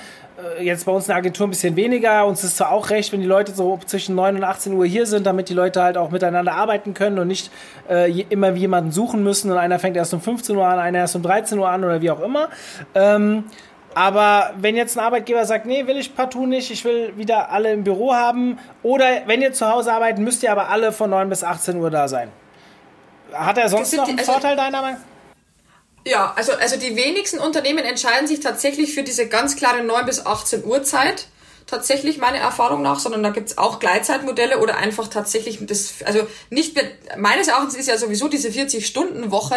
äh, 0.58 0.64
jetzt 0.64 0.86
bei 0.86 0.92
uns 0.92 1.04
in 1.04 1.08
der 1.08 1.16
Agentur 1.16 1.46
ein 1.46 1.50
bisschen 1.50 1.74
weniger. 1.74 2.26
Uns 2.26 2.44
ist 2.44 2.56
zwar 2.56 2.70
auch 2.70 2.90
recht, 2.90 3.12
wenn 3.12 3.20
die 3.20 3.26
Leute 3.26 3.52
so 3.52 3.78
zwischen 3.86 4.14
9 4.14 4.36
und 4.36 4.44
18 4.44 4.72
Uhr 4.72 4.86
hier 4.86 5.06
sind, 5.06 5.26
damit 5.26 5.48
die 5.48 5.54
Leute 5.54 5.82
halt 5.82 5.96
auch 5.96 6.10
miteinander 6.10 6.54
arbeiten 6.54 6.94
können 6.94 7.18
und 7.18 7.26
nicht 7.26 7.50
äh, 7.88 8.22
immer 8.28 8.52
jemanden 8.52 8.92
suchen 8.92 9.24
müssen 9.24 9.50
und 9.50 9.58
einer 9.58 9.78
fängt 9.78 9.96
erst 9.96 10.14
um 10.14 10.20
15 10.20 10.56
Uhr 10.56 10.66
an, 10.66 10.78
einer 10.78 10.98
erst 10.98 11.16
um 11.16 11.22
13 11.22 11.58
Uhr 11.58 11.68
an 11.68 11.82
oder 11.82 12.02
wie 12.02 12.10
auch 12.10 12.20
immer. 12.20 12.50
Ähm, 12.94 13.44
aber 13.96 14.52
wenn 14.58 14.76
jetzt 14.76 14.98
ein 14.98 15.00
Arbeitgeber 15.02 15.46
sagt, 15.46 15.64
nee, 15.64 15.86
will 15.86 15.96
ich 15.96 16.14
partout 16.14 16.44
nicht, 16.44 16.70
ich 16.70 16.84
will 16.84 17.16
wieder 17.16 17.48
alle 17.48 17.72
im 17.72 17.82
Büro 17.82 18.12
haben, 18.12 18.58
oder 18.82 19.22
wenn 19.24 19.40
ihr 19.40 19.54
zu 19.54 19.66
Hause 19.66 19.90
arbeitet, 19.90 20.18
müsst 20.18 20.42
ihr 20.42 20.52
aber 20.52 20.68
alle 20.68 20.92
von 20.92 21.08
9 21.08 21.30
bis 21.30 21.42
18 21.42 21.78
Uhr 21.78 21.88
da 21.88 22.06
sein. 22.06 22.30
Hat 23.32 23.56
er 23.56 23.70
sonst 23.70 23.94
noch 23.94 24.06
einen 24.06 24.18
also, 24.18 24.32
Vorteil 24.32 24.54
deiner 24.54 24.82
Meinung? 24.82 25.00
Ja, 26.06 26.34
also, 26.36 26.52
also 26.52 26.76
die 26.76 26.94
wenigsten 26.94 27.38
Unternehmen 27.38 27.86
entscheiden 27.86 28.26
sich 28.26 28.40
tatsächlich 28.40 28.92
für 28.92 29.02
diese 29.02 29.28
ganz 29.28 29.56
klare 29.56 29.82
9 29.82 30.04
bis 30.04 30.26
18 30.26 30.66
Uhr 30.66 30.82
Zeit 30.82 31.28
tatsächlich 31.66 32.18
meiner 32.18 32.36
Erfahrung 32.36 32.82
nach, 32.82 32.98
sondern 32.98 33.22
da 33.22 33.30
gibt's 33.30 33.56
auch 33.56 33.78
Gleitzeitmodelle 33.78 34.58
oder 34.58 34.76
einfach 34.76 35.08
tatsächlich 35.08 35.58
das, 35.62 36.02
also 36.04 36.26
nicht, 36.50 36.78
meines 37.16 37.48
Erachtens 37.48 37.74
ist 37.74 37.88
ja 37.88 37.96
sowieso 37.96 38.28
diese 38.28 38.50
40-Stunden-Woche 38.50 39.56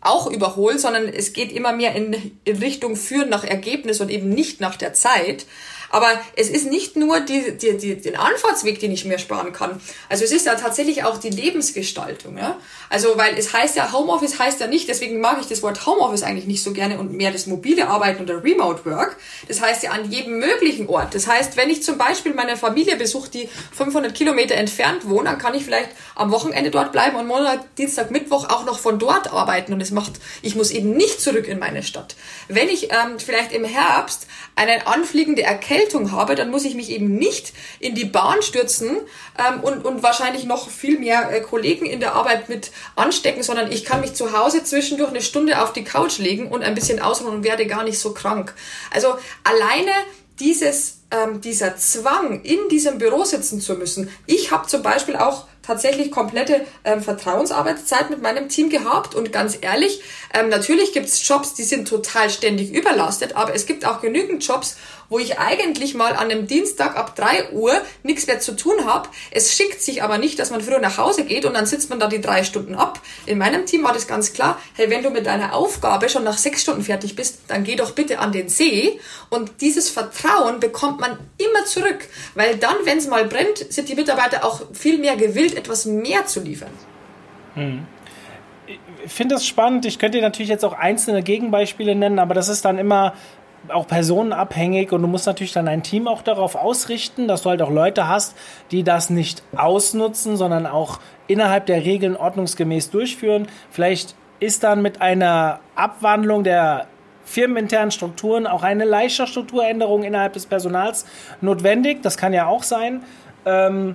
auch 0.00 0.26
überholt, 0.30 0.80
sondern 0.80 1.08
es 1.08 1.32
geht 1.32 1.52
immer 1.52 1.72
mehr 1.72 1.94
in, 1.94 2.38
in 2.44 2.56
Richtung 2.56 2.96
Führen 2.96 3.28
nach 3.28 3.44
Ergebnis 3.44 4.00
und 4.00 4.10
eben 4.10 4.30
nicht 4.30 4.60
nach 4.60 4.76
der 4.76 4.94
Zeit. 4.94 5.46
Aber 5.90 6.08
es 6.36 6.48
ist 6.48 6.70
nicht 6.70 6.96
nur 6.96 7.20
die, 7.20 7.56
die, 7.58 7.76
die, 7.76 7.96
den 7.96 8.16
Anfahrtsweg, 8.16 8.78
den 8.78 8.92
ich 8.92 9.04
mir 9.04 9.18
sparen 9.18 9.52
kann. 9.52 9.80
Also 10.08 10.24
es 10.24 10.32
ist 10.32 10.46
ja 10.46 10.54
tatsächlich 10.54 11.04
auch 11.04 11.18
die 11.18 11.30
Lebensgestaltung. 11.30 12.38
Ja? 12.38 12.56
Also 12.88 13.18
weil 13.18 13.36
es 13.36 13.52
heißt 13.52 13.76
ja, 13.76 13.92
Homeoffice 13.92 14.38
heißt 14.38 14.60
ja 14.60 14.68
nicht, 14.68 14.88
deswegen 14.88 15.20
mag 15.20 15.38
ich 15.40 15.48
das 15.48 15.62
Wort 15.62 15.86
Homeoffice 15.86 16.22
eigentlich 16.22 16.46
nicht 16.46 16.62
so 16.62 16.72
gerne 16.72 16.98
und 16.98 17.12
mehr 17.12 17.32
das 17.32 17.46
mobile 17.46 17.88
Arbeiten 17.88 18.22
oder 18.22 18.42
Remote 18.42 18.84
Work. 18.84 19.16
Das 19.48 19.60
heißt 19.60 19.82
ja 19.82 19.90
an 19.90 20.10
jedem 20.10 20.38
möglichen 20.38 20.88
Ort. 20.88 21.14
Das 21.14 21.26
heißt, 21.26 21.56
wenn 21.56 21.70
ich 21.70 21.82
zum 21.82 21.98
Beispiel 21.98 22.34
meine 22.34 22.56
Familie 22.56 22.96
besuche, 22.96 23.30
die 23.30 23.48
500 23.72 24.14
Kilometer 24.14 24.54
entfernt 24.54 25.08
wohnt, 25.08 25.26
dann 25.26 25.38
kann 25.38 25.54
ich 25.54 25.64
vielleicht 25.64 25.90
am 26.14 26.30
Wochenende 26.30 26.70
dort 26.70 26.92
bleiben 26.92 27.16
und 27.16 27.26
Montag, 27.26 27.74
Dienstag, 27.76 28.12
Mittwoch 28.12 28.48
auch 28.48 28.64
noch 28.64 28.78
von 28.78 29.00
dort 29.00 29.32
arbeiten. 29.32 29.72
Und 29.72 29.80
es 29.80 29.90
macht, 29.90 30.12
ich 30.42 30.54
muss 30.54 30.70
eben 30.70 30.92
nicht 30.92 31.20
zurück 31.20 31.48
in 31.48 31.58
meine 31.58 31.82
Stadt. 31.82 32.14
Wenn 32.48 32.68
ich 32.68 32.92
ähm, 32.92 33.18
vielleicht 33.18 33.52
im 33.52 33.64
Herbst 33.64 34.26
eine 34.54 34.86
anfliegende 34.86 35.42
Erkältung 35.42 35.79
habe, 36.12 36.34
dann 36.34 36.50
muss 36.50 36.64
ich 36.64 36.74
mich 36.74 36.90
eben 36.90 37.16
nicht 37.16 37.52
in 37.78 37.94
die 37.94 38.04
Bahn 38.04 38.42
stürzen 38.42 38.98
ähm, 39.38 39.60
und, 39.60 39.84
und 39.84 40.02
wahrscheinlich 40.02 40.44
noch 40.44 40.68
viel 40.68 40.98
mehr 40.98 41.32
äh, 41.32 41.40
Kollegen 41.40 41.86
in 41.86 42.00
der 42.00 42.14
Arbeit 42.14 42.48
mit 42.48 42.70
anstecken, 42.96 43.42
sondern 43.42 43.70
ich 43.72 43.84
kann 43.84 44.00
mich 44.00 44.14
zu 44.14 44.36
Hause 44.36 44.64
zwischendurch 44.64 45.10
eine 45.10 45.22
Stunde 45.22 45.62
auf 45.62 45.72
die 45.72 45.84
Couch 45.84 46.18
legen 46.18 46.48
und 46.48 46.62
ein 46.62 46.74
bisschen 46.74 47.00
ausruhen 47.00 47.34
und 47.34 47.44
werde 47.44 47.66
gar 47.66 47.84
nicht 47.84 47.98
so 47.98 48.12
krank. 48.12 48.54
Also 48.92 49.14
alleine 49.44 49.92
dieses, 50.40 51.00
ähm, 51.10 51.40
dieser 51.40 51.76
Zwang, 51.76 52.42
in 52.42 52.58
diesem 52.70 52.98
Büro 52.98 53.24
sitzen 53.24 53.60
zu 53.60 53.74
müssen. 53.74 54.10
Ich 54.26 54.50
habe 54.50 54.66
zum 54.66 54.82
Beispiel 54.82 55.16
auch 55.16 55.46
tatsächlich 55.62 56.10
komplette 56.10 56.66
ähm, 56.84 57.02
Vertrauensarbeitszeit 57.02 58.10
mit 58.10 58.22
meinem 58.22 58.48
Team 58.48 58.70
gehabt 58.70 59.14
und 59.14 59.32
ganz 59.32 59.58
ehrlich, 59.60 60.02
ähm, 60.32 60.48
natürlich 60.48 60.92
gibt's 60.92 61.26
Jobs, 61.26 61.54
die 61.54 61.64
sind 61.64 61.86
total 61.86 62.30
ständig 62.30 62.72
überlastet, 62.72 63.36
aber 63.36 63.54
es 63.54 63.66
gibt 63.66 63.84
auch 63.84 64.00
genügend 64.00 64.44
Jobs, 64.44 64.76
wo 65.10 65.18
ich 65.18 65.38
eigentlich 65.38 65.94
mal 65.94 66.12
an 66.12 66.30
einem 66.30 66.46
Dienstag 66.46 66.96
ab 66.96 67.14
drei 67.14 67.50
Uhr 67.52 67.72
nichts 68.02 68.26
mehr 68.26 68.40
zu 68.40 68.56
tun 68.56 68.86
habe. 68.86 69.10
Es 69.30 69.54
schickt 69.54 69.82
sich 69.82 70.02
aber 70.02 70.16
nicht, 70.16 70.38
dass 70.38 70.50
man 70.50 70.62
früher 70.62 70.78
nach 70.78 70.96
Hause 70.96 71.24
geht 71.24 71.44
und 71.44 71.52
dann 71.52 71.66
sitzt 71.66 71.90
man 71.90 72.00
da 72.00 72.06
die 72.06 72.20
drei 72.20 72.44
Stunden 72.44 72.74
ab. 72.74 73.00
In 73.26 73.36
meinem 73.36 73.66
Team 73.66 73.82
war 73.84 73.92
das 73.92 74.06
ganz 74.06 74.32
klar, 74.32 74.58
hey, 74.74 74.88
wenn 74.88 75.02
du 75.02 75.10
mit 75.10 75.26
deiner 75.26 75.54
Aufgabe 75.54 76.08
schon 76.08 76.24
nach 76.24 76.38
sechs 76.38 76.62
Stunden 76.62 76.82
fertig 76.82 77.16
bist, 77.16 77.40
dann 77.48 77.64
geh 77.64 77.76
doch 77.76 77.92
bitte 77.92 78.20
an 78.20 78.32
den 78.32 78.48
See. 78.48 78.98
Und 79.28 79.60
dieses 79.60 79.90
Vertrauen 79.90 80.60
bekommt 80.60 81.00
man 81.00 81.18
immer 81.36 81.64
zurück, 81.66 82.08
weil 82.34 82.56
dann, 82.56 82.76
wenn 82.84 82.98
es 82.98 83.08
mal 83.08 83.26
brennt, 83.26 83.58
sind 83.72 83.88
die 83.88 83.96
Mitarbeiter 83.96 84.44
auch 84.44 84.62
viel 84.72 84.98
mehr 84.98 85.16
gewillt, 85.16 85.56
etwas 85.56 85.84
mehr 85.84 86.24
zu 86.26 86.40
liefern. 86.40 86.70
Hm 87.54 87.86
ich 89.04 89.12
finde 89.12 89.34
das 89.34 89.46
spannend. 89.46 89.84
Ich 89.86 89.98
könnte 89.98 90.18
dir 90.18 90.22
natürlich 90.22 90.48
jetzt 90.48 90.64
auch 90.64 90.72
einzelne 90.72 91.22
Gegenbeispiele 91.22 91.94
nennen, 91.94 92.18
aber 92.18 92.34
das 92.34 92.48
ist 92.48 92.64
dann 92.64 92.78
immer 92.78 93.14
auch 93.68 93.86
personenabhängig 93.86 94.92
und 94.92 95.02
du 95.02 95.08
musst 95.08 95.26
natürlich 95.26 95.52
dann 95.52 95.68
ein 95.68 95.82
Team 95.82 96.08
auch 96.08 96.22
darauf 96.22 96.54
ausrichten, 96.54 97.28
dass 97.28 97.42
du 97.42 97.50
halt 97.50 97.62
auch 97.62 97.70
Leute 97.70 98.08
hast, 98.08 98.36
die 98.70 98.82
das 98.82 99.10
nicht 99.10 99.42
ausnutzen, 99.56 100.36
sondern 100.36 100.66
auch 100.66 100.98
innerhalb 101.26 101.66
der 101.66 101.84
Regeln 101.84 102.16
ordnungsgemäß 102.16 102.90
durchführen. 102.90 103.46
Vielleicht 103.70 104.14
ist 104.40 104.64
dann 104.64 104.82
mit 104.82 105.00
einer 105.00 105.60
Abwandlung 105.76 106.44
der 106.44 106.86
firmeninternen 107.24 107.90
Strukturen 107.90 108.46
auch 108.46 108.62
eine 108.62 108.84
leichte 108.84 109.26
Strukturänderung 109.26 110.02
innerhalb 110.02 110.32
des 110.32 110.46
Personals 110.46 111.06
notwendig. 111.40 112.02
Das 112.02 112.16
kann 112.16 112.32
ja 112.32 112.46
auch 112.46 112.62
sein. 112.62 113.04
Ähm, 113.44 113.94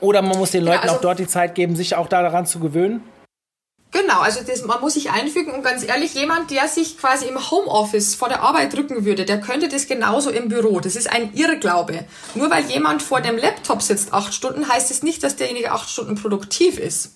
oder 0.00 0.22
man 0.22 0.38
muss 0.38 0.52
den 0.52 0.64
Leuten 0.64 0.76
ja, 0.76 0.82
also 0.82 0.96
auch 0.96 1.00
dort 1.00 1.18
die 1.18 1.26
Zeit 1.26 1.54
geben, 1.54 1.76
sich 1.76 1.94
auch 1.94 2.08
daran 2.08 2.46
zu 2.46 2.60
gewöhnen. 2.60 3.02
Genau, 3.94 4.22
also 4.22 4.40
das, 4.44 4.64
man 4.64 4.80
muss 4.80 4.94
sich 4.94 5.12
einfügen 5.12 5.52
und 5.52 5.62
ganz 5.62 5.84
ehrlich, 5.84 6.14
jemand, 6.14 6.50
der 6.50 6.66
sich 6.66 6.98
quasi 6.98 7.26
im 7.26 7.38
Homeoffice 7.50 8.16
vor 8.16 8.28
der 8.28 8.42
Arbeit 8.42 8.74
drücken 8.74 9.04
würde, 9.04 9.24
der 9.24 9.40
könnte 9.40 9.68
das 9.68 9.86
genauso 9.86 10.30
im 10.30 10.48
Büro. 10.48 10.80
Das 10.80 10.96
ist 10.96 11.08
ein 11.08 11.32
Irrglaube. 11.32 12.04
Nur 12.34 12.50
weil 12.50 12.64
jemand 12.64 13.02
vor 13.02 13.20
dem 13.20 13.38
Laptop 13.38 13.82
sitzt 13.82 14.12
acht 14.12 14.34
Stunden, 14.34 14.68
heißt 14.68 14.90
es 14.90 14.96
das 14.96 15.02
nicht, 15.04 15.22
dass 15.22 15.36
derjenige 15.36 15.70
acht 15.70 15.88
Stunden 15.88 16.16
produktiv 16.16 16.76
ist. 16.76 17.12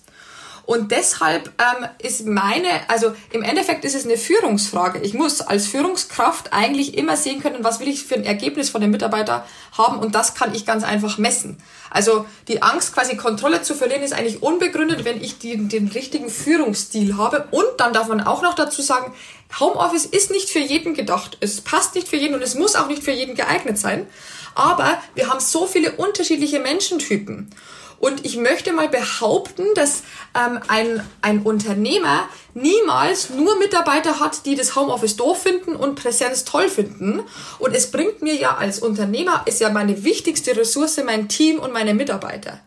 Und 0.65 0.91
deshalb 0.91 1.51
ähm, 1.59 1.87
ist 1.99 2.25
meine, 2.25 2.67
also 2.87 3.13
im 3.31 3.43
Endeffekt 3.43 3.85
ist 3.85 3.95
es 3.95 4.05
eine 4.05 4.17
Führungsfrage. 4.17 4.99
Ich 4.99 5.13
muss 5.13 5.41
als 5.41 5.67
Führungskraft 5.67 6.53
eigentlich 6.53 6.97
immer 6.97 7.17
sehen 7.17 7.41
können, 7.41 7.63
was 7.63 7.79
will 7.79 7.87
ich 7.87 8.03
für 8.03 8.15
ein 8.15 8.23
Ergebnis 8.23 8.69
von 8.69 8.81
dem 8.81 8.91
Mitarbeiter 8.91 9.45
haben 9.77 9.99
und 9.99 10.15
das 10.15 10.35
kann 10.35 10.53
ich 10.53 10.65
ganz 10.65 10.83
einfach 10.83 11.17
messen. 11.17 11.57
Also 11.89 12.25
die 12.47 12.61
Angst, 12.61 12.93
quasi 12.93 13.17
Kontrolle 13.17 13.61
zu 13.61 13.73
verlieren, 13.73 14.03
ist 14.03 14.13
eigentlich 14.13 14.43
unbegründet, 14.43 15.05
wenn 15.05 15.21
ich 15.21 15.39
die, 15.39 15.57
den 15.67 15.87
richtigen 15.87 16.29
Führungsstil 16.29 17.17
habe. 17.17 17.47
Und 17.51 17.65
dann 17.77 17.93
darf 17.93 18.07
man 18.07 18.21
auch 18.21 18.41
noch 18.41 18.53
dazu 18.53 18.81
sagen, 18.81 19.13
Homeoffice 19.59 20.05
ist 20.05 20.29
nicht 20.31 20.49
für 20.49 20.59
jeden 20.59 20.93
gedacht. 20.93 21.37
Es 21.39 21.61
passt 21.61 21.95
nicht 21.95 22.07
für 22.07 22.17
jeden 22.17 22.35
und 22.35 22.43
es 22.43 22.55
muss 22.55 22.75
auch 22.75 22.87
nicht 22.87 23.03
für 23.03 23.11
jeden 23.11 23.35
geeignet 23.35 23.77
sein. 23.77 24.05
Aber 24.55 25.01
wir 25.15 25.29
haben 25.29 25.39
so 25.39 25.65
viele 25.65 25.93
unterschiedliche 25.93 26.59
Menschentypen. 26.59 27.49
Und 27.99 28.25
ich 28.25 28.37
möchte 28.37 28.71
mal 28.71 28.87
behaupten, 28.87 29.65
dass 29.75 30.03
ähm, 30.35 30.59
ein, 30.67 31.05
ein 31.21 31.41
Unternehmer 31.41 32.29
niemals 32.53 33.29
nur 33.29 33.57
Mitarbeiter 33.57 34.19
hat, 34.19 34.45
die 34.45 34.55
das 34.55 34.75
Homeoffice 34.75 35.17
doof 35.17 35.43
finden 35.43 35.75
und 35.75 35.95
Präsenz 35.95 36.45
toll 36.45 36.69
finden. 36.69 37.21
Und 37.59 37.75
es 37.75 37.91
bringt 37.91 38.21
mir 38.21 38.35
ja 38.35 38.55
als 38.55 38.79
Unternehmer, 38.79 39.43
ist 39.45 39.59
ja 39.59 39.69
meine 39.69 40.03
wichtigste 40.03 40.55
Ressource 40.55 40.99
mein 41.05 41.27
Team 41.27 41.59
und 41.59 41.73
meine 41.73 41.93
Mitarbeiter. 41.93 42.59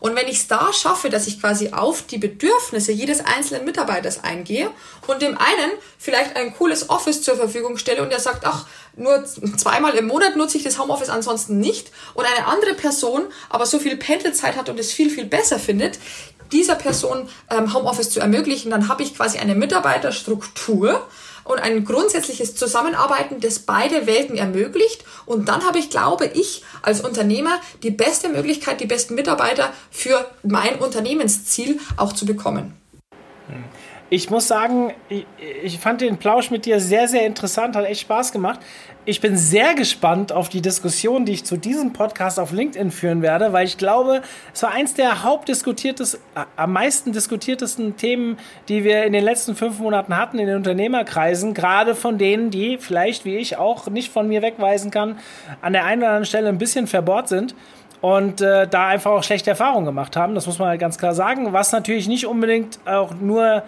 Und 0.00 0.14
wenn 0.14 0.28
ich 0.28 0.38
es 0.38 0.46
da 0.46 0.72
schaffe, 0.72 1.10
dass 1.10 1.26
ich 1.26 1.40
quasi 1.40 1.70
auf 1.70 2.02
die 2.02 2.18
Bedürfnisse 2.18 2.92
jedes 2.92 3.20
einzelnen 3.20 3.64
Mitarbeiters 3.64 4.22
eingehe 4.22 4.70
und 5.06 5.22
dem 5.22 5.36
einen 5.36 5.72
vielleicht 5.98 6.36
ein 6.36 6.54
cooles 6.54 6.88
Office 6.88 7.22
zur 7.22 7.36
Verfügung 7.36 7.78
stelle 7.78 8.02
und 8.02 8.10
der 8.10 8.20
sagt, 8.20 8.44
ach, 8.44 8.66
nur 8.98 9.24
zweimal 9.24 9.94
im 9.94 10.06
Monat 10.06 10.36
nutze 10.36 10.58
ich 10.58 10.64
das 10.64 10.78
Homeoffice 10.78 11.08
ansonsten 11.08 11.58
nicht 11.58 11.90
und 12.14 12.24
eine 12.24 12.46
andere 12.46 12.74
Person 12.74 13.22
aber 13.48 13.66
so 13.66 13.78
viel 13.78 13.96
Pendelzeit 13.96 14.56
hat 14.56 14.68
und 14.68 14.78
es 14.78 14.92
viel, 14.92 15.10
viel 15.10 15.26
besser 15.26 15.58
findet, 15.58 15.98
dieser 16.52 16.74
Person 16.74 17.28
ähm, 17.50 17.74
Homeoffice 17.74 18.10
zu 18.10 18.20
ermöglichen, 18.20 18.70
dann 18.70 18.88
habe 18.88 19.02
ich 19.02 19.14
quasi 19.14 19.38
eine 19.38 19.54
Mitarbeiterstruktur, 19.54 21.06
und 21.48 21.58
ein 21.60 21.84
grundsätzliches 21.84 22.54
Zusammenarbeiten, 22.54 23.40
das 23.40 23.60
beide 23.60 24.06
Welten 24.06 24.36
ermöglicht. 24.36 25.04
Und 25.26 25.48
dann 25.48 25.64
habe 25.64 25.78
ich, 25.78 25.90
glaube 25.90 26.26
ich, 26.26 26.62
als 26.82 27.00
Unternehmer 27.00 27.58
die 27.82 27.90
beste 27.90 28.28
Möglichkeit, 28.28 28.80
die 28.80 28.86
besten 28.86 29.14
Mitarbeiter 29.14 29.72
für 29.90 30.30
mein 30.42 30.76
Unternehmensziel 30.76 31.80
auch 31.96 32.12
zu 32.12 32.26
bekommen. 32.26 32.74
Ich 34.10 34.30
muss 34.30 34.48
sagen, 34.48 34.94
ich, 35.62 35.78
fand 35.78 36.00
den 36.00 36.16
Plausch 36.16 36.50
mit 36.50 36.64
dir 36.64 36.80
sehr, 36.80 37.08
sehr 37.08 37.26
interessant, 37.26 37.76
hat 37.76 37.84
echt 37.84 38.00
Spaß 38.00 38.32
gemacht. 38.32 38.58
Ich 39.04 39.20
bin 39.20 39.36
sehr 39.36 39.74
gespannt 39.74 40.32
auf 40.32 40.48
die 40.48 40.62
Diskussion, 40.62 41.26
die 41.26 41.32
ich 41.32 41.44
zu 41.44 41.58
diesem 41.58 41.92
Podcast 41.92 42.40
auf 42.40 42.50
LinkedIn 42.50 42.90
führen 42.90 43.20
werde, 43.20 43.52
weil 43.52 43.66
ich 43.66 43.76
glaube, 43.76 44.22
es 44.54 44.62
war 44.62 44.70
eins 44.70 44.94
der 44.94 45.24
hauptdiskutiertesten, 45.24 46.20
äh, 46.34 46.44
am 46.56 46.72
meisten 46.72 47.12
diskutiertesten 47.12 47.96
Themen, 47.96 48.38
die 48.68 48.82
wir 48.82 49.04
in 49.04 49.12
den 49.12 49.24
letzten 49.24 49.54
fünf 49.54 49.78
Monaten 49.78 50.16
hatten 50.16 50.38
in 50.38 50.46
den 50.46 50.56
Unternehmerkreisen, 50.56 51.52
gerade 51.52 51.94
von 51.94 52.16
denen, 52.16 52.50
die 52.50 52.78
vielleicht, 52.78 53.26
wie 53.26 53.36
ich 53.36 53.58
auch 53.58 53.88
nicht 53.88 54.10
von 54.10 54.26
mir 54.26 54.40
wegweisen 54.40 54.90
kann, 54.90 55.18
an 55.60 55.74
der 55.74 55.84
einen 55.84 56.00
oder 56.00 56.08
anderen 56.08 56.26
Stelle 56.26 56.48
ein 56.48 56.58
bisschen 56.58 56.86
verbohrt 56.86 57.28
sind 57.28 57.54
und 58.00 58.40
äh, 58.40 58.66
da 58.66 58.88
einfach 58.88 59.10
auch 59.10 59.22
schlechte 59.22 59.50
Erfahrungen 59.50 59.84
gemacht 59.84 60.16
haben. 60.16 60.34
Das 60.34 60.46
muss 60.46 60.58
man 60.58 60.68
halt 60.68 60.80
ganz 60.80 60.96
klar 60.96 61.14
sagen. 61.14 61.52
Was 61.52 61.72
natürlich 61.72 62.08
nicht 62.08 62.26
unbedingt 62.26 62.78
auch 62.86 63.12
nur 63.14 63.64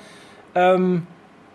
ähm, 0.54 1.06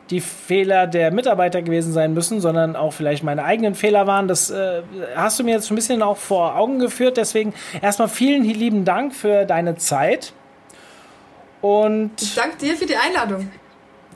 die 0.10 0.22
Fehler 0.22 0.86
der 0.88 1.12
Mitarbeiter 1.12 1.62
gewesen 1.62 1.92
sein 1.92 2.14
müssen, 2.14 2.40
sondern 2.40 2.76
auch 2.76 2.94
vielleicht 2.94 3.24
meine 3.24 3.44
eigenen 3.44 3.74
Fehler 3.74 4.06
waren. 4.06 4.28
Das 4.28 4.52
äh, 4.52 4.84
hast 5.16 5.40
du 5.40 5.44
mir 5.44 5.56
jetzt 5.56 5.72
ein 5.72 5.76
bisschen 5.76 6.02
auch 6.04 6.18
vor 6.18 6.56
Augen 6.56 6.80
geführt. 6.80 7.18
Deswegen 7.18 7.54
erstmal 7.82 8.08
vielen 8.08 8.44
lieben 8.44 8.86
Dank 8.86 9.14
für 9.16 9.46
deine 9.46 9.78
Zeit. 9.78 10.34
Und 11.62 12.12
ich 12.22 12.36
danke 12.36 12.58
dir 12.58 12.76
für 12.76 12.86
die 12.86 12.96
Einladung. 12.96 13.50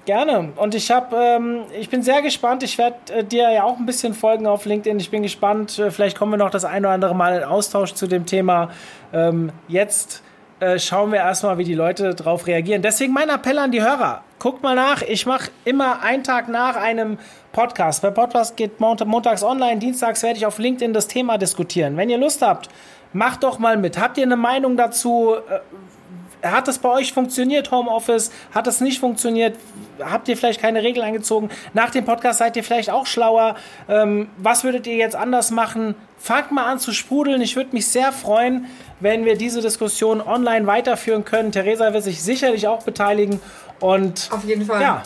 Gerne. 0.06 0.54
Und 0.56 0.76
ich 0.76 0.92
habe, 0.92 1.16
ähm, 1.16 1.64
ich 1.80 1.90
bin 1.90 2.04
sehr 2.04 2.22
gespannt. 2.22 2.64
Ich 2.64 2.78
werde 2.78 2.98
äh, 3.12 3.24
dir 3.24 3.52
ja 3.52 3.64
auch 3.64 3.78
ein 3.78 3.86
bisschen 3.86 4.14
folgen 4.14 4.48
auf 4.48 4.66
LinkedIn. 4.66 5.00
Ich 5.00 5.10
bin 5.10 5.24
gespannt. 5.24 5.78
Äh, 5.80 5.92
vielleicht 5.92 6.18
kommen 6.18 6.32
wir 6.32 6.38
noch 6.38 6.52
das 6.52 6.66
ein 6.66 6.86
oder 6.86 6.94
andere 6.94 7.16
Mal 7.16 7.38
in 7.38 7.44
Austausch 7.44 7.94
zu 7.94 8.08
dem 8.08 8.26
Thema. 8.26 8.70
Ähm, 9.12 9.52
jetzt 9.68 10.24
äh, 10.60 10.78
schauen 10.78 11.12
wir 11.12 11.20
erstmal, 11.20 11.58
wie 11.58 11.64
die 11.64 11.74
Leute 11.74 12.14
darauf 12.14 12.48
reagieren. 12.48 12.82
Deswegen 12.82 13.14
mein 13.14 13.30
Appell 13.30 13.58
an 13.58 13.72
die 13.72 13.82
Hörer. 13.82 14.24
Guckt 14.40 14.64
mal 14.64 14.74
nach. 14.74 15.02
Ich 15.02 15.26
mache 15.26 15.52
immer 15.66 16.02
einen 16.02 16.24
Tag 16.24 16.48
nach 16.48 16.78
einem 16.78 17.20
Podcast. 17.52 18.02
Der 18.06 18.12
Podcast 18.12 18.56
geht 18.56 18.80
montags 18.80 19.44
online. 19.44 19.80
Dienstags 19.80 20.24
werde 20.24 20.38
ich 20.38 20.46
auf 20.46 20.60
LinkedIn 20.60 20.94
das 20.94 21.10
Thema 21.10 21.38
diskutieren. 21.38 21.98
Wenn 21.98 22.10
ihr 22.10 22.18
Lust 22.18 22.42
habt, 22.42 22.70
macht 23.12 23.44
doch 23.44 23.60
mal 23.60 23.76
mit. 23.76 24.00
Habt 24.00 24.18
ihr 24.18 24.24
eine 24.24 24.38
Meinung 24.38 24.78
dazu? 24.78 25.34
Äh, 25.34 26.48
hat 26.48 26.70
das 26.70 26.80
bei 26.80 26.88
euch 26.88 27.12
funktioniert, 27.12 27.70
Homeoffice? 27.70 28.32
Hat 28.56 28.66
das 28.66 28.80
nicht 28.80 29.02
funktioniert? 29.02 29.58
Habt 30.00 30.30
ihr 30.30 30.38
vielleicht 30.38 30.62
keine 30.62 30.84
Regeln 30.84 31.06
eingezogen? 31.06 31.50
Nach 31.74 31.90
dem 31.90 32.06
Podcast 32.06 32.40
seid 32.40 32.56
ihr 32.56 32.64
vielleicht 32.64 32.92
auch 32.92 33.08
schlauer. 33.08 33.56
Ähm, 33.90 34.30
was 34.38 34.64
würdet 34.64 34.88
ihr 34.88 34.96
jetzt 34.96 35.18
anders 35.18 35.52
machen? 35.52 35.96
Fangt 36.18 36.52
mal 36.52 36.66
an 36.66 36.80
zu 36.80 36.94
sprudeln. 36.94 37.42
Ich 37.42 37.58
würde 37.58 37.72
mich 37.74 37.88
sehr 37.88 38.14
freuen, 38.14 38.68
wenn 39.02 39.26
wir 39.26 39.38
diese 39.38 39.62
Diskussion 39.62 40.22
online 40.22 40.66
weiterführen 40.66 41.26
können. 41.26 41.52
Theresa 41.52 41.92
wird 41.92 42.06
sich 42.06 42.24
sicherlich 42.24 42.70
auch 42.70 42.84
beteiligen. 42.84 43.42
Und 43.80 44.30
auf 44.32 44.44
jeden 44.44 44.66
Fall. 44.66 44.82
Ja, 44.82 45.04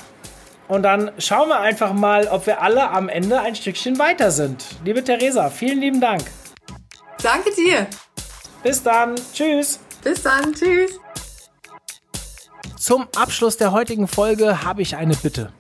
Und 0.68 0.84
dann 0.84 1.12
schauen 1.18 1.50
wir 1.50 1.60
einfach 1.60 1.94
mal, 1.94 2.28
ob 2.28 2.48
wir 2.48 2.62
alle 2.62 2.90
am 2.90 3.10
Ende 3.10 3.40
ein 3.40 3.56
Stückchen 3.56 4.00
weiter 4.00 4.32
sind. 4.32 4.66
Liebe 4.84 5.04
Theresa, 5.04 5.50
vielen 5.50 5.80
lieben 5.80 6.02
Dank. 6.02 6.24
Danke 7.22 7.52
dir. 7.56 7.88
Bis 8.64 8.82
dann. 8.82 9.16
Tschüss. 9.34 9.80
Bis 10.04 10.24
dann. 10.24 10.54
Tschüss. 10.54 11.00
Zum 12.78 13.08
Abschluss 13.16 13.58
der 13.58 13.72
heutigen 13.72 14.08
Folge 14.08 14.64
habe 14.64 14.82
ich 14.82 14.96
eine 14.96 15.16
Bitte. 15.16 15.54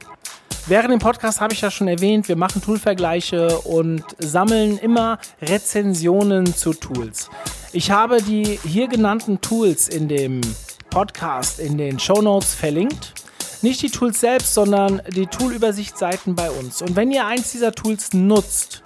Während 0.66 0.91
dem 0.91 0.99
Podcast 0.99 1.41
habe 1.41 1.53
ich 1.53 1.61
ja 1.61 1.70
schon 1.70 1.89
erwähnt, 1.89 2.30
wir 2.30 2.38
machen 2.38 2.61
Toolvergleiche 2.61 3.59
und 3.59 4.03
sammeln 4.20 4.78
immer 4.78 5.20
Rezensionen 5.41 6.55
zu 6.55 6.74
Tools. 6.74 7.30
Ich 7.74 7.91
habe 7.91 8.22
die 8.22 8.59
hier 8.64 8.88
genannten 8.88 9.41
Tools 9.41 9.89
in 9.89 10.07
dem 10.07 10.39
Podcast 10.94 11.60
in 11.60 11.76
den 11.80 11.98
Show 11.98 12.22
Notes 12.22 12.54
verlinkt. 12.54 13.14
Nicht 13.64 13.82
die 13.82 13.89
Tools 13.89 14.20
selbst, 14.20 14.54
sondern 14.54 15.02
die 15.10 15.26
Toolübersichtsseiten 15.26 16.36
bei 16.36 16.52
uns. 16.52 16.84
Und 16.84 16.96
wenn 16.96 17.10
ihr 17.10 17.26
eins 17.26 17.52
dieser 17.52 17.72
Tools 17.72 18.14
nutzt, 18.14 18.84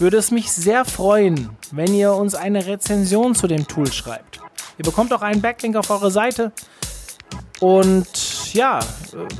würde 0.00 0.16
es 0.16 0.32
mich 0.32 0.50
sehr 0.50 0.84
freuen, 0.84 1.50
wenn 1.70 1.94
ihr 1.94 2.12
uns 2.14 2.34
eine 2.34 2.66
Rezension 2.66 3.36
zu 3.36 3.46
dem 3.46 3.68
Tool 3.68 3.92
schreibt. 3.92 4.40
Ihr 4.76 4.84
bekommt 4.84 5.12
auch 5.12 5.22
einen 5.22 5.40
Backlink 5.40 5.76
auf 5.76 5.88
eure 5.88 6.10
Seite. 6.10 6.50
Und 7.60 8.52
ja, 8.52 8.80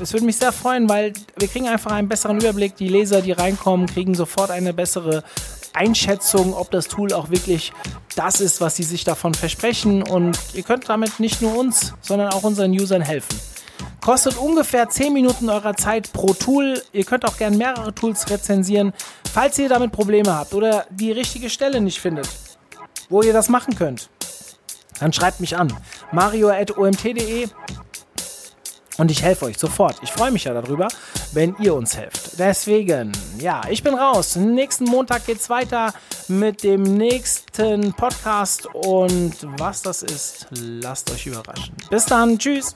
es 0.01 0.13
würde 0.13 0.25
mich 0.25 0.37
sehr 0.37 0.53
freuen, 0.53 0.87
weil 0.87 1.11
wir 1.37 1.49
kriegen 1.49 1.67
einfach 1.67 1.91
einen 1.91 2.07
besseren 2.07 2.39
Überblick. 2.39 2.77
Die 2.77 2.87
Leser, 2.87 3.21
die 3.21 3.33
reinkommen, 3.33 3.85
kriegen 3.85 4.15
sofort 4.15 4.49
eine 4.49 4.73
bessere 4.73 5.25
Einschätzung, 5.77 6.53
ob 6.53 6.71
das 6.71 6.87
Tool 6.87 7.13
auch 7.13 7.29
wirklich 7.29 7.71
das 8.15 8.41
ist, 8.41 8.61
was 8.61 8.75
sie 8.75 8.83
sich 8.83 9.03
davon 9.03 9.33
versprechen. 9.33 10.01
Und 10.01 10.37
ihr 10.53 10.63
könnt 10.63 10.89
damit 10.89 11.19
nicht 11.19 11.41
nur 11.41 11.55
uns, 11.55 11.93
sondern 12.01 12.33
auch 12.33 12.43
unseren 12.43 12.71
Usern 12.71 13.01
helfen. 13.01 13.39
Kostet 14.01 14.37
ungefähr 14.37 14.89
10 14.89 15.13
Minuten 15.13 15.49
eurer 15.49 15.75
Zeit 15.75 16.11
pro 16.13 16.33
Tool. 16.33 16.81
Ihr 16.93 17.03
könnt 17.03 17.25
auch 17.25 17.37
gerne 17.37 17.57
mehrere 17.57 17.93
Tools 17.93 18.29
rezensieren. 18.29 18.93
Falls 19.33 19.59
ihr 19.59 19.69
damit 19.69 19.91
Probleme 19.91 20.33
habt 20.33 20.53
oder 20.53 20.85
die 20.89 21.11
richtige 21.11 21.49
Stelle 21.49 21.81
nicht 21.81 21.99
findet, 21.99 22.27
wo 23.09 23.21
ihr 23.21 23.33
das 23.33 23.49
machen 23.49 23.75
könnt, 23.75 24.09
dann 24.99 25.13
schreibt 25.13 25.39
mich 25.39 25.57
an. 25.57 25.71
mario.omt.de 26.11 27.49
und 28.97 29.11
ich 29.11 29.21
helfe 29.21 29.45
euch 29.45 29.57
sofort. 29.57 29.97
Ich 30.01 30.11
freue 30.11 30.31
mich 30.31 30.45
ja 30.45 30.53
darüber, 30.53 30.87
wenn 31.33 31.55
ihr 31.59 31.75
uns 31.75 31.95
helft. 31.95 32.39
Deswegen, 32.39 33.11
ja, 33.39 33.61
ich 33.69 33.83
bin 33.83 33.93
raus. 33.93 34.35
Nächsten 34.35 34.85
Montag 34.85 35.25
geht's 35.25 35.49
weiter 35.49 35.93
mit 36.27 36.63
dem 36.63 36.83
nächsten 36.83 37.93
Podcast. 37.93 38.67
Und 38.73 39.35
was 39.59 39.81
das 39.81 40.03
ist, 40.03 40.47
lasst 40.51 41.11
euch 41.11 41.27
überraschen. 41.27 41.75
Bis 41.89 42.05
dann. 42.05 42.37
Tschüss. 42.37 42.75